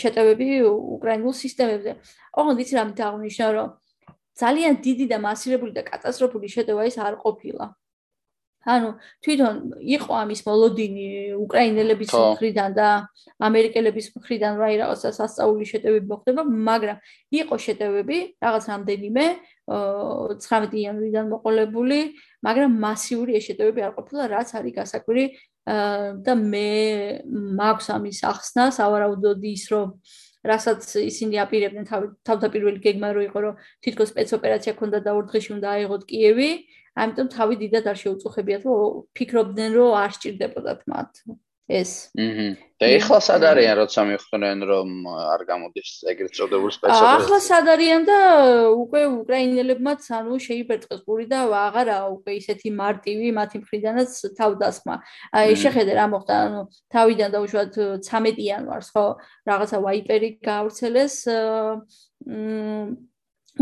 შეტევები 0.03 0.49
უკრაინულ 0.71 1.35
სისტემებზე. 1.43 1.97
ოღონდ 2.41 2.59
იცი 2.62 2.75
რამით 2.79 3.01
აღნიშნა 3.09 3.47
რომ 3.57 3.69
ძალიან 4.37 4.75
დიდი 4.85 5.07
და 5.12 5.19
მასირებული 5.27 5.73
და 5.77 5.83
კატასტროფული 5.91 6.49
შეტევა 6.53 6.83
ის 6.87 6.97
არ 7.01 7.14
ყოფილა. 7.25 7.67
ანუ 8.67 8.89
თვითონ 9.23 9.57
იყო 9.95 10.12
ამის 10.23 10.41
მოლოდინი 10.43 11.07
უკრაინელების 11.39 12.11
მხრიდან 12.11 12.71
და 12.75 12.89
ამერიკელების 13.49 14.07
მხრიდან 14.19 14.53
რა 14.59 14.69
რაღაცა 14.83 15.11
სასწაული 15.19 15.64
შეტევები 15.71 16.07
მოხდება, 16.11 16.43
მაგრამ 16.43 16.99
იყო 17.41 17.57
შეტევები, 17.67 18.19
რაღაც 18.43 18.64
რამდენიმე 18.73 19.25
19 19.67 20.75
იანვრიდან 20.83 21.25
მოყოლებული, 21.31 21.99
მაგრამ 22.47 22.71
მასიური 22.87 23.39
შეტევები 23.47 23.81
არ 23.87 23.93
ყოფილა, 23.99 24.23
რაც 24.35 24.49
არის 24.59 24.75
გასაკვირი 24.79 25.25
და 26.27 26.33
მე 26.39 26.71
მაქვს 27.59 27.87
ამის 27.95 28.19
ახსნა, 28.31 28.64
სავარაუდოდ 28.79 29.43
ის 29.51 29.64
რომ 29.75 29.87
რასაც 30.47 30.83
ისინი 31.03 31.43
აპირებდნენ 31.43 31.87
თავდაპირველი 32.23 32.79
გეგმა 32.87 33.09
რო 33.14 33.23
იყო 33.27 33.39
რომ 33.43 33.55
თითქოს 33.83 34.14
სპეცოპერაცია 34.14 34.73
ქონდა 34.79 34.99
და 35.03 35.11
ორ 35.19 35.25
დღეში 35.31 35.51
უნდა 35.59 35.69
აიღოთ 35.75 36.03
კიევი, 36.07 36.51
ამიტომ 36.97 37.28
თავი 37.36 37.55
დიდად 37.62 37.90
არ 37.92 37.99
შეუწუხებიათ 38.03 38.62
რომ 38.68 39.03
ფიქრობდნენ 39.16 39.70
რომ 39.76 39.99
არ 40.03 40.11
სჭირდებოდათ 40.16 40.80
მათ 40.92 41.11
ეს. 41.68 42.14
აჰა. 42.14 42.55
და 42.78 42.86
ეხლა 42.94 43.18
სად 43.26 43.42
არიან 43.42 43.74
როცა 43.80 44.01
მიხვდნენ 44.07 44.59
რომ 44.70 44.88
არ 45.11 45.40
გამოდის 45.51 45.90
ეგრეთ 46.12 46.32
წოდებულ 46.38 46.70
სპეციალისტებს? 46.76 47.16
ახლა 47.18 47.38
სად 47.42 47.66
არიან 47.74 48.03
და 48.07 48.18
უკვე 48.70 49.03
უკრაინელებმაც 49.16 50.03
ანუ 50.18 50.34
შეიპერწყეს 50.47 51.01
პური 51.09 51.26
და 51.26 51.38
აღარა 51.51 51.99
უკვე 52.14 52.32
ისეთი 52.38 52.68
მარტივი 52.70 53.28
მათი 53.40 53.57
მხრიდანაც 53.64 54.11
თავდასხმა. 54.38 54.94
აი 55.40 55.51
შეხედე 55.64 55.92
რა 55.99 56.07
მოხდა 56.14 56.34
ანუ 56.47 56.61
თავიდან 56.94 57.28
და 57.34 57.38
უშუალოდ 57.42 57.74
13 58.07 58.38
იანვარს 58.47 58.88
ხო 58.94 59.05
რაღაცა 59.51 59.76
ვაიპერი 59.82 60.28
გაავრცელეს 60.47 61.14
მ 62.30 62.94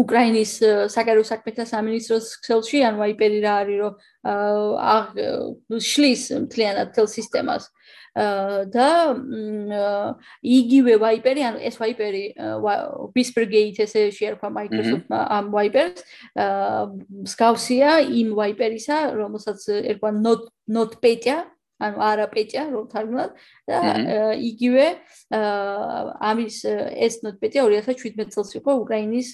უკრაინის 0.01 0.53
საგარეო 0.91 1.25
საქმეთა 1.29 1.67
სამინისტროს 1.71 2.31
ქსელში 2.43 2.83
ან 2.87 2.99
ვაიპერი 2.99 3.39
რა 3.45 3.55
არის 3.63 3.79
რომ 3.83 3.95
აა 4.35 5.79
შლის 5.91 6.23
მთლიანად 6.47 6.95
თელ 6.97 7.09
სისტემას. 7.11 7.71
და 8.15 8.89
იგივე 10.47 10.95
ვაიპერი 11.03 11.43
ან 11.43 11.57
ეს 11.59 11.79
ვაიპერი 11.83 12.25
Whispergate 13.15 13.83
ესე 13.83 14.11
შეერქვა 14.15 14.51
Microsoft-მა 14.55 15.21
ამ 15.39 15.51
ვაიპერს. 15.51 16.05
მსგავსია 17.27 17.91
იმ 18.07 18.29
ვაიპერისა 18.39 18.99
რომელსაც 19.19 19.67
ერქვა 19.91 20.11
Not 20.15 20.47
NotPetya 20.71 21.54
ანუ 21.83 21.99
არა 22.07 22.27
პეტია 22.31 22.63
რომ 22.71 22.85
თარგმნათ 22.93 23.31
და 23.67 23.79
იგივე 24.39 24.87
ამის 26.31 26.57
ეს 27.07 27.15
ნოტპეტია 27.27 27.65
2017 27.67 28.31
წელს 28.35 28.51
იყო 28.61 28.71
უკრაინის 28.85 29.29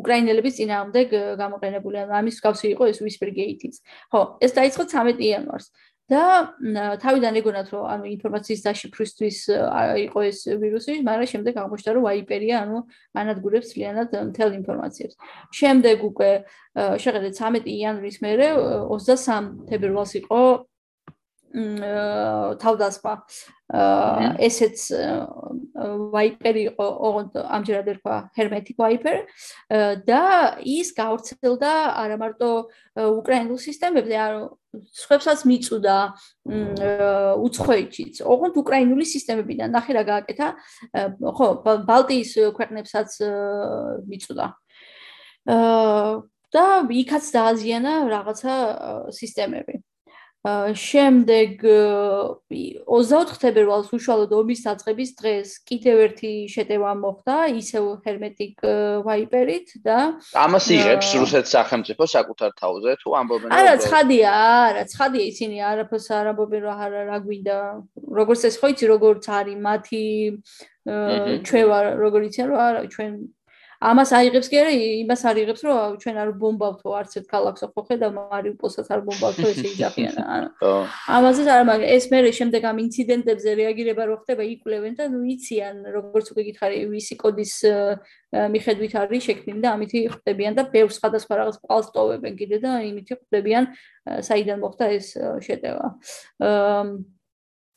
უკრაინელების 0.00 0.56
წინააღმდეგ 0.58 1.06
გამოყენებული. 1.42 1.96
ანუ 2.06 2.12
ამის 2.20 2.34
მსგავსი 2.40 2.66
იყო 2.72 2.84
ეს 2.92 2.98
whispergate-იც 3.04 3.74
ხო 4.12 4.20
ეს 4.40 4.52
დაიწყო 4.56 4.82
13 4.88 5.20
იანვარს 5.28 5.68
და 6.06 6.22
თავიდან 7.02 7.34
ეგონათ 7.40 7.68
რომ 7.74 7.84
ანუ 7.90 8.04
ინფორმაციის 8.14 8.60
დაშიფრვისთვის 8.62 9.38
იყო 10.06 10.20
ეს 10.30 10.38
ვირუსი, 10.62 10.94
მაგრამ 11.02 11.26
შემდეგ 11.32 11.54
აღმოჩნდა 11.62 11.90
რომ 11.96 12.06
ვაიპერია, 12.06 12.54
ანუ 12.62 12.78
ანადგურებს 13.18 13.74
ძალიანად 13.74 14.08
მთელ 14.30 14.50
ინფორმაციებს. 14.60 15.14
შემდეგ 15.50 15.96
უკვე 16.10 16.30
შეხედეთ 17.02 17.32
13 17.42 17.66
იანვრის 17.66 18.16
მერე 18.22 18.46
23 18.86 19.66
თებერვალს 19.66 20.12
იყო 20.22 20.40
თავდასხმა. 21.56 23.14
ესეც 24.46 24.78
ვაიპერი 26.12 26.62
იყო 26.70 26.86
ოღონდ 27.08 27.32
ამჯერად 27.40 27.88
ერქვა 27.92 28.16
hermetic 28.36 28.76
viper 28.78 29.24
და 30.06 30.20
ის 30.62 30.92
გავრცელდა 30.94 31.72
არა 32.02 32.16
მარტო 32.20 32.50
უკრაინულ 32.94 33.58
სისტემებზე 33.58 34.14
არა 34.26 34.40
სხვებსაც 35.00 35.42
მიწუდა 35.48 35.96
უცხოეთშიც. 37.40 38.22
ოღონდ 38.22 38.54
უკრაინული 38.60 39.04
სისტემებიდან 39.08 39.72
ნახე 39.72 39.92
რა 39.96 40.04
გააკეთა 40.12 40.48
ხო 41.40 41.48
ბალტიის 41.64 42.32
ქვეყნებსაც 42.54 43.10
მიწუდა. 44.06 44.46
და 46.54 46.64
იქაც 46.86 47.24
დააზიანა 47.34 47.92
რაღაცა 48.14 48.54
სისტემები 49.10 49.82
შემდეგ 50.78 51.64
24 52.50 53.38
თებერვალს 53.42 53.90
უშუალოდ 53.96 54.34
ომის 54.36 54.60
დაწყების 54.66 55.10
დღეს 55.18 55.48
კიდევ 55.66 56.02
ერთი 56.06 56.32
შეტევა 56.52 56.92
მოხდა 57.02 57.36
ისევ 57.60 57.84
ჰერმეტიკ 58.06 58.66
ვაიპერით 59.08 59.74
და 59.82 59.98
ამას 60.44 60.70
იღებს 60.76 61.10
რუსეთის 61.18 61.56
სახელმწიფო 61.56 62.08
საკუთარ 62.14 62.54
თავზე 62.62 62.96
თუ 63.02 63.16
ამბობენ 63.20 63.56
არა 63.58 63.74
ცხადია 63.86 64.30
არა 64.70 64.82
ცხადია 64.94 65.24
ისინი 65.34 65.56
არაფერს 65.72 66.08
არ 66.14 66.32
ამბობენ 66.32 66.62
რა 66.68 66.90
რა 67.10 67.18
გვინდა 67.26 67.56
როგორც 68.20 68.46
ეს 68.46 68.60
ხო 68.62 68.70
იცი 68.76 68.86
როგორც 68.94 69.24
არის 69.26 69.58
მათი 69.66 70.04
ჩვევა 70.86 71.78
როგორ 71.98 72.20
იციან 72.30 72.46
რომ 72.54 72.60
არა 72.70 72.82
ჩვენ 72.94 73.12
ამას 73.80 74.10
აიღებს 74.16 74.48
კი 74.48 74.56
არა 74.60 74.72
იმას 75.04 75.22
არიღებს 75.28 75.62
რომ 75.66 75.96
ჩვენ 76.00 76.16
არ 76.22 76.30
ბომბავთო 76.40 76.94
არც 76.96 77.12
ერთ 77.20 77.26
ქალაქს 77.28 77.62
ხო 77.76 77.82
ხედავ 77.88 78.12
მარიუპოლსაც 78.16 78.86
არ 78.88 79.00
ბომბავთო 79.04 79.48
ესე 79.52 79.66
იძახიან 79.76 80.16
ანუ. 80.36 80.48
ამაზე 81.16 81.42
არ 81.56 81.64
მაგრამ 81.68 81.90
ეს 81.96 82.04
მე 82.12 82.18
შემდეგ 82.38 82.62
ამ 82.70 82.78
ინციდენტებზე 82.86 83.50
რეაგირება 83.60 84.02
რო 84.08 84.16
ხდება 84.24 84.42
იკვლევენ 84.56 84.94
და 84.96 85.04
ნუ 85.12 85.20
იციან 85.36 85.76
როგორც 85.92 86.26
უკვე 86.32 86.42
გითხარი 86.48 86.76
ვისი 86.88 87.14
კოდის 87.20 87.54
მიხედვით 88.32 88.92
არის 88.96 89.22
შექმნილი 89.28 89.60
და 89.60 89.68
ამითი 89.76 89.98
ხდებიან 90.16 90.52
და 90.56 90.62
ბევრ 90.72 90.90
სხვადასხვა 90.96 91.34
რაღაც 91.40 91.56
ყალს 91.68 91.88
ტოვებენ 91.92 92.34
კიდე 92.40 92.56
და 92.64 92.70
იმითი 92.80 93.12
ხდებიან 93.20 93.64
საიდან 94.24 94.58
მოხდა 94.64 94.84
ეს 94.96 95.06
შეტევა. 95.46 95.86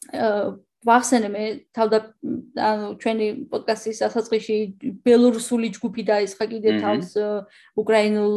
აა 0.10 0.68
ვახსენე 0.88 1.30
მე 1.34 1.44
თავდა 1.76 1.98
ანუ 2.56 2.88
ჩვენი 3.04 3.28
პოდკასტის 3.52 3.98
დასაწყისში 4.00 4.56
ბელორუსული 5.04 5.70
ჯგუფი 5.76 6.04
დაისხა 6.08 6.46
კიდე 6.54 6.76
თავს 6.80 7.10
უკრაინულ 7.84 8.36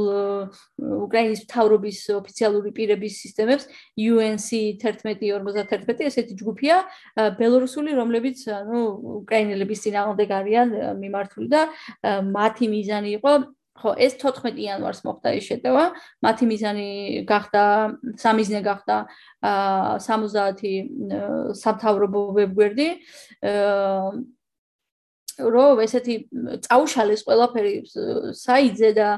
უკრაინის 1.07 1.45
მთავრობის 1.47 1.99
ოფიციალური 2.19 2.75
პირების 2.75 3.21
სისტემებს 3.23 3.71
UNC 3.95 4.49
1151 4.83 6.07
ესეთი 6.11 6.35
ჯგუფია 6.43 6.83
ბელორუსული 7.39 7.95
რომლებიც 7.95 8.43
ანუ 8.59 8.83
უკრაინელების 9.23 9.83
წინააღმდეგ 9.87 10.29
არიან 10.43 10.77
მიმართული 10.99 11.47
და 11.47 11.63
მათი 12.27 12.67
მიზანი 12.75 13.19
იყო 13.23 13.39
ხო, 13.73 13.95
ეს 13.97 14.19
14 14.21 14.61
იანვარს 14.61 15.01
მოხდა 15.07 15.33
ეს 15.39 15.49
შეტევა. 15.49 15.85
მათი 16.21 16.45
მიზანი 16.51 16.89
გახდა 17.25 17.63
სამიზნე 18.21 18.61
გახდა 18.69 18.97
აა 19.49 19.97
70 20.05 21.57
სამთავრობო 21.57 22.21
ვებგვერდი. 22.37 22.89
აა 23.41 24.13
რომ 25.41 25.81
ესეთი 25.81 26.15
წაუშალეს 26.69 27.25
ყველაფერი 27.25 27.75
საიძე 28.37 28.91
და 28.93 29.09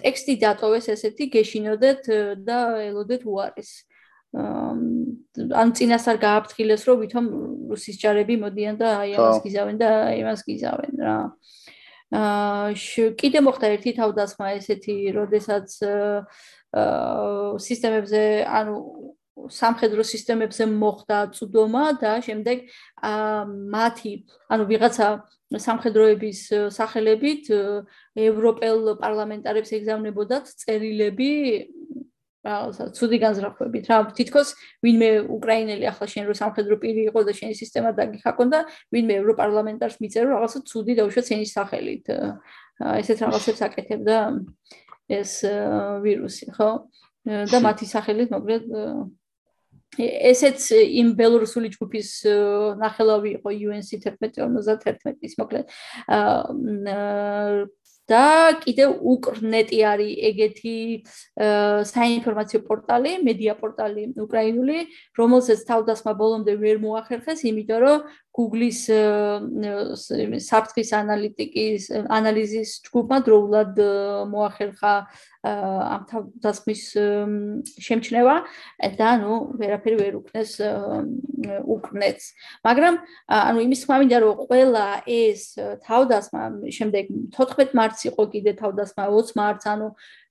ტექსტი 0.00 0.34
დატოვეს 0.40 0.88
ესეთი 0.96 1.28
გეშინოდეთ 1.36 2.02
და 2.48 2.58
ელოდეთ 2.88 3.22
უარეს. 3.28 3.84
ან 4.32 5.68
წინასწარ 5.76 6.16
გააფრთხილეს 6.24 6.82
რომ 6.88 6.96
ვითომ 7.04 7.26
რუსის 7.68 8.00
ჯარები 8.00 8.40
მოდიან 8.40 8.80
და 8.80 8.88
აი 9.04 9.10
ამას 9.20 9.44
გიზავენ 9.44 9.76
და 9.76 9.88
აი 10.08 10.18
ამას 10.24 10.40
გიზავენ 10.48 10.94
რა. 11.04 11.16
აა 11.28 11.61
კიდე 12.12 13.40
მოხდა 13.40 13.72
ერთი 13.72 13.92
თავდასხმა 13.96 14.52
ესეთი, 14.58 14.96
როდესაც 15.16 15.68
აა 16.72 17.56
სისტემებზე, 17.56 18.22
ანუ 18.48 18.74
სამხედრო 19.48 20.04
სისტემებზე 20.04 20.64
მოხდა 20.68 21.18
წვდომა 21.32 21.84
და 22.00 22.12
შემდეგ 22.20 22.68
აა 23.00 23.44
მათი, 23.48 24.12
ანუ 24.52 24.64
ვიღაცა 24.68 25.08
სამხედროების 25.56 26.40
სახელებით 26.76 27.48
ევროპელ 28.16 28.96
პარლამენტარებს 29.00 29.72
ეგზავნებოდათ 29.80 30.52
წერილები 30.64 31.32
რაღაცა 32.42 32.84
ცუდი 32.98 33.18
განზრახვებით. 33.22 33.84
რა 33.86 33.96
თითქოს 34.18 34.48
ვინმე 34.82 35.10
უკრაინელი 35.30 35.84
ახლა 35.86 36.06
შენ 36.10 36.24
რო 36.26 36.34
სამხედრო 36.34 36.74
პირი 36.82 37.02
იყო 37.10 37.20
და 37.22 37.32
შენი 37.38 37.54
სისტემა 37.54 37.90
დაგიხაკონდა 37.94 38.58
ვინმე 38.90 39.14
ევროპარლამენტარს 39.22 39.96
მიწერო 40.02 40.28
რაღაცა 40.34 40.58
ცუდი 40.66 40.92
დაუშვათ 40.98 41.26
ენის 41.38 41.52
სახელით. 41.54 42.04
ესეთ 42.82 43.18
რაღაცებს 43.22 43.60
აკეთებდა 43.62 44.16
ეს 45.06 45.32
ვირუსი 46.02 46.46
ხო? 46.56 46.70
და 47.22 47.58
მათი 47.62 47.86
სახელით 47.86 48.34
მოკლედ 48.34 48.64
ესეც 50.00 50.72
იმ 50.72 51.12
ბელორუსული 51.20 51.68
ჯგუფის 51.76 52.10
ნახელავი 52.80 53.36
იყო 53.38 53.50
UNC 53.52 53.90
1151-ის 54.00 55.36
მოკლედ 55.36 55.66
და 58.12 58.24
კიდევ 58.62 58.90
უკრნეტი 59.12 59.78
არის 59.92 60.12
ეგეთი 60.30 60.76
საინფორმაციო 61.92 62.60
პორტალი, 62.68 63.12
მედია 63.28 63.54
პორტალი 63.62 64.04
უკრაინული, 64.24 64.78
რომელსაც 65.18 65.64
თავდასხმა 65.70 66.12
ბოლომდე 66.20 66.56
ვერ 66.62 66.82
მოახერხეს, 66.84 67.44
იმიტომ 67.48 67.80
რომ 67.86 67.98
Google-ის 68.32 68.88
საფრთხის 70.48 70.90
ანალიტიკის 70.96 71.88
ანალიზის 72.08 72.70
ჯგუფმა 72.86 73.18
დროულად 73.28 73.80
მოახერხა 74.32 74.94
ამ 75.44 76.06
თავდასხმის 76.08 76.82
შემჩნევა 77.86 78.36
და 78.96 79.10
ნუ 79.20 79.34
ვერაფერი 79.60 79.96
ვერ 80.00 80.14
უკნეს 80.22 80.52
უკნეს. 81.76 82.32
მაგრამ 82.64 82.94
ანუ 83.28 83.58
იმის 83.66 83.80
თქმა 83.84 83.96
მინდა 84.00 84.18
რომ 84.24 84.40
ყველა 84.48 84.86
ეს 85.04 85.42
თავდასხმა 85.84 86.42
შემდეგ 86.72 87.04
14 87.36 87.76
მარტს 87.76 88.00
იყო 88.08 88.22
კიდე 88.32 88.52
თავდასხმა 88.62 89.04
20 89.12 89.36
მარტს 89.36 89.66
ანუ 89.76 89.88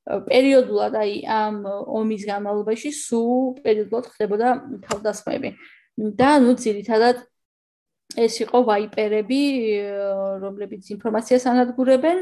პერიოდულად 0.09 0.93
აი 0.97 1.13
ამ 1.29 1.55
ომის 1.69 2.25
განმავლობაში 2.25 2.89
სულ 2.97 3.61
პერიოდულად 3.61 4.05
ხდებოდა 4.09 4.49
თავდასხმები. 4.89 5.49
და 6.01 6.39
ნუ 6.39 6.55
ძირითადად 6.55 7.17
ეს 8.19 8.33
იყო 8.43 8.59
ვაიპერები, 8.67 9.41
რომლებიც 10.43 10.89
ინფორმაციას 10.95 11.45
ანადგურებენ 11.51 12.17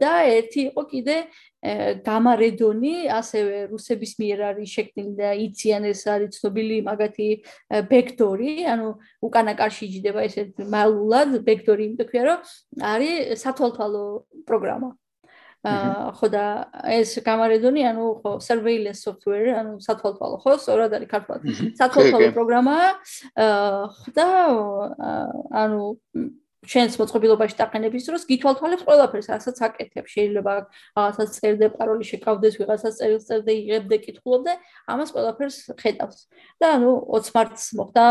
და 0.00 0.12
ერთი 0.32 0.60
იყო 0.72 0.82
კიდე 0.92 1.16
გამარედონი, 2.06 2.94
ასევე 3.12 3.58
რუსების 3.70 4.12
მიერ 4.18 4.38
არის 4.50 4.72
შექმნილი 4.76 5.12
და 5.20 5.30
იციან 5.46 5.82
ეს 5.92 6.02
არის 6.10 6.38
ცნობილი 6.38 6.78
მაგათი 6.88 7.28
ბექტორი, 7.92 8.54
ანუ 8.72 8.88
უკანა 9.22 9.52
კარში 9.60 9.84
იჯდება 9.86 10.26
ესეთ 10.26 10.64
მალულად 10.74 11.38
ბექტორი, 11.46 11.86
იმიტომ 11.92 12.08
ქვია 12.10 12.24
რომ 12.26 12.38
არის 12.82 13.46
სათვალთვალო 13.46 14.04
პროგრამა. 14.48 14.90
ხო 15.62 16.26
და 16.32 16.44
ეს 16.90 17.14
გამარედონი 17.22 17.86
ანუ 17.86 18.06
ხო 18.22 18.30
surveillance 18.42 19.06
software 19.06 19.54
ანუ 19.60 19.78
სათვალთვალო 19.86 20.42
ხო 20.42 20.52
სწორად 20.58 20.96
არის 20.98 21.10
ქართულად 21.14 21.40
სათვალთვალო 21.78 22.30
პროგრამაა 22.34 22.88
აა 23.46 24.14
და 24.18 24.28
ანუ 25.62 25.82
ჩვენს 26.62 26.94
მოწყობილობაში 26.94 27.56
დაყენების 27.58 28.04
დროს 28.06 28.24
გითვალთვალებს 28.28 28.84
ყველაფერს, 28.86 29.28
რასაც 29.34 29.58
აკეთებ. 29.66 30.06
შეიძლება 30.06 30.52
რაღაცას 30.94 31.30
წერდე, 31.34 31.66
პაროლი 31.74 32.06
შეკავდეს, 32.06 32.54
ვიღაცას 32.62 32.94
წერილს 33.02 33.26
წერდე, 33.26 33.52
იღებდე, 33.66 33.96
კითხულობდე, 34.06 34.52
ამას 34.86 35.10
ყველაფერს 35.10 35.56
ხედავს. 35.82 36.18
და 36.62 36.66
ანუ 36.78 36.90
20 37.10 37.34
მარტს 37.34 37.64
მოხდა 37.74 38.04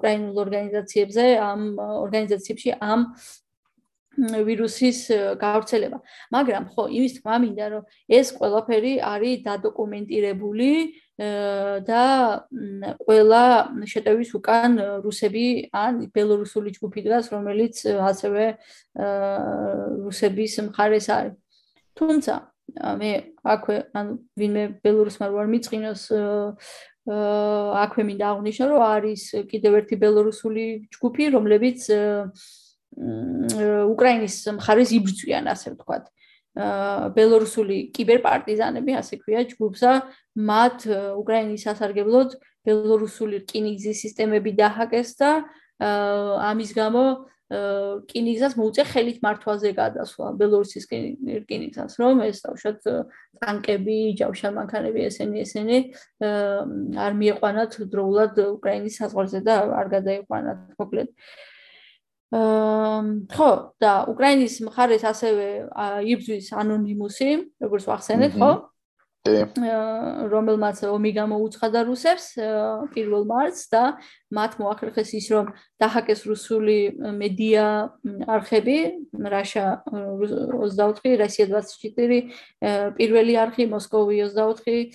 უკრაინულ 0.00 0.36
ორგანიზაციებზე, 0.40 1.24
ამ 1.36 1.60
ორგანიზაციებში 1.76 2.70
ამ 2.80 3.00
ვირუსის 4.18 4.98
გავრცელება. 5.40 5.98
მაგრამ 6.34 6.64
ხო, 6.72 6.82
იმის 6.92 7.12
თქმა 7.16 7.36
მინდა, 7.42 7.66
რომ 7.72 7.82
ეს 8.12 8.26
ყველაფერი 8.36 8.92
არის 9.00 9.36
დადოკუმენტირებული 9.48 10.72
და 11.88 12.04
ყველა 13.06 13.44
შეტევის 13.92 14.30
უკან 14.36 14.70
რუსები 15.04 15.46
ან 15.72 15.92
ბელორუსული 16.12 16.70
ჯგუფი 16.76 17.00
დგას, 17.06 17.26
რომელიც 17.32 17.74
ასევე 17.88 18.44
რუსების 20.04 20.52
მხარეს 20.68 21.06
არის. 21.08 21.36
თუმცა 21.96 22.34
მე 22.72 23.10
აქვე 23.44 23.76
ან 23.92 24.06
ვინმე 24.38 24.64
ბელორუსმა 24.80 25.26
რო 25.28 25.36
არ 25.44 25.48
მიწყინოს 25.52 26.02
აქვე 27.82 28.02
მინდა 28.08 28.26
აღნიშნო, 28.32 28.64
რომ 28.72 28.82
არის 28.96 29.22
კიდევ 29.50 29.72
ერთი 29.82 29.96
ბელორუსული 30.02 30.64
ჯგუფი, 30.94 31.24
რომლებიც 31.36 31.80
უკრაინის 32.96 34.36
მხარეს 34.58 34.90
იბრძვიან, 34.92 35.48
ასე 35.48 35.72
ვთქვათ. 35.72 36.04
ბელორუსული 37.16 37.88
კიბერპარტიზანები, 37.96 38.92
ასე 39.00 39.16
ქვია 39.24 39.42
ჯგუფსა, 39.48 39.92
მათ 40.36 40.84
უკრაინის 41.16 41.64
სასარგებლოდ 41.64 42.36
ბელორუსული 42.68 43.40
რკინიგზის 43.48 44.02
სისტემები 44.04 44.52
დაჰაკეს 44.60 45.16
და 45.16 45.30
ამის 45.80 46.72
გამო 46.76 47.04
რკინიგზას 47.52 48.54
მოუწე 48.56 48.84
ხელით 48.92 49.18
მართვაზე 49.24 49.70
გადასვლა 49.76 50.26
ბელორუსის 50.40 50.84
რკინიგზას, 50.88 51.96
რომ 52.00 52.20
ეს 52.28 52.44
თავშად 52.44 52.78
ტანკები, 53.40 53.96
ჯავშან 54.20 54.52
მანქანები 54.56 55.00
ესენი 55.08 55.36
ესენი 55.44 55.78
არ 56.96 57.12
მieყვანათ 57.22 57.72
დროულად 57.92 58.40
უკრაინის 58.56 58.96
საზღვარზე 59.00 59.40
და 59.44 59.56
არ 59.80 59.88
გადაიყვანათ 59.96 60.76
მოკლედ. 60.80 61.08
აა 61.12 61.51
ხო 62.32 63.50
და 63.82 63.92
უკრაინის 64.08 64.54
მხარეს 64.64 65.04
ასევე 65.04 65.48
იბრძვის 66.08 66.52
ანონიმუსი 66.56 67.30
როგორც 67.60 67.84
ვახსენეთ 67.92 68.38
ხო? 68.40 68.52
რომელმაც 69.22 70.82
ომი 70.82 71.10
გამოუცხადა 71.14 71.80
რუსებს 71.86 72.24
1 72.42 73.22
მარტს 73.22 73.68
და 73.70 73.82
მათ 74.34 74.56
მოახერხეს 74.58 75.14
ის 75.14 75.26
რომ 75.30 75.46
დაჰაკეს 75.78 76.26
რუსული 76.26 76.98
მედია 77.20 77.92
არხები 78.26 78.78
რაშა 79.14 79.66
24 79.92 81.22
რუსია 81.22 81.46
24 81.54 82.98
პირველი 82.98 83.34
არხი 83.44 83.64
მოსკოვი 83.70 84.16
24 84.26 84.90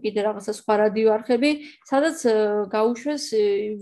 კიდე 0.00 0.20
რაღაცა 0.24 0.52
სხვა 0.56 0.74
რადიო 0.88 1.08
არხები. 1.20 1.50
სადაც 1.84 2.16
გაუშვეს 2.72 3.24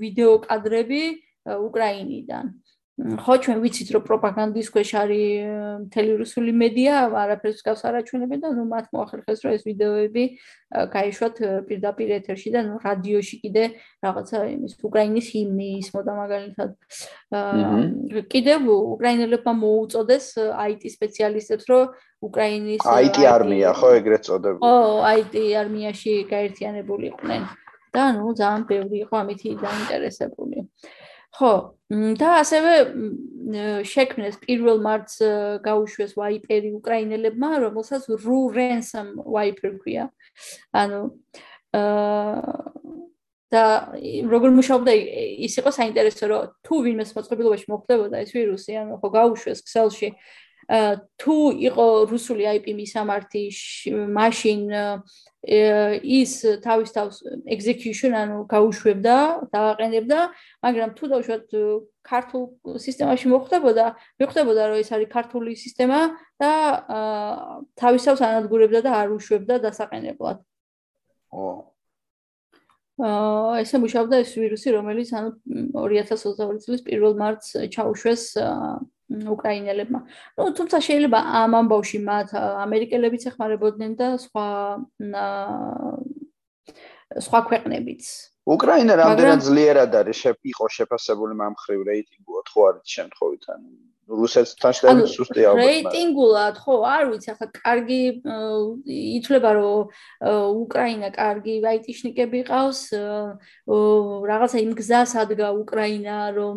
ვიდეო 0.02 0.34
კადრები 0.50 1.02
უკრაინიდან. 1.44 2.44
ხო 2.94 3.34
ჩვენ 3.42 3.58
ვიცით 3.58 3.88
რომ 3.90 4.02
პროპაგანდის 4.06 4.68
ქვეშ 4.70 4.90
არის 5.02 5.30
მთელი 5.90 6.12
რუსული 6.14 6.52
მედია, 6.54 7.10
არაფერს 7.10 7.60
გავს 7.66 7.82
არაჩვენებენ 7.90 8.38
და 8.44 8.48
ნუ 8.54 8.64
მათ 8.70 8.86
მოახერხეს 8.94 9.40
რომ 9.42 9.50
ეს 9.58 9.62
ვიდეოები 9.66 10.24
გაიშვათ 10.94 11.36
პირდაპირ 11.66 12.08
ეთერში 12.22 12.54
და 12.54 12.60
ნუ 12.70 12.78
რადიოში 12.86 13.36
კიდე 13.42 13.64
რაღაცა 13.98 14.38
იმის 14.54 14.72
უკრაინის 14.78 15.26
ჰიმნი 15.34 15.68
ისმოდა 15.82 16.12
მაგალითად. 16.22 16.70
კიდევ 18.30 18.60
უკრაინელებმა 18.70 19.52
მოუწოდეს 19.58 20.26
IT 20.70 20.82
სპეციალისტებს 20.94 21.66
რომ 21.66 21.82
უკრაინის 22.22 22.78
IT 22.78 23.18
არმია 23.26 23.74
ხო 23.74 23.88
ეგრეთ 23.98 24.22
წოდებული. 24.22 24.62
ხო, 24.62 25.02
IT 25.18 25.34
არმიაში 25.58 26.12
გაერთიანებული 26.30 27.10
იყვნენ. 27.10 27.42
და 27.94 28.10
ნუ 28.10 28.34
ძალიან 28.38 28.62
ბევრი 28.70 28.96
იყო 29.06 29.14
ამითი 29.22 29.48
დაინტერესებული. 29.62 30.58
ხო 31.34 31.54
და 32.18 32.28
ასევე 32.40 32.72
შექმნეს 33.84 34.38
1 34.48 34.80
მარტს 34.80 35.16
გაუშვეს 35.64 36.14
ვაიპერი 36.16 36.70
უკრაინელებმა, 36.78 37.50
რომელსაც 37.60 38.08
ru 38.24 38.48
ransom 38.54 39.20
wiper 39.20 39.76
ქვია. 39.82 40.08
ანუ 40.72 41.00
აა 41.74 42.94
და 43.54 43.64
როგორ 44.26 44.50
მუშაობდა 44.56 44.92
ის 45.46 45.54
იყო 45.60 45.70
საინტერესო 45.76 46.24
რომ 46.30 46.42
თუ 46.66 46.74
ვინმეს 46.86 47.10
მოწყობილობაში 47.14 47.66
მოხდებოდა 47.70 48.22
ეს 48.24 48.30
ვირუსი, 48.34 48.72
ანუ 48.82 48.98
ხო 48.98 49.08
გაუშვეს 49.14 49.60
ქსელში 49.66 50.08
თუ 51.20 51.36
იყო 51.68 51.86
რუსული 52.08 52.44
IP 52.56 52.72
მისამართი 52.72 53.42
მაშინ 54.16 54.60
ის 55.44 56.32
თავის 56.64 56.90
თავს 56.96 57.16
execution 57.52 58.16
ანუ 58.16 58.48
გაუშვებდა 58.48 59.16
და 59.52 59.60
აყენებდა 59.76 60.20
მაგრამ 60.64 60.90
თუ 60.96 61.04
დავუშვათ 61.12 61.44
ქართულ 62.04 62.44
სისტემაში 62.80 63.28
მოხდებოდა 63.28 63.86
მიხვდებოდა 64.20 64.62
რომ 64.72 64.80
ეს 64.80 64.88
არის 64.96 65.08
ქართული 65.12 65.52
სისტემა 65.52 66.00
და 66.40 66.52
თავის 67.76 68.02
თავს 68.08 68.20
ანადგურებდა 68.24 68.80
და 68.88 68.90
არ 69.04 69.08
უშვებდა 69.20 69.54
დასაყენებლად. 69.68 70.38
ო. 71.32 71.74
აა 72.94 73.58
ესე 73.60 73.76
მუშაობდა 73.82 74.22
ეს 74.22 74.32
ვირუსი 74.38 74.70
რომელიც 74.78 75.08
ანუ 75.18 75.30
2022 75.76 76.62
წლის 76.62 76.80
1 76.86 77.18
მარტს 77.18 77.48
ჩაუშვეს 77.74 78.22
უკრაინელებმა. 79.34 80.00
ну, 80.38 80.42
თუმცა 80.58 80.78
შეიძლება 80.86 81.18
ამ 81.40 81.50
ამბავში 81.60 81.98
მათ 82.10 82.28
ამერიკელებიც 82.66 83.22
ეხმარებოდნენ 83.30 83.92
და 84.00 84.08
სხვა 84.24 84.46
სხვა 87.26 87.40
ქვეყნებიც. 87.48 88.02
უკრაინა 88.44 88.94
რამდენად 89.00 89.40
ძლიერად 89.48 89.92
არის 90.00 90.16
შეფიყო 90.24 90.66
შეფასებული 90.76 91.34
მომხრივ 91.40 91.80
რეიტინგულად 91.90 92.46
ხო 92.52 92.60
არის 92.70 92.86
შემთხვევით 92.96 93.44
ან 93.54 93.60
რუსეთთან 94.08 94.72
შედარებით 94.76 95.10
სუსტი 95.14 95.40
ალბათ. 95.48 95.64
რეიტინგულად 95.64 96.56
ხო, 96.60 96.74
არ 96.84 97.04
ვიცი, 97.10 97.28
ახლა 97.34 97.46
კარგი 97.56 98.00
ითვლება 99.18 99.50
რომ 99.56 99.82
უკრაინა 100.64 101.08
კარგი 101.14 101.54
ვაიტიშნიკები 101.64 102.40
ყავს, 102.50 102.80
რაღაცა 104.28 104.58
იმ 104.64 104.72
გზას 104.80 105.10
ადგა 105.24 105.48
უკრაინა 105.64 106.16
რომ 106.36 106.56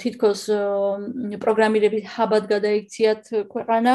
თითქოს 0.00 0.42
პროგრამირების 1.44 2.04
ჰაბად 2.16 2.44
გადაიქციათ 2.48 3.22
ქვეყანა. 3.52 3.94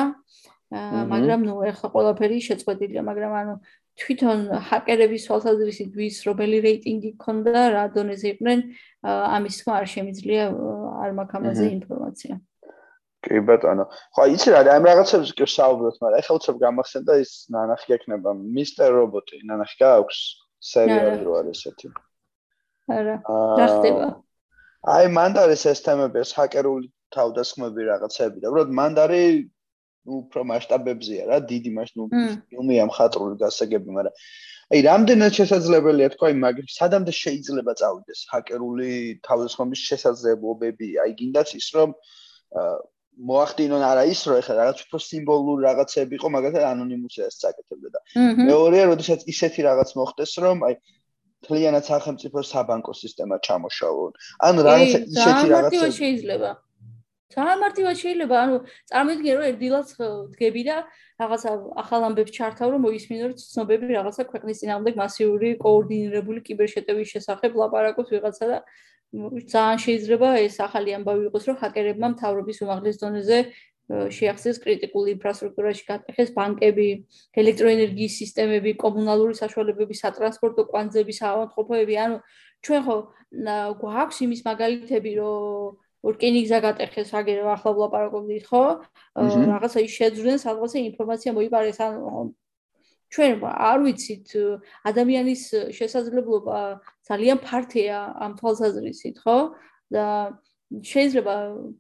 მაგრამ 0.67 1.41
ნუ 1.47 1.53
ეხლა 1.71 1.87
ყველაფერი 1.95 2.37
შეწყვეტილია, 2.43 3.01
მაგრამ 3.07 3.33
ანუ 3.39 3.53
თვითონ 3.97 4.39
ჰაკერების 4.67 5.23
თვალსაზრისით 5.25 5.91
ვის 5.95 6.15
რომელი 6.27 6.57
რეიტინგი 6.67 7.11
ქონდა, 7.23 7.61
რა 7.71 7.85
დონეზე 7.95 8.27
იყვნენ, 8.35 8.59
ამის 9.07 9.55
თქმა 9.63 9.73
არ 9.79 9.87
შემიძლია 9.95 10.43
არ 11.07 11.11
მაქვს 11.17 11.37
ამაზე 11.39 11.65
ინფორმაცია. 11.71 12.33
კი 13.27 13.41
ბატონო. 13.47 13.85
ხო, 14.15 14.23
იცი 14.33 14.49
რა, 14.55 14.61
ამ 14.73 14.83
რაღაცებს 14.87 15.31
კი 15.37 15.45
საუბრობთ, 15.53 15.97
მაგრამ 16.03 16.19
ეხლა 16.21 16.33
უცებ 16.39 16.55
გამახსენდა 16.63 17.13
ის 17.23 17.31
ნანახი 17.53 17.95
ექნება 17.97 18.31
მისტერ 18.37 18.89
რობოტი, 18.97 19.41
ნანახი 19.51 19.75
გააქვს 19.83 20.19
სერიალი 20.71 21.21
რო 21.27 21.33
არის 21.41 21.59
ესეთი. 21.67 21.87
არა. 22.97 23.15
რა 23.59 23.67
ხდება? 23.75 24.07
აი, 24.87 25.05
მანდარის 25.17 25.63
ეს 25.67 25.79
თემები, 25.83 26.23
ეს 26.23 26.31
ჰაკერული 26.37 26.87
თავდასხმები 27.15 27.81
რაღაცები 27.91 28.43
და 28.43 28.49
უბრალოდ 28.51 28.71
მანდარი 28.79 29.23
უფრო 30.07 30.41
მასშტაბებზეა 30.47 31.23
რა, 31.27 31.37
დიდი 31.51 31.71
მასშტაბი 31.77 32.21
ფილმია 32.51 32.83
მხატვრული 32.87 33.35
გასაგები, 33.43 33.89
მაგრამ 33.97 34.15
აი, 34.67 34.79
რამდენად 34.87 35.31
შესაძლებელია 35.39 36.07
თქვა 36.15 36.27
იმ 36.31 36.39
მაგრი, 36.43 36.67
სადამდე 36.71 37.11
შეიძლება 37.15 37.73
წავიდეს 37.81 38.21
ჰაკერული 38.31 38.91
თავდასხმების 39.27 39.81
შესაძლებლობები, 39.91 40.87
აი, 41.03 41.11
გინდაც 41.19 41.55
ის 41.59 41.67
რომ 41.75 41.95
მოახდინონ 43.17 43.83
არა 43.87 44.03
ის 44.13 44.21
რომ 44.29 44.37
ეხლა 44.41 44.55
რაღაც 44.61 44.83
უფრო 44.85 44.97
სიმბოლური 45.07 45.65
რაღაცები 45.67 46.13
იყო 46.19 46.27
მაგალითად 46.37 46.65
ანონიმუსიას 46.69 47.39
წაკეთებდა 47.41 47.89
და 47.95 47.99
მეორეა 48.45 48.85
როდესაც 48.93 49.25
ისეთი 49.33 49.65
რაღაც 49.69 49.89
მოხდეს 49.97 50.33
რომ 50.45 50.57
აი 50.69 50.77
თლიანად 51.47 51.83
სახელმწიფო 51.87 52.43
საბანკო 52.51 52.93
სისტემა 52.97 53.37
ჩამოშალონ. 53.47 54.13
ანუ 54.47 54.59
რაღაც 54.67 54.89
ისეთი 55.17 55.45
რაღაცა 55.53 55.89
შეიძლება. 55.97 56.49
სამარტივად 57.37 57.95
შეიძლება 58.01 58.35
ანუ 58.41 58.55
წარმოიდგინე 58.89 59.33
რომ 59.37 59.45
ერდილაც 59.51 59.87
დგები 60.33 60.61
და 60.67 60.77
რაღაცა 61.21 61.49
ახალ 61.83 62.01
ამბებს 62.07 62.31
ჩართავ 62.37 62.67
რომ 62.73 62.81
მოისმინო 62.87 63.23
რომ 63.29 63.35
ცნობები 63.41 63.93
რაღაცა 63.99 64.23
ქვეყნის 64.31 64.59
წინააღმდეგ 64.61 64.93
მასიური 65.01 65.49
კოორდინირებული 65.65 66.39
კიბერშეტევის 66.47 67.11
შესახებ 67.13 67.51
ლაპარაკობს 67.61 68.13
ვიღაცა 68.15 68.45
და 68.51 68.57
ძალიან 69.13 69.79
შეიძლება 69.79 70.29
ეს 70.43 70.59
ახალი 70.59 70.91
ამბავი 70.99 71.23
იყოს, 71.31 71.43
რომ 71.47 71.57
ჰაკერებმა 71.63 72.07
მთავრობის 72.13 72.57
უმაღლეს 72.65 72.97
დონეზე 72.99 73.37
შეახსეს 73.87 74.59
კრიტიკული 74.59 75.15
ინფრასტრუქტურაში 75.15 75.83
გატეხეს 75.87 76.29
ბანკები, 76.35 76.87
ელექტროენერგიის 77.39 78.13
სისტემები, 78.19 78.75
კომუნალური 78.83 79.33
საშუალებები, 79.39 79.95
სატრანსპორტო 79.95 80.63
კვანძები, 80.67 81.13
საავადმყოფოები, 81.15 81.95
ანუ 82.03 82.17
ჩვენ 82.67 82.81
ხო 82.83 82.97
გვაქვს 83.79 84.17
იმის 84.27 84.41
მაგალითები, 84.43 85.11
რომ 85.23 85.79
ორკინიგზა 86.07 86.59
გატეხეს, 86.67 87.09
აგერ 87.15 87.47
ახლა 87.55 87.71
ვლაპარაკობდით, 87.79 88.43
ხო? 88.51 88.63
რაღაცა 89.55 89.79
ის 89.87 89.91
შეძრდნენ, 89.97 90.37
სადღაც 90.43 90.71
ინფორმაცია 90.83 91.31
მოიპარეს, 91.37 91.79
ანუ 91.79 92.35
ჩვენ 93.07 93.31
არ 93.39 93.77
ვიცით 93.87 94.27
ადამიანის 94.83 95.43
შესაძლებლობა 95.71 96.59
ძალიან 97.07 97.37
ფართია 97.47 97.97
ამ 98.23 98.31
თვალსაზრისით, 98.39 99.17
ხო? 99.23 99.37
და 99.95 100.05
შეიძლება 100.67 101.33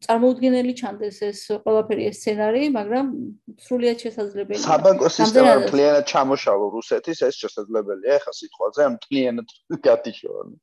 წარმოუდგენელი 0.05 0.73
ჩანდეს 0.79 1.17
ეს 1.27 1.39
ყველაფერი 1.63 2.03
ეს 2.07 2.21
სცენარი, 2.23 2.61
მაგრამ 2.71 3.05
სრულიად 3.59 3.97
შესაძლებელია. 4.05 4.63
საბანკო 4.63 5.09
სისტემა 5.11 5.53
მთლიანად 5.63 6.05
ჩამოშალო 6.07 6.65
რუსეთის 6.71 7.19
ეს 7.27 7.35
შესაძლებელია, 7.43 8.15
ეხა 8.19 8.31
სიტყვაზე 8.39 8.81
ამ 8.87 8.93
მთლიანად 8.95 9.47
გათიშოვანი. 9.87 10.55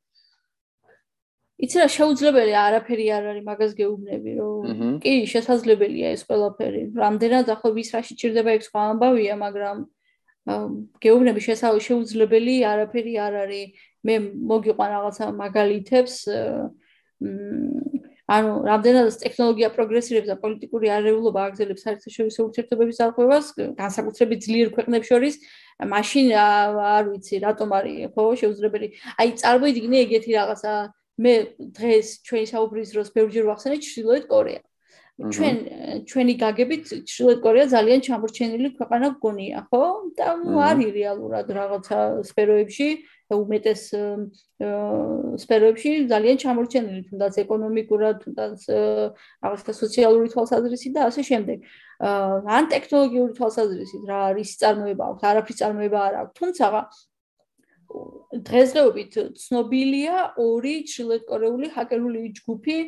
იცი 1.64 1.76
რა 1.84 1.88
შეუძლებელია 1.96 2.60
არაფერი 2.68 3.06
არ 3.16 3.24
არის 3.30 3.44
მაგას 3.46 3.72
გეუბნები 3.78 4.30
რომ 4.40 4.96
კი 5.04 5.12
შესაძლებელია 5.34 6.08
ეს 6.16 6.22
ყველაფერი. 6.28 6.82
რამდენად 7.04 7.46
ახლა 7.54 7.68
ვის 7.76 7.88
რაში 7.94 8.14
ჭირდება 8.20 8.50
ეს 8.56 8.64
სხვა 8.68 8.80
ამბავია, 8.90 9.34
მაგრამ 9.44 9.76
გეუბნები 11.04 11.40
შეუძლებელი 11.44 12.54
არაფერი 12.72 13.14
არ 13.26 13.34
არის 13.44 13.68
მე 14.04 14.14
მოგიყვან 14.52 14.88
რაღაცა 14.94 15.24
მაგალითებს 15.42 16.14
ანუ 18.24 18.52
რამდენადაც 18.64 19.16
ტექნოლოგია 19.20 19.68
პროგრესირებს 19.76 20.28
და 20.32 20.36
პოლიტიკური 20.40 20.88
არეულობა 20.96 21.40
აგზელებს 21.48 21.84
საერთაშორისო 21.84 22.40
ურთიერთობების 22.48 23.00
დახევას 23.02 23.46
განსაკუთრებით 23.80 24.40
ძლიერ 24.48 24.68
ქვეყნებს 24.76 25.10
შორის 25.12 25.34
მაშინ 25.92 26.26
არ 26.32 27.04
ვიცი 27.12 27.36
რატომ 27.44 27.68
არის 27.78 27.96
ხო 28.14 28.24
შეუძლებელი. 28.40 28.88
აი 29.20 29.28
წარმოიდგინე 29.42 29.96
ეგეთი 30.08 30.30
რაღაცა. 30.38 30.72
მე 31.14 31.34
დღეს 31.78 32.06
ჩვენი 32.26 32.46
საუბრის 32.50 32.88
დროს 32.94 33.08
ბევრჯერ 33.14 33.44
ვახსენე 33.46 33.76
ჩრდილოეთ 33.86 34.24
კორეა. 34.32 34.62
ჩვენ 35.14 35.56
ჩვენი 36.10 36.34
გაგებით 36.42 36.84
ჩრდილოეთ 37.06 37.38
კორეა 37.44 37.66
ძალიან 37.70 38.00
ჩამორჩენილი 38.02 38.68
ქვეყანა 38.78 39.08
გონია, 39.22 39.58
ხო? 39.70 39.82
და 40.18 40.26
არის 40.74 40.90
რეალურად 40.98 41.46
რაღაცა 41.54 41.98
სფეროებში. 42.30 42.88
და 42.98 43.13
უმეტეს 43.32 43.82
სფეროებში 45.40 45.90
ძალიან 46.12 46.36
ჩამორჩენილი, 46.44 47.00
თუნდაც 47.08 47.34
ეკონომიკურად, 47.44 48.16
თუნდაც 48.24 48.58
რაღაცა 48.68 49.72
სოციალური 49.80 50.28
თვალსაზრისით 50.34 50.92
და 50.92 51.08
ასე 51.08 51.22
შემდეგ. 51.30 51.58
ან 52.04 52.64
ტექნოლოგიური 52.74 53.32
თვალსაზრისით 53.38 54.02
რა 54.10 54.18
არის 54.28 54.50
წარმოება 54.60 55.04
აქვს, 55.08 55.24
არაფრის 55.30 55.60
წარმოება 55.62 55.98
არ 56.04 56.14
აქვს, 56.20 56.34
თუმცა 56.38 56.66
დღესდღეობით 58.44 59.12
ცნობილია 59.38 60.16
ორი 60.44 60.74
ჩრდილოეთ 60.90 61.22
კორეული 61.30 61.66
ჰაკერული 61.74 62.22
ჯგუფი, 62.38 62.78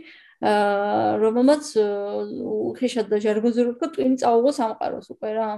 რომელმაც 1.23 1.65
უხეშად 1.77 3.07
და 3.09 3.17
ჟარგონზე 3.25 3.61
რო 3.67 3.73
თქვა 3.79 3.89
ტვინი 3.95 4.17
წაუღო 4.21 4.51
სამყაროს 4.59 5.07
უკვე 5.15 5.31
რა. 5.39 5.51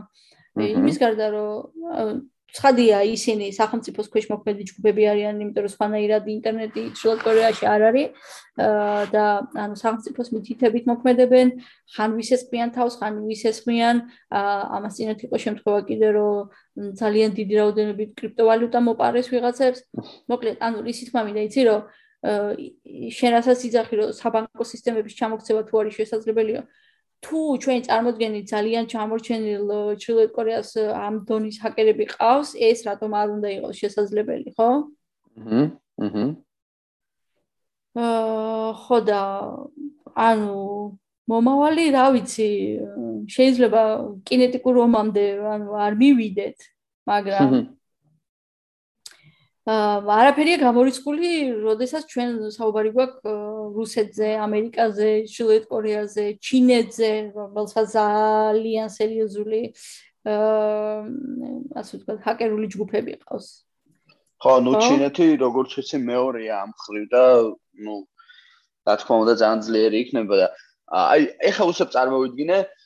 იმის 0.59 0.97
გარდა 1.03 1.27
რომ 1.35 2.29
ცხადია 2.49 3.03
ისინი 3.05 3.53
სახელმწიფოს 3.53 4.09
ქვეშ 4.09 4.27
მოქმედი 4.33 4.63
ჯგუფები 4.71 5.03
არიან, 5.13 5.41
იმიტომ 5.45 5.65
რომ 5.69 5.73
სხვანაირად 5.75 6.25
ინტერნეტი 6.33 6.83
შუა 6.97 7.15
კორეაში 7.21 7.65
არ 7.69 7.83
არის 7.89 8.09
და 9.13 9.25
ანუ 9.65 9.77
სახელმწიფოს 9.77 10.29
მითითებით 10.33 10.85
მოქმედებენ, 10.89 11.49
ხან 11.93 12.11
ვისესხმიან 12.17 12.69
თავს, 12.73 12.95
ხან 13.05 13.15
ვისესხმიან, 13.29 13.97
ამას 14.33 14.97
წინათ 14.97 15.21
იყო 15.29 15.37
შემთხვევა 15.45 15.81
კიდე 15.93 16.09
რომ 16.17 16.37
ძალიან 16.97 17.31
დიდი 17.37 17.55
რაოდენობით 17.61 18.11
კრიპტოვალუტა 18.17 18.79
მოპარეს 18.89 19.29
ვიღაცებს. 19.29 19.79
მოკლედ, 20.33 20.57
ანუ 20.65 20.79
ისიც 20.89 21.09
მამინდა 21.13 21.43
იცი 21.53 21.63
რომ 21.69 21.81
შენ 23.15 23.31
რასაც 23.37 23.61
იძახი 23.69 23.95
რომ 23.99 24.09
საბანკო 24.19 24.65
სისტემების 24.67 25.15
ჩამოქცევა 25.21 25.63
თუ 25.69 25.75
არის 25.79 25.95
შესაძლებელია 26.01 26.67
თუ 27.25 27.39
ჩვენ 27.63 27.81
წარმოდგენით 27.87 28.45
ძალიან 28.55 28.85
ჩამორჩენილ 28.93 29.67
ჩრდილოეთ 30.03 30.31
კორეას 30.37 30.71
ამ 31.07 31.15
დონის 31.29 31.57
ჰაკერები 31.63 32.05
ყავს 32.15 32.51
ეს 32.69 32.79
რატომ 32.89 33.11
არ 33.21 33.29
უნდა 33.37 33.49
იყოს 33.59 33.75
შესაძლებელი 33.83 34.49
ხო? 34.57 34.69
აჰა 35.39 35.63
აჰა 36.05 36.25
აა 37.99 38.73
ხო 38.83 38.99
და 39.09 39.23
ანუ 40.15 40.55
მომავალი 41.29 41.85
რა 41.97 42.05
ვიცი 42.15 42.49
შეიძლება 43.35 43.83
კინეტიკურ 44.29 44.77
ომამდე 44.87 45.25
ანუ 45.55 45.71
არ 45.87 45.93
მივიდეთ 46.03 46.59
მაგრამ 47.11 47.51
არაფერია 49.69 50.59
გამორიცხული, 50.63 51.31
როდესაც 51.61 52.09
ჩვენ 52.09 52.31
საუბარი 52.55 52.91
გვაქვს 52.97 53.33
რუსეთზე, 53.77 54.29
ამერიკაზე, 54.41 55.09
შილეთ 55.29 55.65
კორეაზე, 55.69 56.25
ჩინეთზე, 56.41 57.11
რომელსაც 57.37 57.87
ძალიან 57.93 58.89
სერიოზული 58.89 59.61
აა 60.29 61.05
ასე 61.81 61.93
ვთქვათ, 62.01 62.19
ჰაკერული 62.25 62.67
ჯგუფები 62.73 63.13
ყავს. 63.29 63.49
ხო, 64.41 64.53
ნუ 64.65 64.73
ჩინეთი 64.81 65.27
როგორც 65.45 65.71
ვიცი 65.77 65.99
მეორეა 66.01 66.55
ამ 66.65 66.73
ხრივ 66.73 67.05
და 67.13 67.25
ნუ 67.85 67.97
რა 68.89 68.95
თქმა 69.03 69.15
უნდა 69.21 69.35
ძალიან 69.43 69.61
ძლიერი 69.69 69.99
იქნება 70.05 70.35
და 70.41 70.47
აი 70.89 71.23
ეხა 71.51 71.65
უსებ 71.69 71.89
წარმოვიდგინე 71.93 72.59
აა 72.63 72.78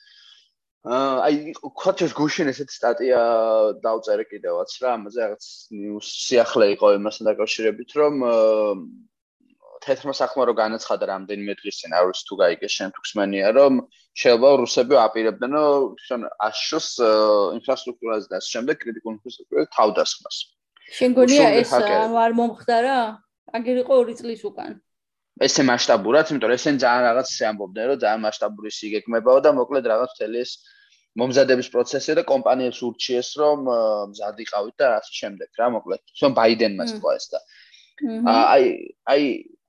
აი 0.83 1.55
ქოჩეს 1.79 2.11
გუშინ 2.11 2.51
ესეთ 2.51 2.69
სტატია 2.75 3.19
დავწერე 3.79 4.25
კიდევაც 4.27 4.71
რა 4.83 4.89
ამაზე 4.99 5.19
რაღაც 5.23 5.45
სიახლე 6.03 6.65
იყო 6.75 6.87
იმასთან 6.99 7.29
დაკავშირებით 7.31 7.95
რომ 7.99 8.13
თეთრმა 9.83 10.13
საქმე 10.19 10.43
რო 10.47 10.53
განაცხადა 10.59 11.07
რამდენიმე 11.07 11.55
დღის 11.59 11.79
წინ 11.79 11.95
არ 11.95 12.03
ვიცი 12.11 12.23
თუ 12.27 12.35
გაიგე 12.43 12.67
შენ 12.75 12.91
თუ 12.95 12.99
ხსმენია 13.03 13.47
რომ 13.55 13.73
შეიძლება 14.19 14.51
რუსები 14.63 14.95
აპირებდნენ 15.07 15.55
თვითონ 16.03 16.21
აშშოს 16.51 16.87
ინფრასტრუქტურაზე 17.63 18.27
და 18.35 18.37
შემდეგ 18.51 18.75
კრიტიკულ 18.83 19.11
ინფრასტრუქტურაზე 19.17 19.67
თავდასხმას. 19.79 20.37
შენ 20.99 21.11
გონია 21.15 21.47
ეს 21.63 21.71
არ 21.79 22.31
მომხდარა? 22.39 22.99
აგერ 23.55 23.75
იყო 23.87 23.93
2 24.11 24.19
წლის 24.19 24.43
უკან 24.51 24.71
ესე 25.41 25.63
მასშტაბურად, 25.65 26.29
იმიტომ 26.29 26.49
რომ 26.51 26.57
ესენ 26.59 26.77
ძალიან 26.83 27.03
რაღაც 27.09 27.27
შეამბობდნენ, 27.33 27.85
რომ 27.89 27.99
ძალიან 28.03 28.21
მასშტაბური 28.25 28.71
სიგეგმებაო 28.77 29.39
და 29.41 29.51
მოკლედ 29.57 29.85
რაღაც 29.93 30.11
თელი 30.19 30.39
ეს 30.45 30.51
მომზადების 31.17 31.67
პროცესი 31.73 32.13
და 32.17 32.23
კომპანიებს 32.29 32.79
ურჩიეს, 32.85 33.29
რომ 33.41 33.57
მზად 34.13 34.37
იყავით 34.45 34.75
და 34.81 34.87
ასე 34.99 35.11
შემდეგ 35.21 35.49
რა, 35.61 35.67
მოკლედ. 35.77 36.01
თვითონ 36.13 36.31
ბაიდენმა 36.37 36.83
თქვა 36.93 37.11
ეს 37.17 37.25
და. 37.33 37.39
აი 38.33 38.63
აი 39.13 39.23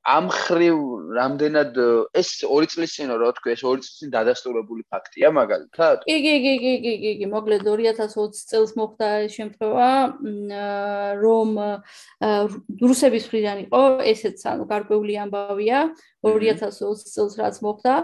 ამ 0.05 0.29
ხრივ 0.29 0.77
რამდენად 1.17 1.79
ეს 2.21 2.29
2 2.45 2.69
წლის 2.69 2.93
წინ 2.97 3.13
რა 3.17 3.31
თქვი 3.39 3.55
ეს 3.57 3.63
2 3.65 3.81
წლის 3.81 3.95
წინ 4.01 4.11
დადასტურებული 4.13 4.83
ფაქტია 4.93 5.31
მაგალითად? 5.33 6.05
კი 6.05 6.17
კი 6.25 6.35
კი 6.45 6.55
კი 6.65 6.73
კი 6.85 6.95
კი 7.05 7.13
კი 7.21 7.29
მოკლედ 7.33 7.65
2020 7.65 8.45
წელს 8.53 8.75
მოხდა 8.77 9.09
ეს 9.25 9.33
შემთხვევა 9.39 9.91
რომ 11.25 11.49
რუსების 12.85 13.25
მხრიდან 13.31 13.65
იყო 13.65 13.83
ესეც 14.13 14.45
ანუ 14.45 14.69
გარკვეული 14.69 15.15
ამბავია 15.25 15.89
2020 16.25 17.13
წელს 17.15 17.35
რაც 17.41 17.59
მოხდა 17.65 17.95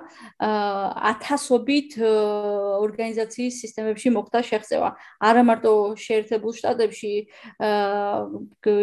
ათასობით 1.11 1.97
ორგანიზაციის 2.05 3.61
სისტემებში 3.65 4.13
მოხდა 4.17 4.43
შეხწევა 4.51 4.91
არა 5.31 5.43
მარტო 5.51 5.73
შეერთებულ 6.05 6.53
შტატებში 6.61 7.13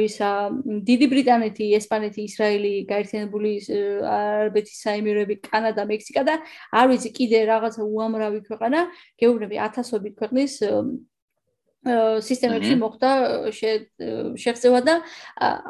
ისა 0.08 0.32
დიდი 0.90 1.08
ბრიტანეთი 1.14 1.68
ესპანეთი 1.80 2.22
ისრაელი 2.30 2.74
გაერთიანებული 2.94 3.52
არაბეთის 4.18 4.80
საემიროები 4.88 5.36
კანადა 5.50 5.86
მექსიკა 5.92 6.24
და 6.32 6.40
არ 6.82 6.90
ვიცი 6.94 7.14
კიდე 7.20 7.44
რაღაცა 7.52 7.82
უამრავი 7.86 8.42
ქვეყანა 8.50 8.82
გეუბნები 9.22 9.62
ათასობით 9.68 10.18
ქვეყნის 10.18 10.54
სისტემებში 12.28 12.76
მოხდა 12.82 13.12
შეხწევა 13.54 14.80
და 14.88 14.96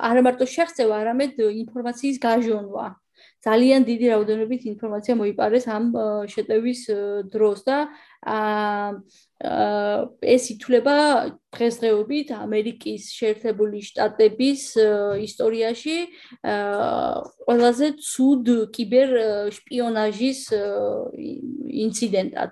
არა 0.09 0.22
მარტო 0.26 0.47
შეხწევა 0.53 1.01
არამედ 1.03 1.41
ინფორმაციის 1.45 2.18
გაჟონვა 2.24 2.88
ძალიან 3.46 3.86
დიდი 3.86 4.06
რაოდენობით 4.12 4.62
ინფორმაცია 4.74 5.14
მოიპარეს 5.22 5.66
ამ 5.70 5.86
შეტევის 6.34 6.82
დროს 7.30 7.60
და 7.70 7.78
ეს 10.26 10.44
ითვლება 10.54 10.96
დღესდღეობით 11.54 12.34
ამერიკის 12.34 13.04
შეერთებული 13.14 13.78
შტატების 13.86 14.62
ისტორიაში 15.28 15.98
ყველაზე 17.46 17.88
ცუდ 18.10 18.46
კიბერ 18.74 19.10
შპიონაჟის 19.54 20.42
ინციდენტად. 21.86 22.52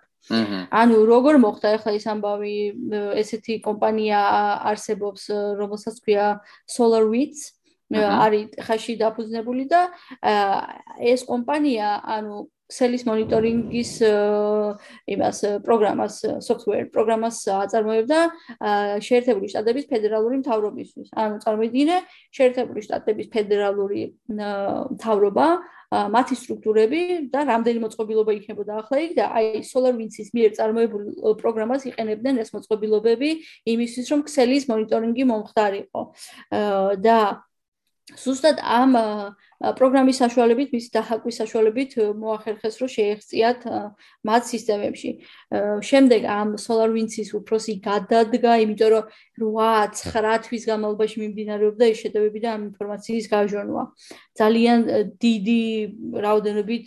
ანუ 0.73 0.95
როგორ 1.05 1.37
მოხდა 1.37 1.67
ახლა 1.77 1.91
ეს 1.97 2.05
ამბავი 2.09 2.57
ესეთი 3.21 3.61
კომპანია 3.65 4.21
არსებობს 4.73 5.29
რომელსაც 5.61 5.95
ქვია 6.01 6.41
SolarWinds 6.65 7.64
არის 7.93 8.57
ხაში 8.65 8.97
დაფუძნებული 8.97 9.65
და 9.69 9.81
ეს 10.97 11.21
კომპანია 11.29 12.01
ანუ 12.17 12.49
ქსელის 12.65 13.03
მონიტორინგის 13.05 13.91
იმას 15.13 15.39
პროგრამას 15.61 16.15
software 16.41 16.89
პროგრამას 16.89 17.37
აწარმოებდა 17.61 18.19
შეერთებული 19.05 19.47
შტატების 19.53 19.85
ფედერალური 19.85 20.41
მთავრობისთვის. 20.41 21.13
ანუ 21.13 21.35
წარმოიდგინე 21.45 21.97
შეერთებული 22.33 22.81
შტატების 22.89 23.27
ფედერალური 23.29 24.01
მთავრობა 24.33 25.47
მათი 25.93 26.35
სტრუქტურები 26.41 27.01
და 27.29 27.39
რამდენი 27.45 27.79
მოწყობილობა 27.85 28.31
იქნებოდა 28.33 28.73
ახლა 28.81 28.97
იქ 29.05 29.11
და 29.13 29.25
აი 29.37 29.61
SolarWinds-ის 29.69 30.33
მიერ 30.33 30.51
წარმოებული 30.57 31.09
პროგრამას 31.37 31.85
იყენებდნენ 31.93 32.41
ეს 32.41 32.49
მოწყობილობები 32.49 33.29
იმისთვის 33.69 34.07
რომ 34.09 34.19
ქსელის 34.25 34.65
მონიტორინგი 34.73 35.23
მომხდარიყო. 35.29 36.01
და 37.05 37.45
ზუსტად 38.13 38.59
ამ 38.61 38.91
პროგრამის 39.55 40.19
საშუალებით, 40.21 40.73
მის 40.75 40.87
დაჰაკვის 40.93 41.39
საშუალებით 41.41 41.91
მოახერხეს, 42.21 42.75
რომ 42.77 42.89
შეეღწიათ 42.93 43.59
მათ 44.29 44.43
სისტემებში. 44.45 45.11
შემდეგ 45.89 46.21
ამ 46.29 46.49
SolarWinds-ის 46.61 47.33
უფროსი 47.33 47.73
გადადგა, 47.81 48.51
იმიტომ 48.61 48.89
რომ 48.93 49.05
8-9 49.41 50.45
თვის 50.45 50.63
განმავლობაში 50.69 51.17
მიმდინარეობდა 51.23 51.83
ეს 51.89 51.97
შეტევები 52.05 52.39
და 52.45 52.49
ამ 52.53 52.61
ინფორმაციის 52.69 53.25
გაჟონვა. 53.33 53.83
ძალიან 54.37 54.79
დიდი 55.17 55.63
რაოდენობით 56.13 56.85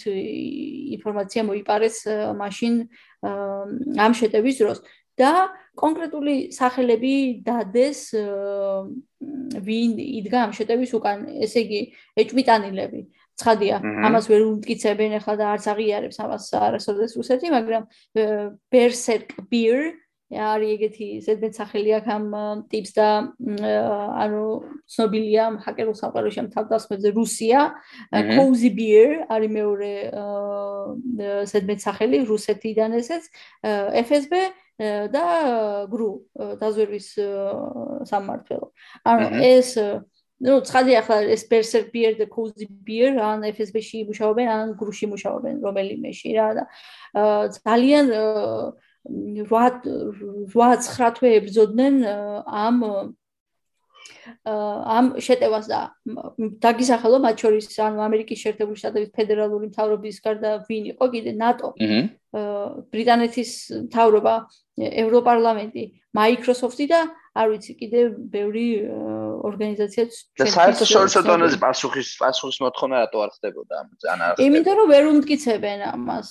ინფორმაცია 1.03 1.41
მოიპარეს 1.51 1.97
მაშინ 2.39 2.75
ამ 3.99 4.13
შეტევის 4.15 4.57
დროს. 4.63 4.79
და 5.19 5.51
კონკრეტული 5.79 6.35
სახელები 6.55 7.15
დადეს 7.47 8.01
ვინ 9.69 9.95
იდგა 10.05 10.43
ამ 10.49 10.53
შეტევის 10.59 10.93
უკან 10.99 11.25
ესე 11.47 11.65
იგი 11.67 11.81
ეჭვიტანილები. 12.25 13.03
ცხადია 13.39 13.79
ამას 14.07 14.27
ვერ 14.27 14.43
უმტკიცებენ 14.49 15.13
ახლა 15.21 15.35
და 15.39 15.47
არც 15.55 15.65
აღიარებს 15.71 16.19
ამას 16.25 16.45
არასოდეს 16.59 17.15
რუსეთი 17.19 17.55
მაგრამ 17.55 17.85
berserk 18.75 19.31
beer 19.47 19.95
არის 20.29 20.73
ეგეთი 20.77 21.07
ზედმეტ 21.25 21.55
სახელი 21.57 21.93
აქვს 21.99 22.11
ამ 22.13 22.25
ტიპს 22.69 22.93
და 22.99 23.09
ანუ 24.21 24.43
ცნობილია 24.93 25.45
ჰაკერულ 25.65 25.97
სამყაროში 25.97 26.39
ამ 26.43 26.49
თავდასხმებზე 26.53 27.09
რუსია. 27.17 27.61
cozy 28.13 28.71
beer 28.77 29.25
არის 29.33 29.51
მეორე 29.57 29.93
ზედმეტ 31.49 31.81
სახელი 31.81 32.19
რუსეთიდან 32.29 32.91
ესეც 33.01 33.25
FSB 34.05 34.35
და 34.79 35.25
გრუ 35.91 36.11
დაზვერვის 36.61 37.09
სამმართველო. 38.07 38.67
ანუ 39.05 39.27
ეს 39.43 39.75
ну, 40.39 40.61
ცხადი 40.63 40.93
ახლა 41.03 41.17
ეს 41.35 41.43
Berserk 41.51 41.91
Beer 41.91 42.15
და 42.15 42.31
Cozy 42.31 42.69
Beer 42.71 43.19
ან 43.19 43.43
FSB-ში 43.51 44.07
მუშაობენ, 44.07 44.47
ან 44.47 44.67
გრუში 44.79 45.11
მუშაობენ 45.11 45.55
რომელიმეში 45.67 46.31
რა 46.39 46.49
და 46.55 46.65
ძალიან 47.59 48.07
8 48.15 48.79
8-9 50.55 51.17
თვე 51.19 51.29
ებრძოდნენ 51.41 51.95
ამ 52.47 52.77
ამ 54.45 55.07
შეტევას 55.21 55.67
და 55.69 55.81
დაგისახელო 56.65 57.19
მათ 57.25 57.37
შორის 57.43 57.67
ანუ 57.81 57.99
ამერიკის 58.07 58.43
შეერთებული 58.45 58.81
შტატების 58.81 59.11
ფედერალური 59.17 59.71
მთავრობის 59.73 60.17
გარდა 60.25 60.51
ვინ 60.69 60.85
იყო 60.93 61.05
კიდე 61.15 61.33
ნატო 61.41 61.73
ბრიტანეთის 62.29 63.51
მთავრობა 63.89 64.35
ევროპარლამენტი 64.79 65.85
Microsoft-ი 66.19 66.87
და 66.93 67.01
არ 67.39 67.47
ვიცი 67.53 67.73
კიდე 67.79 68.01
ბევრი 68.33 68.67
ორგანიზაციაც 69.49 70.13
და 70.37 70.49
საერთაშორისო 70.53 71.23
დონეზე 71.25 71.59
პასუხის 71.63 72.11
პასუხის 72.21 72.59
მოთხოვნა 72.65 73.01
რატო 73.05 73.19
არ 73.25 73.31
ხდებოდა 73.37 73.75
ამ 73.81 73.89
ძალიან 74.03 74.21
არ 74.29 74.33
ხდებოდა 74.37 74.49
იმიტომ 74.49 74.77
რომ 74.81 74.89
ვერ 74.93 75.05
უმტკიცებენ 75.13 75.81
ამას 75.89 76.29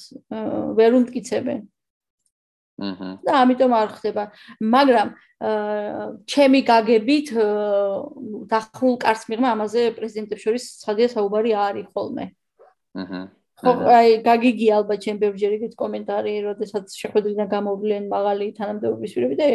ვერ 0.78 0.92
უმტკიცებენ. 1.02 1.62
აჰა 2.78 3.10
და 3.26 3.32
ამიტომ 3.42 3.72
არ 3.74 3.90
ხდება. 3.98 4.24
მაგრამ 4.62 5.10
ჩემი 6.30 6.60
გაგებით 6.62 7.28
დახულ 8.54 8.94
კარს 9.02 9.24
მიღმა 9.30 9.50
ამაზე 9.58 9.82
პრეზიდენტებს 9.98 10.44
შორის 10.46 10.64
ცხადია 10.86 11.08
საუბარი 11.10 11.52
არის 11.58 11.88
ხოლმე. 11.94 12.26
აჰა 13.02 13.22
ხო 13.58 13.72
აი 13.90 14.10
გაგიგი 14.22 14.68
ალბათ 14.70 15.00
ჩემ 15.02 15.18
ბევრჯერ 15.18 15.54
იგეთ 15.58 15.74
კომენტარი, 15.82 16.34
როდესაც 16.46 16.94
შეხვედრიდან 16.94 17.48
გამოვლენ 17.50 18.04
მაღალი 18.12 18.48
თანამდებობის 18.54 19.12
პირები 19.18 19.36
და 19.40 19.48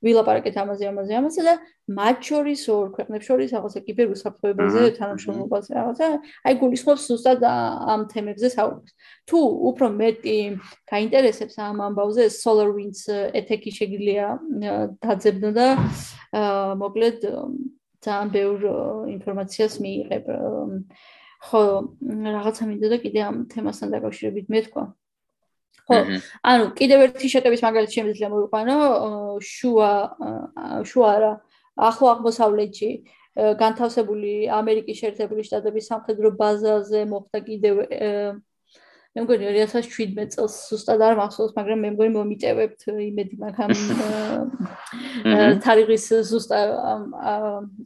ვილაპარაკეთ 0.00 0.56
ამაზე, 0.62 0.84
ამაზე, 0.88 1.12
ამაზე 1.20 1.42
და 1.44 1.54
მათ 1.92 2.16
შორის 2.28 2.62
ორ 2.72 2.86
ქვეყნებს 2.96 3.28
შორის 3.28 3.52
რაღაცა 3.52 3.80
კიბერუსაფრთხოებაზე 3.84 4.80
თანამშრომლობაზე 4.96 5.70
რაღაცა, 5.76 6.08
აი 6.48 6.54
გულისხმობს 6.62 7.04
ზუსტად 7.08 7.44
ამ 7.44 8.00
თემებზე 8.12 8.48
საუბრს. 8.56 8.92
თუ 9.28 9.38
უფრო 9.72 9.86
მეტი 10.00 10.38
გაინტერესებს 10.88 11.54
ამ 11.68 11.76
ამბავზე 11.84 12.24
SolarWinds 12.32 13.02
ეთეკი 13.12 13.70
შეგიძლია 13.76 14.24
დაძებნო 15.04 15.50
და 15.52 15.68
მოკლედ 16.80 17.18
ძალიან 18.00 18.28
ბევრ 18.32 18.60
ინფორმაციას 19.20 19.74
მიიღებ. 19.84 20.24
ხო 21.38 21.62
რაღაცა 22.02 22.64
მინდა 22.68 22.88
და 22.92 22.98
კიდე 23.02 23.20
ამ 23.28 23.36
თემასთან 23.52 23.94
დაკავშირებით 23.94 24.46
მეთქვა 24.54 24.84
ხო 25.88 25.98
ანუ 26.50 26.64
კიდევ 26.78 27.04
ერთი 27.06 27.28
შეტევის 27.34 27.62
მაგალითი 27.66 27.94
შემიძლია 27.98 28.28
მოვიყვანო 28.32 28.76
შუა 29.52 29.92
შუა 30.90 31.12
რა 31.22 31.32
ახლო 31.88 32.06
აღმოსავლეთში 32.14 32.90
განთავსებული 33.38 34.32
ამერიკის 34.50 34.98
შეერთებული 34.98 35.46
შტატების 35.46 35.88
სამხედრო 35.92 36.34
ბაზაზე 36.40 37.04
მოხდა 37.12 37.38
კიდევ 37.48 37.74
მე 39.18 39.24
მგონი 39.24 39.48
2017 39.50 40.30
წელს 40.36 40.56
ზუსტად 40.70 41.02
არ 41.02 41.16
მახსოვს, 41.18 41.52
მაგრამ 41.56 41.80
მე 41.82 41.90
მგონი 41.94 42.12
მომიტევებთ 42.14 42.84
იმედი 43.02 43.38
მაგამ 43.42 43.72
თარიღის 45.64 46.04
ზუსტად 46.28 46.70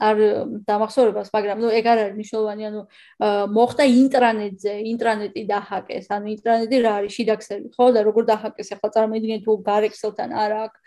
არ 0.09 0.21
დამახსოვრებას, 0.69 1.31
მაგრამ 1.33 1.63
ნუ 1.65 1.71
ეგ 1.79 1.89
არ 1.89 2.03
არის 2.03 2.17
მნიშვნელოვანი, 2.19 2.69
ანუ 2.69 2.83
მოხდა 3.57 3.85
ინტრანეტზე, 4.03 4.75
ინტრანეტი 4.93 5.43
დაჰაკეს, 5.49 6.11
ანუ 6.13 6.27
ინტრანეტი 6.37 6.83
რა 6.85 6.93
არის 7.01 7.17
შიდაქსელი, 7.17 7.73
ხო 7.73 7.87
და 7.97 8.05
როგორ 8.05 8.29
დაჰაკეს, 8.29 8.73
ახლა 8.77 8.93
წარმოიდგინეთ 8.93 9.43
თუ 9.49 9.53
გარექსელთან 9.73 10.37
არ 10.37 10.51
აქვს 10.61 10.79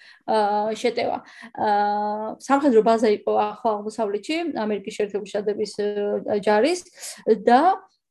შეტევა. 0.86 1.18
სამხედრო 2.46 2.86
ბაზა 2.86 3.10
იყო 3.18 3.34
ახლა 3.50 3.70
აღმოსავლეთში, 3.82 4.38
ამერიკის 4.62 4.94
შეერთებული 4.94 5.30
შტატების 5.34 5.74
ჯარის 6.46 6.82
და 7.42 7.62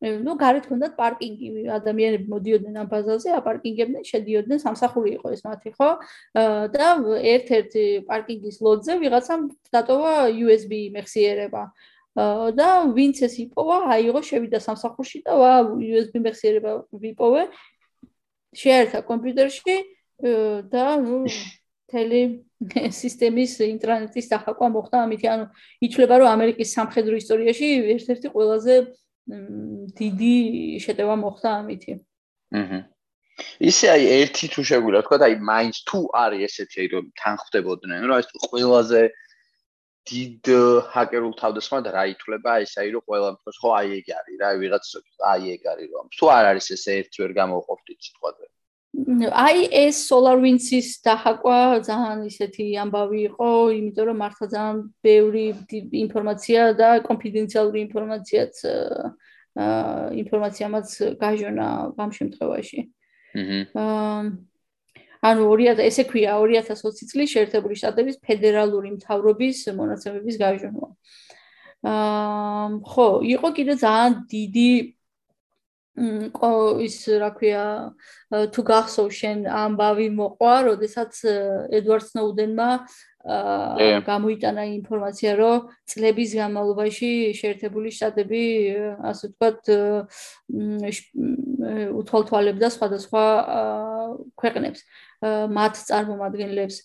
ну 0.04 0.34
გარეთ 0.36 0.66
ჰქონდათ 0.68 0.94
პარკინგი 0.98 1.48
ადამიანები 1.78 2.28
მოდიოდნენ 2.28 2.76
ამ 2.82 2.88
ბაზაზე 2.92 3.32
აპარკინგებდნენ 3.38 4.04
შედიოდნენ 4.04 4.58
სამსახური 4.64 5.10
იყო 5.16 5.32
ეს 5.32 5.42
მათი 5.46 5.70
ხო? 5.78 5.90
და 6.76 6.86
ერთ-ერთ 7.34 7.72
პარკინგის 8.08 8.56
ლოდზე 8.60 8.92
ვიღაცამ 9.00 9.40
დატოვა 9.72 10.14
USB 10.44 10.72
მეხსიერება. 10.96 11.62
და 12.14 12.68
ვინც 12.94 13.26
ეს 13.26 13.34
იპოვა 13.42 13.90
აიღო 13.90 14.20
შევიდა 14.22 14.58
სამსახურში 14.62 15.26
და 15.26 15.34
ვა 15.34 15.52
USB 15.74 16.22
მეხსიერება 16.22 16.72
ვიპოვე 16.94 17.42
შეერთა 18.54 19.02
კომპიუტერში 19.02 19.76
და 20.70 20.84
ნუ 21.02 21.26
თელი 21.90 22.22
სისტემის 23.00 23.58
ინტერნეტის 23.66 24.30
დახაკვა 24.30 24.68
მოხდა 24.76 24.96
ამით 25.04 25.22
ანუ 25.26 25.46
ითვლება 25.84 26.14
რომ 26.22 26.28
ამერიკის 26.38 26.70
სამხედრო 26.76 27.18
ისტორიაში 27.18 27.66
ერთ-ერთი 27.98 28.28
ყველაზე 28.30 28.74
დიდი 29.24 30.34
შეტევა 30.84 31.14
მოხდა 31.24 31.50
ამითი. 31.60 31.92
აჰა. 32.60 32.80
ისე 33.68 33.86
აი 33.90 34.02
ერთი 34.14 34.46
თუ 34.54 34.62
შეგვიძლია 34.70 35.02
თქვა 35.06 35.16
აი 35.26 35.36
მაინც 35.50 35.76
თუ 35.90 35.98
არის 36.22 36.42
ესეთი 36.46 36.84
რომ 36.94 37.06
თანხმდებოდნენ 37.20 38.04
რომ 38.10 38.20
ეს 38.22 38.28
ყველაზე 38.44 39.00
დიდ 40.10 40.50
ჰაკერულ 40.94 41.34
თავდასხმად 41.40 41.88
რა 41.96 42.04
ითვლება 42.12 42.50
აი 42.54 42.66
ეს 42.68 42.74
აი 42.82 42.88
რომ 42.94 43.04
ყველა 43.08 43.30
თქოს 43.38 43.58
ხო 43.62 43.70
აი 43.80 43.88
ეგ 43.98 44.12
არის 44.18 44.36
რა 44.42 44.50
ვიღაც 44.62 44.84
აი 45.32 45.42
ეგ 45.56 45.62
არის 45.72 45.88
რომ 45.96 46.06
თუ 46.18 46.24
არ 46.36 46.44
არის 46.52 46.66
ეს 46.76 46.84
ერთი 46.94 47.18
ვერ 47.24 47.32
გამოყოფთ 47.40 47.86
სიტყვაზე. 48.06 48.46
აი 48.94 49.66
ეს 49.74 50.06
SolarWinds-ის 50.06 51.02
დაჰაკვა 51.02 51.82
ძალიან 51.82 52.20
ისეთი 52.30 52.64
ამბავი 52.78 53.20
იყო, 53.28 53.48
იმიტომ 53.74 54.06
რომ 54.10 54.18
მართლა 54.22 54.46
ძალიან 54.54 54.78
ბევრი 55.02 55.44
ინფორმაცია 56.04 56.60
და 56.78 56.88
კონფიდენციალური 57.02 57.78
ინფორმაციაც 57.90 58.54
აა 59.54 60.14
ინფორმაციამაც 60.22 60.88
გაჟონა 61.18 61.66
ამ 61.98 62.10
შემთხვევაში. 62.18 62.80
აჰა. 63.34 64.30
ანუ 65.24 65.42
2000 65.50 65.80
ესე 65.90 66.02
ქვია 66.04 66.38
2020 66.38 67.10
წლის 67.10 67.28
შეერთებული 67.34 67.74
შტატების 67.74 68.16
ფედერალური 68.22 68.90
მთავრობის 68.94 69.58
მონაცემების 69.74 70.36
გაჟონვა. 70.38 70.88
აა 71.82 72.66
ხო, 72.94 73.08
იყო 73.34 73.48
კიდე 73.58 73.74
ძალიან 73.82 74.12
დიდი 74.30 74.70
ის 75.94 76.96
რა 77.22 77.30
ქვია 77.38 77.64
თუ 78.50 78.62
გახსოვ 78.66 79.08
შენ 79.14 79.46
ამბავი 79.46 80.08
მოყვა, 80.10 80.54
როდესაც 80.66 81.20
ედვარდ 81.70 82.04
სნოუდენმა 82.10 82.68
აა 83.24 84.00
გამოიტანა 84.04 84.64
ინფორმაცია, 84.74 85.32
რომ 85.38 85.70
წლების 85.88 86.30
განმავლობაში 86.34 87.10
შეერთებული 87.38 87.88
შტატები 87.94 88.42
ასე 89.06 89.30
ვთქვათ 89.30 89.62
უთვალთვალებდა 92.02 92.68
სხვადასხვა 92.74 93.24
ქვეყნებს, 94.34 94.80
მათ 95.24 95.74
წარმომადგენლებს 95.88 96.76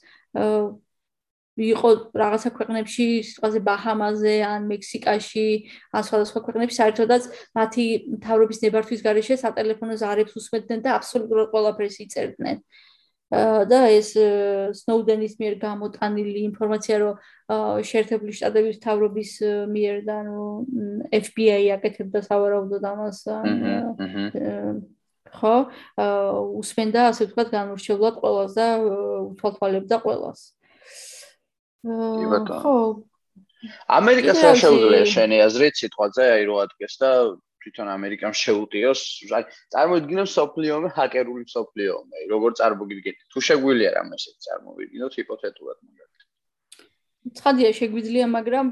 იყო 1.59 1.89
რაღაცა 2.21 2.49
ქვეყნებში, 2.57 3.05
სიტყვაზე 3.29 3.59
ბაჰამაზე 3.67 4.35
ან 4.47 4.67
მექსიკაში, 4.71 5.47
ან 5.91 6.03
სხვადასხვა 6.07 6.39
ქვეყნებში 6.47 6.75
საერთოდაც 6.79 7.23
მათი 7.59 7.85
თავრობის 8.25 8.61
ნებართვის 8.63 9.03
გარეშე 9.07 9.35
სატელეფონო 9.43 9.95
ზარებს 9.99 10.37
უსმენდნენ 10.39 10.79
და 10.85 10.95
აბსოლუტურად 10.99 11.51
ყველაფერს 11.53 11.97
იწერდნენ. 12.05 12.57
და 13.29 13.79
ეს 13.93 14.17
სნოუდენის 14.73 15.33
მიერ 15.37 15.55
გამოტანილი 15.61 16.39
ინფორმაცია, 16.49 16.95
რომ 16.97 17.13
შეერთებული 17.85 18.33
შტატების 18.33 18.77
თავრობის 18.81 19.31
მიერ 19.69 19.95
და 20.09 20.17
FBI 21.13 21.69
აკეთებდა 21.77 22.25
სავარაუდოდ 22.25 22.83
ამას 22.89 23.17
ხო? 25.29 25.55
უსმენდა 26.57 27.01
ასე 27.13 27.29
ვთქვათ 27.29 27.49
განურჩევლად 27.53 28.15
ყველას 28.17 28.51
და 28.57 28.67
უთვალთვალებდა 29.29 29.97
ყველას. 30.01 30.39
ხო. 31.83 32.75
ამერიკას 33.99 34.39
რა 34.43 34.53
შეუძლია 34.63 35.05
შენი 35.13 35.37
აზრით? 35.47 35.75
სიტყვაზე 35.79 36.23
აი 36.35 36.43
რო 36.49 36.55
ადგეს 36.63 36.95
და 36.99 37.09
თვითონ 37.63 37.87
ამერიკამ 37.95 38.33
შეუტიოს. 38.43 39.01
აი 39.35 39.43
წარმოიდგინე 39.75 40.23
სოფლიომე 40.35 40.89
ჰაკერული 40.95 41.45
სოფლიომე 41.55 42.17
როგორ 42.33 42.51
წარმოგიდგენთ? 42.59 43.17
თუ 43.31 43.39
შეგვიძლია 43.47 43.89
რამე 43.99 44.15
ესე 44.19 44.31
წარმოვიდგინოთ 44.47 45.11
ჰიპოთეტურად 45.19 45.77
მაგალითად? 45.83 46.27
ცხადია 47.37 47.69
შეგვიძლია 47.75 48.25
მაგრამ 48.31 48.67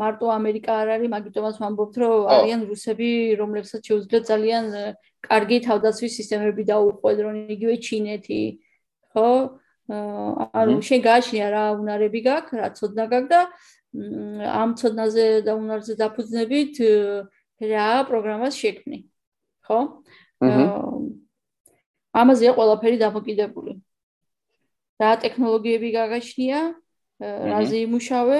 მარტო 0.00 0.26
ამერიკა 0.38 0.72
არ 0.82 0.88
არის 0.96 1.10
მაგიტომაც 1.14 1.56
ვამბობთ 1.62 1.94
რომ 2.02 2.28
არიან 2.34 2.60
რუსები 2.70 3.08
რომლებსაც 3.42 3.82
შეუძლიათ 3.90 4.24
ძალიან 4.32 4.64
კარგი 5.28 5.58
თავდაცვის 5.66 6.16
სისტემები 6.18 6.62
დაუყვედრონ 6.72 7.36
იგივე 7.56 7.74
ჩინეთი 7.86 8.42
ხო 9.12 9.28
ანუ 9.92 10.76
შენ 10.88 11.00
გააჩნია 11.06 11.46
რა 11.52 11.64
უნარები 11.78 12.20
გაქვს, 12.26 12.58
რა 12.60 12.68
ცოდნა 12.78 13.04
გაქვს 13.12 13.30
და 13.32 13.40
ამ 13.92 14.70
ცოდნაზე 14.80 15.26
და 15.46 15.52
უნარზე 15.60 15.94
დაფუძნებით 16.00 16.74
რა 17.72 17.88
პროგრამას 18.08 18.54
შექმნი. 18.56 18.98
ხო? 19.68 19.78
ამაზე 22.12 22.52
ყველაფერი 22.56 22.96
დამოკიდებული. 23.04 23.72
რა 25.02 25.10
ტექნოლოგიები 25.24 25.88
გაგაჩნია, 25.98 26.60
რაზე 27.22 27.76
იმუშავე 27.86 28.38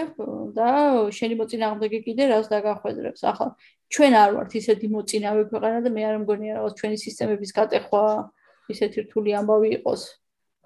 და 0.56 0.68
შენი 1.14 1.34
მოწინააღმდეგე 1.38 1.98
კიდე 2.06 2.24
რას 2.32 2.46
დაგახვედრებს. 2.50 3.20
ახლა 3.30 3.48
ჩვენ 3.92 4.12
არ 4.22 4.30
ვართ 4.36 4.52
ისეთი 4.58 4.86
მოწინავე 4.94 5.42
ქვეყანა 5.52 5.78
და 5.84 5.90
მე 5.92 6.02
არ 6.08 6.16
მგონია 6.24 6.52
რაღაც 6.58 6.74
ჩვენი 6.80 6.96
სისტემების 7.04 7.50
გატეხვა 7.58 8.04
ისეთი 8.72 8.98
რთული 9.06 9.30
ამბავი 9.38 9.68
იყოს. 9.78 10.02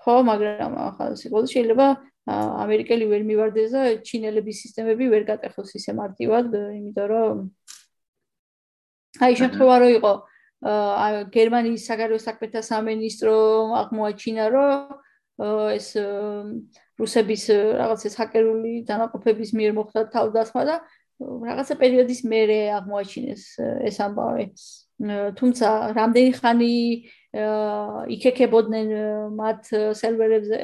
ხო, 0.06 0.14
მაგრამ 0.30 0.72
ახლა 0.86 1.06
სიყოდი 1.18 1.48
შეიძლება 1.50 1.86
ამერიკელი 2.26 3.06
ვერ 3.10 3.22
მივარდეს 3.26 3.70
და 3.74 3.82
ჩინელების 4.06 4.56
სისტემები 4.62 5.10
ვერ 5.10 5.22
გატეხოს 5.26 5.74
ისე 5.78 5.92
მარტივად, 5.98 6.54
იმიტომ 6.78 7.06
რომ 7.10 7.36
აი 9.26 9.32
შემთხვევა 9.40 9.76
რო 9.82 9.88
იყო 9.98 10.12
აა 10.66 11.22
გერმანიის 11.34 11.86
საგარეო 11.90 12.18
საქმეთა 12.22 12.60
სამინისტრო 12.70 13.36
აღმოაჩინა 13.82 14.46
რომ 14.54 14.70
ეს 15.76 15.88
რუსების 16.96 17.42
რაღაც 17.76 18.00
ეს 18.08 18.14
ჰაკერული 18.16 18.72
დანაყოფების 18.88 19.50
მიერ 19.58 19.72
მოხდა 19.76 20.00
თავდასხმა 20.14 20.62
და 20.70 20.76
რაღაცა 21.20 21.74
პერიოდის 21.80 22.20
მერე 22.28 22.58
აღმოაჩინეს 22.78 23.42
ეს 23.88 23.96
ამბავი. 24.06 24.46
თუმცა 25.36 25.68
რამდენი 25.92 26.30
ხანი 26.40 26.74
იქეკებოდნენ 28.14 28.88
მათ 29.36 29.68
სერვერებზე 29.98 30.56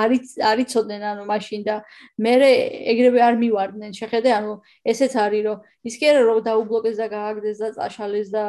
არის 0.00 0.34
არიცოდნენ 0.50 1.02
ანუ 1.10 1.24
მაშინ 1.28 1.62
და 1.68 1.76
მე 2.26 2.34
ეგრევე 2.94 3.20
არ 3.28 3.38
მივარდნენ 3.42 3.92
შეხედე 3.98 4.34
ანუ 4.38 4.54
ესეც 4.92 5.14
არის 5.24 5.42
რომ 5.46 5.58
ის 5.88 5.94
კი 6.00 6.10
არა 6.10 6.22
რომ 6.28 6.38
დაუბლოკეს 6.48 6.96
და 7.00 7.06
გააგდეს 7.14 7.58
და 7.62 7.68
წაშალეს 7.78 8.28
და 8.34 8.44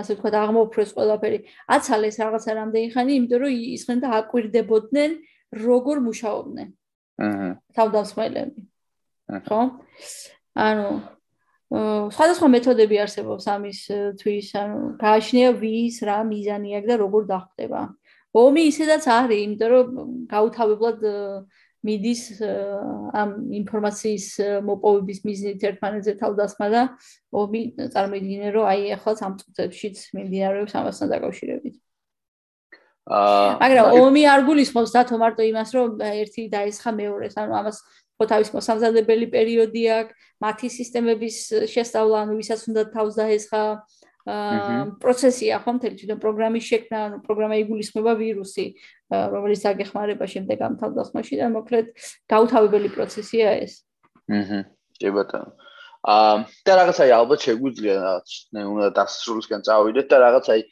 ასე 0.00 0.12
ვთქვათ 0.16 0.34
აღმოფრეს 0.42 0.90
ყველაფერი. 0.96 1.38
აცალეს 1.76 2.16
რაღაცა 2.22 2.50
რამდენი 2.60 2.88
ხანი 2.94 3.12
იმიტომ 3.20 3.40
რომ 3.46 3.52
ისხენ 3.76 3.98
და 4.02 4.08
აკვირდებოდნენ 4.20 5.10
როგორ 5.66 5.96
მუშაობდნენ. 6.08 6.68
აჰა. 7.16 7.50
თავდასხმელები 7.76 8.60
ხო? 9.26 9.60
ანუ 10.54 10.88
სხვადასხვა 11.66 12.48
მეთოდები 12.54 12.96
არსებობს 13.02 13.44
ამის 13.50 13.80
თვის, 14.22 14.48
ანუ 14.54 14.78
გააჩნია 15.02 15.48
ვის 15.58 15.96
რა 16.06 16.18
მიზანი 16.30 16.76
აქვს 16.78 16.88
და 16.90 16.94
როგორ 17.02 17.22
დახვდება. 17.26 17.80
ომი 18.36 18.62
ისედაც 18.70 19.04
არის, 19.10 19.40
იმიტომ 19.46 19.70
რომ 19.74 19.86
გაუთავებლად 20.30 21.00
მიდის 21.86 22.22
ამ 23.14 23.30
ინფორმაციის 23.62 24.26
მოპოვების 24.66 25.18
მიზნით 25.26 25.66
ერთმანეთზე 25.70 26.14
თავდასხმა 26.22 26.68
და 26.74 26.82
ომი 27.30 27.62
წარმოიდგინე 27.94 28.48
რომ 28.56 28.64
აი 28.70 28.80
ახლა 28.96 29.12
სამ 29.20 29.32
წუთებშიც 29.40 29.96
მიმდინარეობს 30.16 30.72
ამასთან 30.80 31.12
დაკავშირებით. 31.14 31.76
აა 33.06 33.50
მაგრამ 33.62 33.86
ომი 34.02 34.22
არ 34.26 34.40
გულისხმობს 34.50 34.90
დათო 34.96 35.16
მარტო 35.22 35.42
იმას 35.46 35.70
რომ 35.78 35.88
ერთი 36.02 36.42
დაესხა 36.50 36.90
მეორეს, 36.90 37.34
ანუ 37.38 37.52
ამას 37.60 37.78
ხო 38.16 38.24
თავის 38.32 38.50
მოსამზადებელი 38.56 39.26
პერიოდი 39.32 39.82
აქვს, 40.00 40.26
მათი 40.44 40.68
სისტემების 40.72 41.36
შესწავლა, 41.72 42.16
ანუ 42.24 42.32
ვისაც 42.40 42.60
უნდა 42.70 42.82
თავს 42.96 43.12
დაესხა 43.20 43.62
აა 44.26 44.98
პროცესია 44.98 45.58
ხო 45.62 45.70
მთელი 45.78 45.96
თვითონ 46.00 46.18
პროგრამის 46.18 46.64
შექმნა, 46.66 46.98
ანუ 47.06 47.16
პროგრამა 47.26 47.56
იგულისხმება 47.62 48.12
ვირუსი, 48.18 48.66
რომელიც 49.14 49.62
აგეხმარება 49.70 50.26
შემდეგ 50.26 50.58
ამ 50.66 50.74
თავდასხმაში 50.82 51.34
და 51.38 51.46
მოკლედ 51.54 51.86
გაუთავებელი 52.26 52.88
პროცესია 52.96 53.46
ეს. 53.62 53.86
აჰა. 54.26 54.60
კი 54.98 55.08
ბატონო. 55.14 55.50
აა 56.10 56.34
და 56.66 56.72
რაღაცაი 56.80 57.10
ალბათ 57.18 57.40
შეგვიძლია 57.46 57.94
რაღაც 58.02 58.28
ნე 58.54 58.62
უნდა 58.66 58.88
დასრულისკენ 58.98 59.60
წავიდეთ 59.66 60.06
და 60.10 60.16
რაღაცაი 60.26 60.62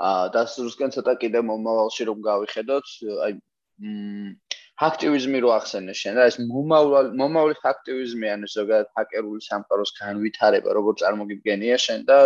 აა 0.00 0.28
დასრულისკენ 0.36 0.90
ცოტა 0.96 1.12
კიდე 1.24 1.40
მომავალში 1.40 2.02
რომ 2.08 2.18
გავიხედოთ, 2.28 2.86
აი 3.24 3.32
მ 3.80 4.36
აქტივიზმი 4.86 5.40
რო 5.44 5.50
ახსენე 5.58 5.94
შენ 6.00 6.18
რა 6.18 6.24
ეს 6.30 6.36
მომავალ 6.40 7.10
მომავლის 7.20 7.66
აქტივიზმი 7.72 8.30
ან 8.34 8.46
ზოგადად 8.54 8.88
ჰაკერული 8.96 9.44
სამყაროს 9.44 9.92
განვითარება 9.98 10.76
როგორ 10.78 10.96
წარმოგიდგენია 11.02 11.76
შენ 11.84 12.06
და 12.08 12.18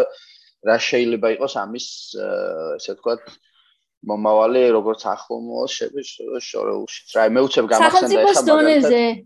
რა 0.69 0.77
შეიძლება 0.89 1.33
იყოს 1.35 1.57
ამის 1.65 1.87
ესე 2.79 2.95
ვთქვათ 2.95 3.27
მომავალი 4.09 4.63
როგორც 4.77 5.05
ახლომო 5.15 5.65
შორეულში. 5.69 7.01
რა 7.17 7.25
მე 7.35 7.45
უცებ 7.49 7.71
გამახსენდა 7.73 8.21
ეხლა 8.25 8.43
მაგალითად. 8.49 9.23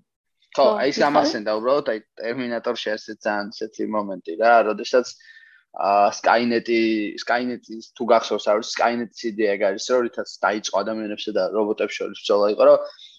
ხო, 0.56 0.66
აი 0.82 0.92
ეს 0.92 0.98
გამახსენდა 1.02 1.56
უბრალოდ 1.58 1.90
აი 1.92 1.98
ტერმინატორში 2.20 2.88
ასე 2.94 3.16
ძალიან 3.24 3.50
ისეთი 3.54 3.88
მომენტი 3.94 4.32
რა, 4.42 4.54
როდესაც 4.70 5.06
აა 5.78 6.06
Skynet-ი, 6.18 6.80
Skynet-ის 7.22 7.92
თუ 7.94 8.04
გახსოვს, 8.12 8.46
არის 8.50 8.72
Skynet-ის 8.74 9.20
იდეა 9.30 9.54
გარის, 9.62 9.86
რომ 9.92 10.00
რითაც 10.08 10.28
დაიწყო 10.46 10.76
ადამიანებსა 10.82 11.32
და 11.36 11.44
რობოტებს 11.54 11.94
შორის 11.98 12.22
ბრძოლა 12.24 12.46
იყო, 12.54 12.62
რომ 12.70 12.78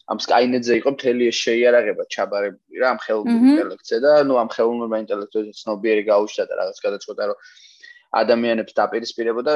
ამ 0.09 0.17
Skynet-ზე 0.25 0.73
იყო 0.81 0.89
მთელი 0.95 1.23
ეს 1.29 1.37
შეიარაღება 1.45 2.03
ჩაბარებული 2.13 2.81
რა 2.81 2.87
ამ 2.93 2.99
ხელოვნურ 3.05 3.43
ინტელექტზე 3.49 3.97
და 4.05 4.13
ნუ 4.29 4.39
ამ 4.41 4.49
ხელოვნურ 4.55 4.95
ინტელექტზე 5.03 5.51
ცნობიერი 5.61 6.03
გაუჩნდა 6.09 6.45
და 6.49 6.53
რაღაც 6.61 6.77
გადაწყვეტა, 6.85 7.23
რომ 7.29 7.37
ადამიანებს 8.21 8.73
დაპირისპირებოდა 8.79 9.53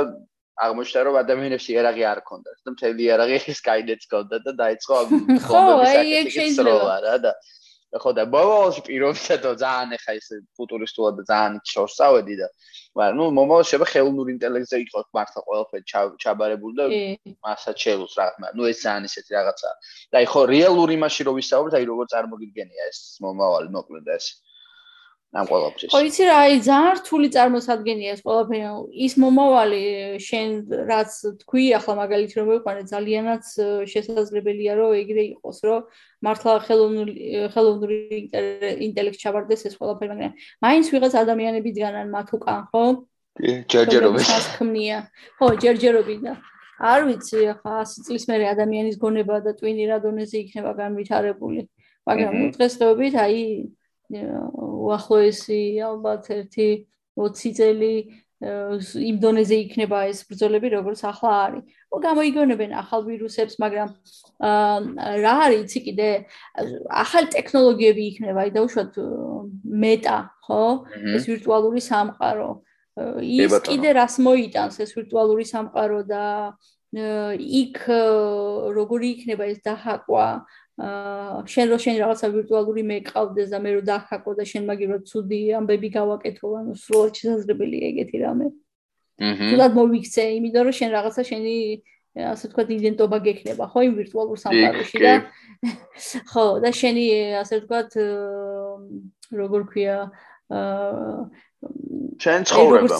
აღმოჩნდა 0.63 1.01
რომ 1.07 1.15
ადამიანებს 1.23 1.65
იარაღი 1.73 2.03
არ 2.13 2.19
ქონდათ 2.29 2.57
და 2.61 2.69
მთელი 2.75 3.01
იარაღი 3.07 3.37
Skynet-ს 3.61 4.05
ქონდა 4.13 4.37
და 4.45 4.51
დაიწყო 4.61 4.93
ამ 5.01 5.07
ხომების 5.47 6.37
აქცია 6.37 6.77
რა 7.07 7.15
და 7.25 7.31
ხო 8.01 8.11
და 8.17 8.23
ბოლოს 8.25 8.79
პირობითად 8.87 9.43
ძალიან 9.61 9.89
ეხა 9.97 10.13
ეს 10.17 10.27
ფუტურისტულად 10.57 11.19
ძალიან 11.29 11.59
შორსავედი 11.71 12.35
და 12.41 12.47
მაგრამ 12.97 13.17
ნუ 13.17 13.25
მომავალ 13.37 13.65
შეიძლება 13.69 13.87
ხელოვნური 13.93 14.33
ინტელექტზე 14.33 14.77
იყოს 14.85 15.07
მართლა 15.17 15.41
ყველაფერი 15.47 15.85
ჩაბარებული 16.23 16.73
და 16.79 16.85
მასაც 17.45 17.75
შეძლოს 17.85 18.13
რა 18.17 18.25
თქმა 18.33 18.47
ნუ 18.57 18.63
ეს 18.71 18.79
ძალიან 18.85 19.03
ისეთი 19.09 19.31
რაღაცა 19.37 19.69
და 20.13 20.15
აი 20.21 20.25
ხო 20.33 20.41
რეალური 20.53 20.93
იმაში 20.97 21.21
რო 21.27 21.33
ვისაუბრეთ 21.37 21.73
აი 21.77 21.85
როგორ 21.91 22.05
წარმოგიდგენია 22.13 22.83
ეს 22.89 22.99
მომავალი 23.25 23.69
მოკლედ 23.77 24.07
ეს 24.17 24.25
ამ 25.33 25.47
ყველაფრის. 25.49 25.89
ხო 25.89 25.99
იცი 26.07 26.23
რა, 26.29 26.35
აი 26.45 26.57
ძალიან 26.61 26.97
რთული 27.01 27.27
წარმოსადგენია 27.33 28.09
ეს 28.13 28.21
ყველაფერი. 28.21 28.61
ის 29.05 29.13
მომავალი 29.23 29.81
შენ 30.21 30.49
რაც 30.91 31.11
თქვი 31.41 31.63
ახლა 31.77 31.93
მაგალითად 32.03 32.37
რომ 32.37 32.47
ვიყვანე 32.53 32.83
ძალიანაც 32.93 33.45
შესაძლებელია 33.93 34.73
რომ 34.77 34.89
ეგრე 35.01 35.23
იყოს, 35.33 35.57
რომ 35.65 35.81
მართლა 36.21 36.53
ხელოვნური 36.69 37.13
ხელოვნური 37.49 37.97
ინტელექტი 38.87 39.19
ჩავარდეს 39.25 39.61
ეს 39.69 39.75
ყველაფერი, 39.81 40.09
მაგრამ 40.13 40.33
მაინც 40.61 40.85
ვიღაც 40.93 41.13
ადამიანები 41.23 41.69
დგანან 41.73 42.07
მათ 42.13 42.27
უკან, 42.37 42.59
ხო? 42.69 42.83
ჯერჯერობით. 43.73 44.25
ხმნია. 44.61 44.97
ხო, 45.41 45.47
ჯერჯერობით 45.57 46.19
და 46.29 46.33
არ 46.83 46.99
ვიცი 47.07 47.39
ახლა 47.53 47.85
100 47.89 48.05
წლის 48.05 48.25
მერე 48.29 48.45
ადამიანის 48.53 48.97
გონება 49.01 49.39
და 49.45 49.51
ტვინი 49.57 49.85
რა 49.89 49.97
დონეზე 50.03 50.37
იქნება 50.43 50.71
განვითარებული. 50.77 51.61
მაგრამ 52.03 52.33
დღესდღეობით 52.57 53.13
აი 53.23 53.37
უახლოესი 54.11 55.61
ალბათ 55.85 56.29
ერთი 56.33 56.67
20 57.15 57.57
წელი 57.59 57.93
იმ 58.43 59.19
დონეზე 59.23 59.55
იქნება 59.63 60.03
ეს 60.11 60.23
ბრძოლები 60.27 60.67
როგორც 60.75 61.03
ახლა 61.07 61.31
არის. 61.47 61.63
ო 61.93 61.95
გამოიგონებენ 62.03 62.71
ახალ 62.75 63.05
ვირუსებს, 63.07 63.55
მაგრამ 63.63 63.89
რა 65.23 65.33
არის 65.47 65.61
იცი 65.63 65.79
კიდე 65.87 66.09
ახალი 66.91 67.27
ტექნოლოგიები 67.37 68.03
იქნება, 68.11 68.39
აი 68.43 68.51
დაუშვათ 68.57 68.93
მეტა, 69.63 70.17
ხო? 70.43 70.63
ეს 71.15 71.23
ვირტუალური 71.31 71.81
სამყარო. 71.87 72.51
ის 73.23 73.53
კიდე 73.63 73.89
რას 73.95 74.19
მოიტანს 74.19 74.75
ეს 74.83 74.91
ვირტუალური 74.97 75.45
სამყარო 75.47 75.99
და 76.05 76.25
იქ 76.93 77.77
როგორი 78.75 79.07
იქნება 79.17 79.43
ეს 79.49 79.59
დაჰაკვა? 79.65 80.27
აა 80.73 81.45
შენ 81.53 81.65
რო 81.69 81.77
შენ 81.85 81.95
რაღაცა 82.01 82.27
ვირტუალური 82.33 82.81
მეყავდეს 82.89 83.49
და 83.53 83.57
მე 83.61 83.71
რო 83.77 83.81
დახაკო 83.85 84.31
და 84.39 84.43
შენ 84.51 84.63
მაგირო 84.69 84.97
ცუდი 85.05 85.41
ამბები 85.59 85.89
გავაკეთო 85.93 86.47
ანუ 86.59 86.73
სრულად 86.81 87.13
შესაძლებელია 87.19 87.83
ეგეთი 87.93 88.17
რამე. 88.25 88.47
აჰა. 89.21 89.49
თუნდაც 89.53 89.71
მოვიქცე, 89.77 90.23
იმიტომ 90.37 90.63
რომ 90.65 90.75
შენ 90.79 90.89
რაღაცა 90.97 91.21
შენი 91.29 91.55
ასე 92.13 92.45
თქვა 92.53 92.63
იდენტობა 92.77 93.17
გექნება 93.25 93.65
ხო 93.73 93.79
იმ 93.89 93.93
ვირტუალურ 93.97 94.37
სამყაროში 94.37 94.97
და 95.01 95.13
ხო 96.29 96.45
და 96.61 96.69
შენი 96.69 97.05
ასე 97.41 97.55
თქვა 97.65 97.79
როგორ 99.33 99.61
ქვია 99.73 99.97
აა 100.53 101.25
შენ 102.21 102.45
ცხოვრება 102.49 102.97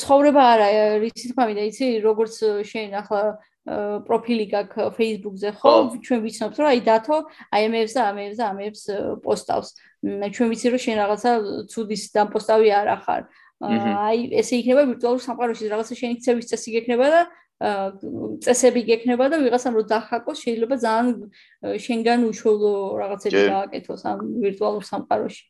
ცხოვრება 0.00 0.42
არა 0.54 0.68
რითი 1.04 1.28
თქვა 1.34 1.44
მინდა 1.50 1.64
იცი 1.68 1.86
როგორც 2.08 2.34
შენ 2.72 2.96
ახლა 3.04 3.22
პროფილი 3.64 4.44
გაქვს 4.52 4.92
Facebook-ზე 4.98 5.50
ხო? 5.56 5.72
ჩვენ 6.04 6.20
ვიცნობთ 6.24 6.56
რომ 6.60 6.68
აი 6.68 6.80
დათო 6.84 7.16
აი 7.48 7.62
ამებს 7.68 7.92
და 7.96 8.02
ამებს 8.12 8.36
და 8.36 8.44
ამებს 8.52 8.82
პოსტავს. 9.24 9.68
ჩვენ 10.04 10.48
ვიცი 10.52 10.68
რომ 10.74 10.80
შენ 10.84 10.96
რაღაცა 11.00 11.30
ცუდის 11.72 12.02
დამპოსტავი 12.12 12.68
არ 12.80 12.88
ახარ. 12.96 13.22
აი 13.64 14.18
ესე 14.36 14.54
იქნება 14.60 14.82
ვირტუალურ 14.90 15.22
სამყაროში 15.24 15.72
რაღაცა 15.72 15.94
შენი 15.96 16.14
ქცევის 16.20 16.46
წესი 16.52 16.68
გექნება 16.76 17.06
და 17.08 17.20
წესები 18.44 18.80
გექნება 18.84 19.24
და 19.32 19.36
ვიღაცამ 19.40 19.74
რომ 19.78 19.86
დახაკოს 19.88 20.38
შეიძლება 20.44 20.76
ძალიან 20.84 21.16
შენგან 21.80 22.20
უშუალო 22.28 22.72
რაღაცები 23.00 23.40
გააკეთოს 23.54 24.02
ამ 24.10 24.18
ვირტუალურ 24.44 24.84
სამყაროში. 24.84 25.44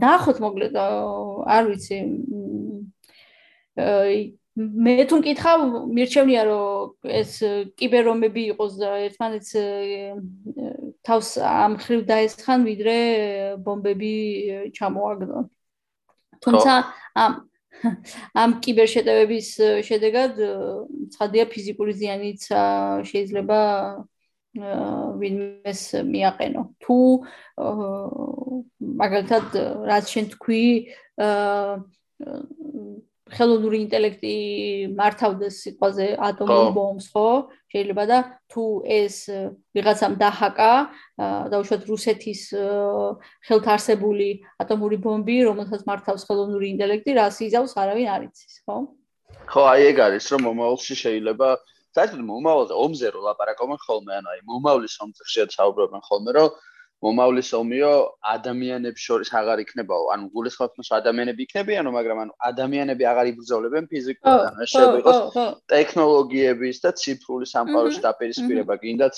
ნახოთ 0.00 0.36
მოკლედ 0.40 0.74
არ 0.80 1.62
ვიცი 1.68 1.98
აი 3.76 4.16
მე 4.56 5.04
თუ 5.04 5.18
მკითხავ, 5.20 5.62
მირჩევნია 5.92 6.42
რომ 6.48 7.10
ეს 7.12 7.32
კიბერომები 7.76 8.42
იყოს 8.56 8.78
და 8.80 8.90
ერთმანეთს 9.04 9.50
თავს 11.04 11.28
ამ 11.44 11.76
ხრივ 11.76 12.00
დაესხან, 12.08 12.64
ვიდრე 12.64 12.96
ბომბები 13.60 14.14
ჩამოაგდონ. 14.72 15.44
თუმცა 16.40 16.72
ამ 17.20 17.32
ამ 18.32 18.50
კიბერშეტევების 18.64 19.48
შედეგად 19.84 20.40
ცხადია 21.12 21.44
ფიზიკური 21.52 21.92
ზიანიც 22.00 22.48
შეიძლება 23.12 23.60
ვინმეს 25.20 25.82
მიაყენო. 26.00 26.62
თუ 26.80 26.96
მაგალითად 29.04 29.46
რაც 29.84 30.04
შენ 30.08 30.24
თქვი 30.32 30.64
აა 31.20 31.76
ხელოვნური 33.26 33.78
ინტელექტი 33.86 34.34
მართავდეს 34.94 35.56
სიტყვაზე 35.64 36.06
ატომურ 36.28 36.68
ბომბს, 36.76 37.06
ხო? 37.10 37.30
შეიძლება 37.74 38.04
და 38.06 38.18
თუ 38.46 38.64
ეს 38.86 39.16
ვიღაცამ 39.74 40.14
დაჰაკა, 40.20 40.70
დაუშვათ 41.50 41.82
რუსეთის 41.90 42.42
ხელთ 43.50 43.66
არსებული 43.74 44.28
ატომური 44.62 44.98
ბომბი, 45.02 45.38
რომელსაც 45.50 45.82
მართავს 45.90 46.22
ხელოვნური 46.28 46.70
ინტელექტი, 46.76 47.18
რას 47.18 47.42
იზავს, 47.42 47.74
არავინ 47.74 48.08
არ 48.14 48.22
იცის, 48.30 48.54
ხო? 48.62 48.76
ხო, 49.50 49.62
აი 49.74 49.90
ეგ 49.90 49.98
არის, 50.06 50.24
რომ 50.30 50.46
მომავალში 50.46 50.94
შეიძლება 51.02 51.48
საერთოდ 51.96 52.22
მომავალზე 52.30 52.74
ომზე 52.76 53.08
რო 53.10 53.20
ლაპარაკობენ 53.26 53.78
ხოლმე, 53.82 54.12
ანუ 54.20 54.28
აი 54.32 54.40
მომავლის 54.46 54.94
ომზე 55.02 55.24
შეცაუბრობენ 55.34 56.02
ხოლმე, 56.06 56.30
რომ 56.36 56.48
მომავლის 57.04 57.50
ომიო 57.58 57.90
ადამიანებს 58.32 59.00
შორის 59.06 59.30
აღარ 59.40 59.62
იქნებაო. 59.64 60.04
ანუ 60.14 60.30
გულისხმობთ 60.36 60.78
რომ 60.80 60.86
ადამიანები 60.98 61.40
იქნებიანო 61.46 61.90
მაგრამ 61.96 62.18
ანუ 62.24 62.32
ადამიანები 62.50 63.04
აღარ 63.10 63.26
იბრძოლებენ 63.32 63.84
ფიზიკურად 63.92 64.46
ანუ 64.48 64.68
შეიძლება 64.72 65.00
იყოს 65.02 65.18
ტექნოლოგიების 65.74 66.76
და 66.84 66.90
ციფრული 67.00 67.46
სამყაროს 67.52 68.00
დაპირისპირება. 68.06 68.74
გინდათ 68.84 69.14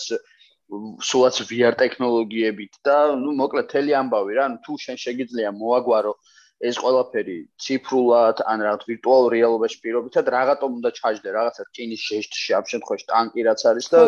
სულაც 1.10 1.36
VR 1.48 1.74
ტექნოლოგიებით 1.82 2.82
და 2.84 2.96
ну 3.22 3.30
მოკლედ 3.38 3.70
თელი 3.72 3.92
ამბავი 4.02 4.32
რა. 4.36 4.42
ანუ 4.50 4.58
თუ 4.66 4.72
შენ 4.84 4.96
შეგიძლია 5.06 5.54
მოაგვარო 5.62 6.12
ეს 6.58 6.78
ყველაფერი 6.82 7.38
ციფრულად 7.62 8.42
ან 8.50 8.62
რაღაც 8.66 8.82
ვირტუალურ 8.90 9.30
რეალობაში 9.38 9.78
პირობითად 9.84 10.30
რაღაცომ 10.34 10.70
უნდა 10.78 10.90
ჩაჯდე 10.98 11.30
რაღაცა 11.38 11.62
რკინის 11.68 12.02
შეშტში 12.10 12.50
ამ 12.58 12.64
შემთხვევაში 12.72 13.06
ტანკი 13.12 13.40
რაც 13.46 13.60
არის 13.70 13.86
და 13.94 14.00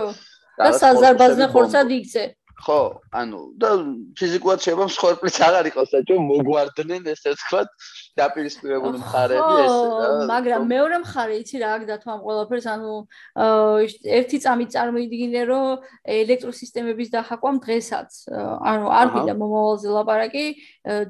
და 0.59 0.71
საზარბაზნე 0.83 1.47
ხორცად 1.55 1.93
იქცე 1.95 2.25
ხო, 2.61 2.81
ანუ 3.17 3.41
და 3.57 3.71
ფიზიკურად 4.19 4.61
შეიძლება 4.65 4.87
მსხვერპლიც 4.91 5.37
აღარ 5.47 5.67
იყოს 5.71 5.91
ჩვენ 6.09 6.21
მოგვარდნენ 6.31 7.09
ესე 7.13 7.33
ვთქვათ 7.33 7.69
დაპირისპირებული 8.21 9.01
მხარეები 9.01 9.55
ესე 9.65 9.87
და 10.01 10.09
მაგრამ 10.31 10.67
მეორე 10.73 10.97
მხარე 11.05 11.35
იცი 11.41 11.57
რა 11.63 11.71
აქ 11.77 11.83
დათო 11.91 12.09
ამ 12.15 12.21
ყველაფერს 12.27 12.67
ანუ 12.75 12.93
ერთი 14.21 14.39
წამით 14.45 14.71
წარმოიდგინე 14.77 15.43
რომ 15.51 15.67
ელექტროსისტემების 16.21 17.09
დაჰაკვამ 17.17 17.57
დღესაც 17.65 18.11
ანუ 18.71 18.87
არ 19.01 19.07
გინდა 19.17 19.35
მომავალზე 19.41 19.89
ლაპარაკი 19.97 20.47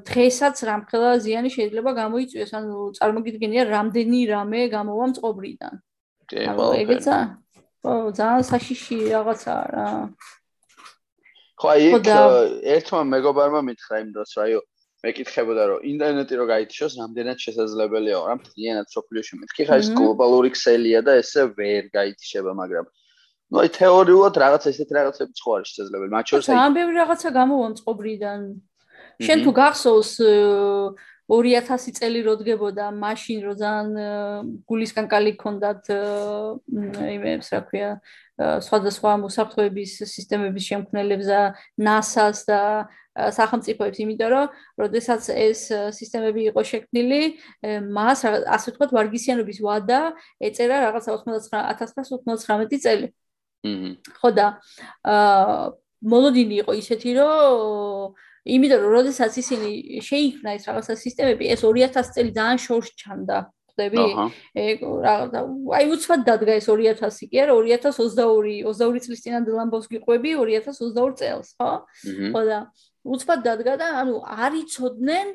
დღესაც 0.07 0.55
რამხელა 0.71 1.11
ზიანი 1.25 1.49
შეიძლება 1.57 1.91
გამოიწვიოს 2.01 2.51
ანუ 2.59 2.75
წარმოგიდგენია 2.99 3.63
რამდენი 3.75 4.19
რამე 4.31 4.61
გამოვა 4.75 5.05
მწყობრიდან. 5.11 5.73
კი 6.31 6.43
ხო 6.55 6.67
ეგეცა 6.81 7.15
ხო 7.83 7.93
ძალიან 8.17 8.43
საშიში 8.51 8.97
რაღაცაა 9.15 9.63
რა 9.75 9.87
ხო 11.61 11.71
აი 11.75 11.89
ერთმა 12.75 13.01
მეგობარმა 13.13 13.61
მითხრა 13.69 14.01
იმ 14.03 14.09
დროს 14.15 14.31
რა 14.39 14.45
იო 14.53 14.61
მეკითხებოდა 15.05 15.63
რომ 15.71 15.85
ინტერნეტი 15.91 16.37
რო 16.39 16.45
გაითიშოს 16.53 16.93
რამდენად 17.01 17.37
შესაძლებელია 17.45 18.17
რა 18.25 18.35
მთლიანად 18.41 18.87
სოფლიოში 18.95 19.39
მეთქი 19.41 19.67
ხა 19.69 19.77
ეს 19.81 19.89
გლობალური 19.97 20.49
ქსელია 20.57 21.01
და 21.05 21.17
ესე 21.21 21.45
ვერ 21.57 21.89
გაითიშება 21.93 22.53
მაგრამ 22.61 22.89
ну 23.51 23.59
აი 23.59 23.69
თეორიულად 23.75 24.35
რაღაც 24.41 24.67
ესეთ 24.71 24.89
რაღაცები 24.95 25.33
სხვა 25.35 25.53
არის 25.59 25.71
შესაძლებელი. 25.71 26.11
მათ 26.15 26.25
შორის 26.31 26.45
აი 26.51 26.59
ამ 26.65 26.75
ბევრი 26.79 26.95
რაღაცა 27.03 27.29
გამოვონ 27.35 27.71
წყობრიდან. 27.79 28.39
შენ 29.25 29.37
თუ 29.45 29.51
გახსოვს 29.59 30.11
2000 31.31 31.95
წელი 31.99 32.19
როდგებოდა 32.27 32.85
მაშინ 32.95 33.37
რო 33.43 33.53
ძალიან 33.59 33.91
გულისგან 34.67 35.05
კალი 35.11 35.31
ქონდათ 35.43 35.83
იმებს 37.15 37.47
რა 37.55 37.61
ქვია 37.67 37.91
სხვადასხვა 38.65 39.11
მოსახლეობის 39.25 39.91
სისტემების 40.07 40.63
შემქმნელებს 40.71 41.27
და 41.31 41.41
NASA-ს 41.77 42.45
და 42.49 42.61
სახელმწიფოებს, 43.11 43.97
იმიტომ 44.01 44.29
რომ 44.31 44.45
როდესაც 44.79 45.27
ეს 45.35 45.67
სისტემები 45.99 46.47
იყო 46.51 46.61
შექმნილი, 46.63 47.21
მას 47.91 48.19
ასე 48.27 48.71
ვთქვათ 48.71 48.91
ვარგისიანობის 48.95 49.59
ვადა 49.59 49.99
ეწერა 50.39 50.77
რაღაცა 50.87 51.09
1999 51.19 52.79
წელი. 52.79 53.07
აჰა. 53.11 53.89
ხო 54.17 54.29
და 54.33 54.47
აა 55.05 55.75
მოლოდინი 56.01 56.55
იყო 56.65 56.73
ისეთი, 56.81 57.09
რომ 57.19 58.15
იმიტომ 58.41 58.79
რომ 58.81 58.91
როდესაც 58.97 59.31
ისინი 59.37 59.69
შეიქმნა 60.01 60.49
ეს 60.57 60.63
რაღაცა 60.65 60.93
სისტემები, 60.97 61.45
ეს 61.53 61.61
2000 61.61 62.09
წელი 62.15 62.31
ძალიან 62.33 62.57
შორს 62.57 62.89
ჩანდა. 62.97 63.37
ხვდები? 63.43 63.60
რაღაცა 65.05 65.41
აი 65.77 65.85
უცბად 65.95 66.21
დადგა 66.27 66.53
ეს 66.59 66.67
2000 66.69 67.29
კი 67.31 67.41
არა 67.43 67.57
2022 67.57 68.55
22 68.67 69.03
წლის 69.05 69.23
წინანდელ 69.25 69.61
ამბავს 69.65 69.87
გიყვები 69.91 70.35
2022 70.39 71.15
წელს, 71.21 71.53
ხო? 71.59 71.71
ხო 72.33 72.41
და 72.49 72.59
უცბად 73.01 73.39
დადგა 73.45 73.73
და 73.81 73.87
ანუ 74.01 74.15
არ 74.21 74.57
იცოდნენ 74.61 75.27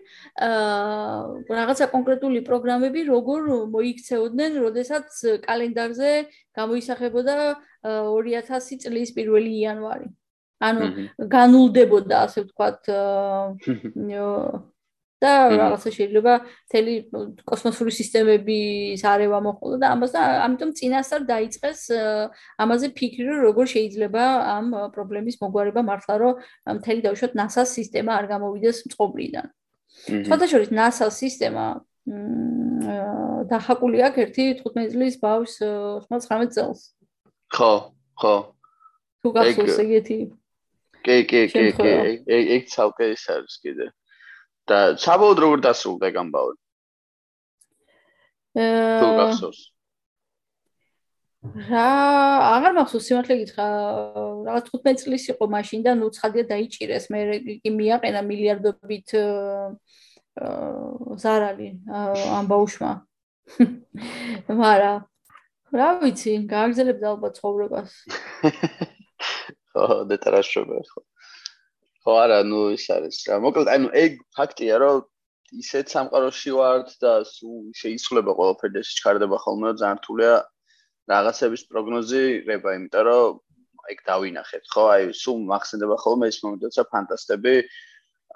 აა 0.47 1.57
რაღაცა 1.59 1.87
კონკრეტული 1.95 2.41
პროგრამები 2.47 3.01
როგორ 3.11 3.41
მოიქცეოდნენ, 3.75 4.61
როდესაც 4.67 5.09
კალენდარზე 5.47 6.13
გამოისახებოდა 6.59 7.35
2000 7.83 8.79
წლის 8.87 9.11
1 9.19 9.51
იანვარი. 9.51 10.09
ანუ 10.57 10.87
განულდებოდა 11.29 12.17
ასე 12.27 12.47
ვთქვათ 12.47 12.89
და 15.17 15.33
რაღაცა 15.49 15.91
შეიძლება 15.97 16.33
თელი 16.73 16.95
კოსმოსური 17.49 17.93
სისტემების 17.99 19.01
არევა 19.01 19.39
მოხდა 19.47 19.77
და 19.81 19.87
ამას 19.97 20.11
და 20.13 20.23
ამიტომ 20.45 20.71
წინასწარ 20.77 21.23
დაიწყეს 21.33 21.81
ამაზე 22.61 22.87
ფიქრი 22.99 23.25
რომ 23.31 23.41
როგორ 23.49 23.67
შეიძლება 23.73 24.25
ამ 24.57 24.67
პრობლემის 24.93 25.41
მოგვარება 25.41 25.81
მართლა 25.89 26.15
რომ 26.21 26.35
თელი 26.85 27.01
დავუშვათ 27.09 27.33
NASA-ს 27.41 27.71
სისტემა 27.81 28.13
არ 28.21 28.27
გამოვიდეს 28.37 28.77
წყობრიდან. 28.93 29.47
სხვადასხვა 30.29 30.61
NASA-ს 30.77 31.17
სისტემა 31.25 31.65
დახაკული 33.51 33.99
აქვს 34.07 34.21
ერთი 34.25 34.45
15 34.63 34.93
წლის 34.93 35.15
ბავშვს 35.25 35.57
19 36.13 36.53
წელს. 36.55 36.81
ხო, 37.51 37.73
ხო. 38.21 38.37
თუ 39.23 39.29
გახსოვს 39.35 39.79
ეგეთი? 39.83 40.19
კი, 41.03 41.17
კი, 41.31 41.41
კი, 41.51 41.65
კი. 41.75 41.93
ეგ 42.29 42.63
ცალკე 42.71 43.11
ის 43.17 43.25
არის 43.33 43.57
კიდე. 43.65 43.87
და 44.71 44.79
საბოლოოდ 44.99 45.39
როგორ 45.45 45.65
დასრულდა 45.67 46.11
გამბაური? 46.17 46.59
აა 48.57 49.01
თუ 49.01 49.09
გახსოვს. 49.21 49.61
რა, 51.71 51.89
აღარ 52.57 52.73
მახსოვს 52.79 53.07
სიმართლე 53.07 53.35
გითხრა, 53.43 53.67
რაღაც 54.49 54.71
15 54.73 55.03
წლის 55.05 55.25
იყო 55.31 55.45
მაშინ 55.55 55.81
და 55.87 55.93
ნუ 56.01 56.09
ცხადია 56.17 56.45
დაიჭირეს, 56.51 57.05
მე 57.13 57.21
კი 57.63 57.71
მიაყენა 57.77 58.23
მილიარდობით 58.27 59.09
აა 59.21 59.67
ზარალი 61.23 61.69
ამ 61.87 62.49
ბაუშმა. 62.51 62.93
მარა 64.51 64.93
რა 65.79 65.89
ვიცი, 66.03 66.33
გააგზელებდა 66.51 67.07
ალბათ 67.15 67.39
ცხოვრებას. 67.39 67.91
ხო, 69.71 69.87
დეტარაშობა 70.11 70.81
ხო. 70.91 71.01
ხო 72.07 72.15
არა, 72.23 72.39
ნუ 72.47 72.61
ის 72.79 72.87
არის 72.95 73.19
რა. 73.27 73.37
მოკლედ, 73.43 73.69
ანუ 73.75 73.89
ეგ 73.99 74.13
ფაქტია, 74.39 74.75
რომ 74.79 74.99
ისეთ 75.63 75.87
სამყაროში 75.91 76.53
ვართ 76.55 76.89
და 77.03 77.13
შეიცვლება 77.81 78.33
ყველაფერი 78.39 78.73
და 78.79 78.83
შეჩქარდება 78.87 79.37
ხოლმე, 79.43 79.75
ძალიან 79.81 79.99
რთულია 79.99 80.35
რაღაცების 81.11 81.63
პროგნოზირება, 81.71 82.69
იმიტომ 82.79 83.05
რომ 83.11 83.35
ეგ 83.91 83.99
დავინახეთ, 84.07 84.65
ხო? 84.71 84.85
აი, 84.95 85.03
სულ 85.19 85.39
მახსენდება 85.51 85.97
ხოლმე 86.03 86.31
ის 86.31 86.39
მომენტი, 86.43 86.65
როცა 86.71 86.83
ფანტასტები 86.95 87.55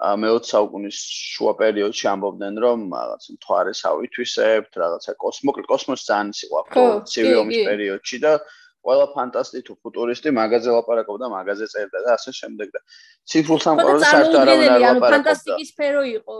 მე-20 0.01 0.47
საუკუნის 0.51 0.97
შუა 1.35 1.53
პერიოდში 1.61 2.05
ამბობდნენ, 2.11 2.55
რომ 2.63 2.79
რაღაც 2.95 3.23
მთვარეს 3.35 3.81
ავითვისებთ, 3.91 4.71
რაღაცა 4.81 5.13
კოსმოსი, 5.23 5.65
კოსმოსი 5.71 6.05
ძალიან 6.11 6.31
ის 6.31 6.41
იყო 6.47 6.61
ხო, 6.71 6.85
ცივი 7.11 7.33
ომის 7.43 7.59
პერიოდში 7.69 8.17
და 8.23 8.31
ყველა 8.81 9.05
ფანტასტი 9.15 9.59
თუ 9.67 9.73
ფუტურისტი 9.81 10.29
მაგაზე 10.37 10.69
ლაპარაკობდა, 10.75 11.25
მაგაზე 11.35 11.65
წერდა 11.73 11.99
და 12.05 12.09
ასე 12.17 12.31
შემდეგ 12.41 12.67
და 12.75 12.79
ციფრულ 13.29 13.59
სამყაროზე 13.65 14.05
საერთოდ 14.11 14.39
არ 14.41 14.51
უნდა 14.51 14.77
ლაპარაკობდა. 14.81 15.11
ფანტასტიკის 15.13 15.69
სფერო 15.71 16.03
იყო 16.11 16.37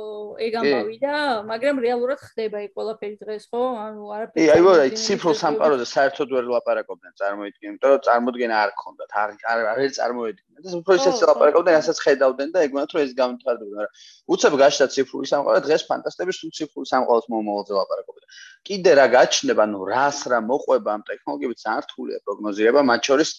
ეგ 0.47 0.53
ამბავი 0.61 0.95
და 1.05 1.15
მაგრამ 1.51 1.75
რეალურად 1.85 2.19
ხდება 2.27 2.57
ეგ 2.65 2.71
ყველაფერი 2.77 3.15
დღეს 3.21 3.43
ხო? 3.51 3.61
ანუ 3.85 4.03
არაფერი. 4.17 4.47
აი, 4.51 4.61
აი, 4.61 4.79
აი, 4.81 4.91
ციფრულ 5.05 5.35
სამყაროზე 5.41 5.85
საერთოდ 5.95 6.29
ვერ 6.35 6.45
ლაპარაკობდნენ, 6.55 7.13
წარმოიდგინე, 7.21 7.67
იმიტომ 7.71 7.89
რომ 7.93 8.01
წარმოდგენა 8.09 8.55
არ 8.65 8.71
ქონდათ, 8.81 9.09
არ 9.21 9.29
არ 9.71 9.77
ვერ 9.81 9.91
წარმოედგინე. 10.01 10.50
და 10.63 10.73
უფრო 10.79 10.93
ისე 10.99 11.11
ლაპარაკობდნენ, 11.29 11.75
რასაც 11.77 11.97
ხედავდნენ 12.05 12.49
და 12.55 12.59
ეგ 12.65 12.71
მათრო 12.77 12.97
ეს 13.05 13.11
გამთარდება, 13.21 13.71
მაგრამ 13.71 13.93
უცებ 14.33 14.53
გაშდა 14.61 14.85
ციფრული 14.93 15.27
სამყარო, 15.31 15.59
დღეს 15.67 15.83
ფანტასტები 15.89 16.31
სულ 16.37 16.51
ციფრული 16.57 16.87
სამყაროს 16.91 17.25
მომავალზე 17.33 17.73
ლაპარაკობდნენ. 17.79 18.27
კიდე 18.67 18.91
რა 18.99 19.05
გაჩნდება, 19.17 19.63
ნუ 19.73 19.81
რას 19.91 20.19
რა 20.31 20.39
მოყვება 20.51 20.89
ამ 20.95 21.01
ტექნოლოგიებით, 21.09 21.57
ძალიან 21.65 21.81
რთულია 21.85 22.17
პროგნოზირება, 22.25 22.79
მათ 22.91 23.01
შორის 23.09 23.29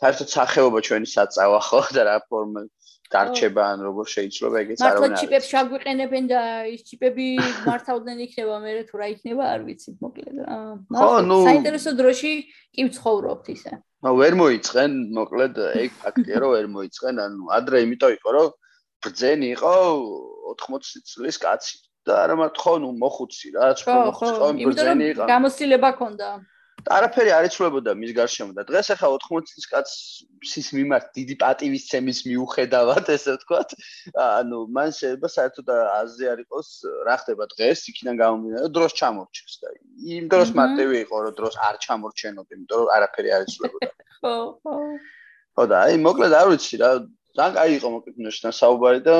საერთოდ 0.00 0.28
სახეობა 0.36 0.78
ჩვენი 0.86 1.06
საწავა 1.06 1.58
ხო 1.68 1.80
და 1.94 2.02
რა 2.08 2.16
ფორმა 2.28 2.62
დარჩება 3.14 3.62
ან 3.72 3.78
როგორ 3.86 4.06
შეიძლება 4.10 4.56
ეგეც 4.64 4.78
არ 4.80 4.86
არის. 4.90 5.00
მართლა 5.04 5.18
ჩიპებს 5.22 5.46
შაგვიყენებენ 5.52 6.24
და 6.32 6.40
ის 6.74 6.80
ჩიპები 6.88 7.26
მართავდნენ 7.68 8.18
იქნება 8.26 8.54
მე 8.64 8.70
თუ 8.90 8.94
რა 9.00 9.06
იქნება 9.14 9.44
არ 9.54 9.60
ვიცი 9.68 9.90
მოკლედ 10.02 10.36
ხო, 10.98 11.10
ნუ 11.30 11.36
საინტერესო 11.46 11.90
დროში 12.00 12.32
კი 12.74 12.82
ვცხოვრობთ 12.88 13.46
ისე. 13.54 13.72
ნუ 14.04 14.12
ვერ 14.20 14.34
მოიწყენ, 14.36 14.92
მოკლედ 15.16 15.54
ეგ 15.80 15.90
ფაქტია 16.04 16.36
რომ 16.44 16.50
ვერ 16.54 16.66
მოიწყენ, 16.76 17.14
ანუ 17.24 17.44
ადრე 17.56 17.76
იმიტომ 17.84 18.10
იყო 18.20 18.30
რომ 18.36 18.48
ბრძენი 19.00 19.46
იყო 19.56 19.72
80 20.52 21.08
წლის 21.08 21.36
კაცი 21.40 21.76
და 22.04 22.12
არა 22.24 22.34
მარტო 22.36 22.60
ხო 22.60 22.74
ნუ 22.84 22.88
მოხუცი 23.00 23.48
რა, 23.56 23.68
ხო 23.80 23.96
ხო 24.12 24.48
ბრძენი 24.60 25.04
იყო. 25.16 25.24
გამოცდილება 25.24 25.90
ქონდა. 25.96 26.28
არაფერი 26.84 27.30
არ 27.32 27.46
იცვლებოდა 27.48 27.92
მის 27.96 28.12
გარშემო 28.16 28.52
და 28.56 28.62
დღეს 28.68 28.90
ახლა 28.92 29.08
80 29.16 29.48
წლის 29.48 29.66
კაცის 29.72 30.68
მიმართ 30.76 31.06
დიდი 31.16 31.34
პატივისცემის 31.40 32.18
მიუხედავად 32.28 33.08
ესე 33.14 33.36
ვთქვათ. 33.36 33.72
ანუ 34.20 34.58
მან 34.68 34.92
შეიძლება 34.98 35.28
საერთოდ 35.36 35.72
აზრი 35.72 36.24
არ 36.32 36.38
იყოს 36.44 36.68
რა 37.08 37.16
ხდება 37.24 37.44
დღეს 37.56 37.80
იქიდან 37.88 38.14
გამომდინარე 38.20 38.68
დროს 38.76 38.92
ჩამორჩეს 39.00 39.54
და 39.64 39.68
იმ 40.18 40.24
დროს 40.28 40.48
მარტივი 40.60 40.96
იყო 41.08 41.16
რომ 41.24 41.34
დროს 41.40 41.54
არ 41.68 41.74
ჩამორჩენოდ 41.84 42.46
იმიტომ 42.52 42.78
რომ 42.84 42.94
არაფერი 42.96 43.30
არ 43.32 43.42
იცვლებოდა 43.48 43.90
ხო 44.20 44.34
ხო 44.62 44.74
ხო 45.56 45.64
და 45.72 45.76
აი 45.88 45.96
მოკლედ 46.04 46.32
არ 46.36 46.46
ვიცი 46.52 46.76
რა 46.84 46.90
ძალიან 47.38 47.52
კაი 47.56 47.70
იყო 47.80 47.88
მოკლედ 47.96 48.16
ნაშთან 48.28 48.52
საუბარი 48.60 49.00
და 49.08 49.16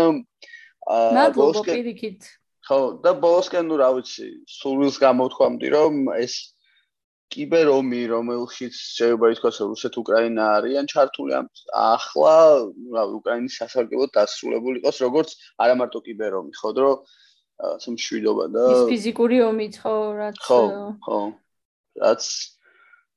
აა 0.84 1.28
ბოლოსკენ 1.32 2.18
ხო 2.68 2.78
და 3.04 3.10
ბოლოსკენ 3.24 3.64
ნუ 3.68 3.76
რა 3.80 3.88
ვიცი 3.96 4.26
სულს 4.48 4.96
გამოთქვამდი 5.00 5.68
რომ 5.76 5.94
ეს 6.20 6.53
კიბერომი, 7.32 8.00
რომელშიც 8.12 8.74
შეიძლება 8.76 9.30
ითქვას, 9.34 9.56
რომ 9.62 9.68
რუსეთ-უკრაინა 9.74 10.44
არიან 10.60 10.86
ჩართული 10.92 11.32
ამ 11.38 11.46
ახლა, 11.74 12.36
რა 12.94 13.04
უკრაინის 13.18 13.58
სასარგებლოდ 13.60 14.10
დასრულებული 14.14 14.82
იყოს, 14.82 14.96
როგორც 15.06 15.36
არა 15.64 15.74
მარტო 15.80 16.00
კიბერომი, 16.04 16.52
ხო, 16.60 16.70
რომ 16.78 16.98
ასე 17.74 17.94
მშვიდობა 17.94 18.44
და 18.54 18.64
ის 18.74 18.82
ფიზიკური 18.90 19.36
ომიც 19.46 19.74
ხო, 19.82 19.96
რაც 20.20 20.38
ხო, 20.42 20.60
ხო. 21.06 21.20
რაც 22.02 22.22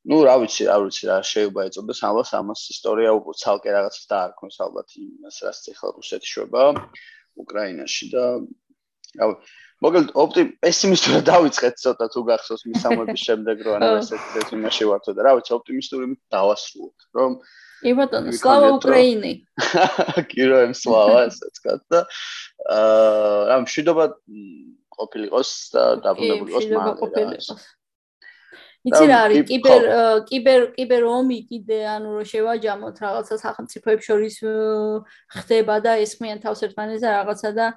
ну, 0.07 0.17
რა 0.23 0.35
ვიცი, 0.39 0.63
რა 0.71 0.77
ვიცი, 0.85 1.03
რა 1.09 1.17
შეიძლება 1.27 1.61
ეწოდეს 1.67 2.01
ამას, 2.07 2.29
ამას 2.39 2.61
ისტორია 2.73 3.11
უკვე 3.17 3.34
ცალკე 3.43 3.69
რაღაცას 3.75 4.05
დაარქვეს 4.07 4.57
ალბათ 4.65 4.93
იმას, 5.03 5.38
რაც 5.43 5.63
ეხლა 5.73 5.89
რუსეთი 5.97 6.27
შვება 6.31 6.63
უკრაინაში 7.43 8.05
და 8.13 8.23
რა 9.19 9.25
ვიცი 9.34 9.66
მოკლედ 9.85 10.11
ოპტიმ 10.23 10.49
პესიმისტურად 10.63 11.23
დავიწყეთ 11.31 11.79
ცოტა 11.83 12.07
თუ 12.13 12.23
გახსოვს 12.31 12.65
მისამოების 12.71 13.23
შემდეგ 13.27 13.63
რომ 13.67 13.77
ანუ 13.77 14.01
ესეთ 14.01 14.37
ეს 14.41 14.53
იმაში 14.57 14.89
ვართ 14.89 15.09
და 15.17 15.25
რა 15.27 15.33
ვიცი 15.37 15.55
ოპტიმისტური 15.57 16.11
დავასრულოთ 16.33 17.07
რომ 17.19 17.39
კი 17.77 17.93
ბატონო 17.93 18.33
სლავა 18.33 18.69
უკრაინი. 18.77 19.33
კიროემ 20.33 20.73
სლავა 20.77 21.19
ესეც 21.29 21.61
კაც 21.61 21.81
და 21.93 21.99
აა 22.73 23.41
რა 23.51 23.57
მშვიდობა 23.65 24.05
ყოფილიყოს 24.97 25.51
და 25.75 25.83
დაბრუნებულიყოს 26.05 26.69
მალე 26.73 27.37
იცი 28.85 29.05
რა 29.09 29.17
არის 29.25 29.43
კიბერ 29.49 29.83
კიბერ 30.29 30.61
კიბერ 30.77 31.03
ომი 31.09 31.37
კიდე 31.49 31.79
ანუ 31.93 32.09
რომ 32.17 32.25
შევაჯამოთ 32.31 32.97
რაღაცა 33.03 33.35
სახელმწიფოებს 33.41 34.05
შორის 34.07 34.35
ხდება 35.37 35.75
და 35.85 35.91
ესმიან 36.03 36.39
თავს 36.45 36.61
ერთმანეთს 36.67 37.03
და 37.03 37.09
რაღაცა 37.17 37.49
და 37.57 37.67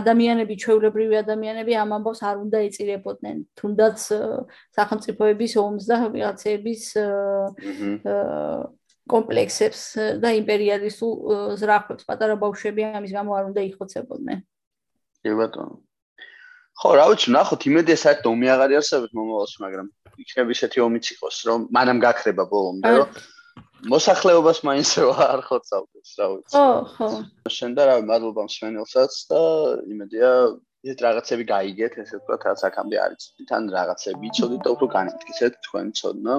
ადამიანები 0.00 0.54
ჩვეულებრივი 0.60 1.16
ადამიანები 1.24 1.72
ამ 1.82 1.90
ამბავს 1.98 2.20
არ 2.26 2.36
უნდა 2.44 2.58
ეწირებოდნენ. 2.68 3.36
თუნდაც 3.56 3.98
სახელმწიფოების 4.76 5.52
ომს 5.64 5.84
და 5.88 5.96
ვიღაცების 6.14 6.82
კომპლექსებს 9.10 9.80
და 10.22 10.28
იმპერიალისტულ 10.40 11.14
ზრახებს 11.60 12.04
პატარა 12.08 12.34
ბავშვები 12.38 12.80
ამის 12.98 13.12
გამო 13.16 13.30
არ 13.38 13.44
უნდა 13.50 13.62
იხოცებოდნენ. 13.70 14.38
კი 15.24 15.32
ბატონო. 15.38 15.89
ხო, 16.80 16.90
რა 16.96 17.04
ვიცი, 17.12 17.32
ნახოთ, 17.36 17.66
იმედია 17.68 17.96
საერთოდ 18.00 18.28
ომი 18.30 18.46
აღარ 18.54 18.72
იარსებებს 18.76 19.16
მომავალში, 19.18 19.58
მაგრამ 19.64 19.88
იქნება 20.22 20.54
ისეთი 20.56 20.78
ომიც 20.86 21.10
იყოს, 21.14 21.36
რომ 21.48 21.66
მანამ 21.76 21.98
გაქრება 22.00 22.44
ბოლომდე, 22.48 22.92
რომ 23.00 23.08
მოსახლეობას 23.92 24.58
მაინც 24.64 24.90
არ 25.28 25.40
ხოცავდეს, 25.48 26.10
რა 26.20 26.26
ვიცი. 26.32 26.56
ხო, 26.56 26.66
ხო. 26.96 27.08
შენ 27.52 27.76
და 27.76 27.82
რა, 27.90 27.94
მადლობა 28.08 28.48
მსმენელსაც 28.48 29.12
და 29.28 29.40
იმედია 29.92 30.30
ეს 30.80 30.96
რაღაცები 31.04 31.44
გაიგეთ, 31.44 31.92
ესე 32.00 32.16
ვთქვათ, 32.16 32.44
რაც 32.48 32.60
აქამდე 32.68 32.96
არის. 33.04 33.24
თან 33.50 33.62
რაღაცები 33.76 34.24
იცოდით 34.32 34.60
და 34.64 34.68
უფრო 34.72 34.86
განიცდეთ 34.96 35.60
თქვენ 35.68 35.92
ცოდნა. 36.00 36.34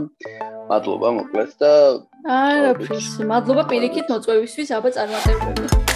მადლობა 0.73 1.09
მოკლედ 1.21 1.51
და 1.61 1.71
არა, 2.25 2.73
ფის, 2.81 3.13
მადლობა 3.21 3.63
პირიქით 3.69 4.09
მოწვევისთვის, 4.09 4.73
აბა 4.81 4.89
წარმატებები. 4.97 5.90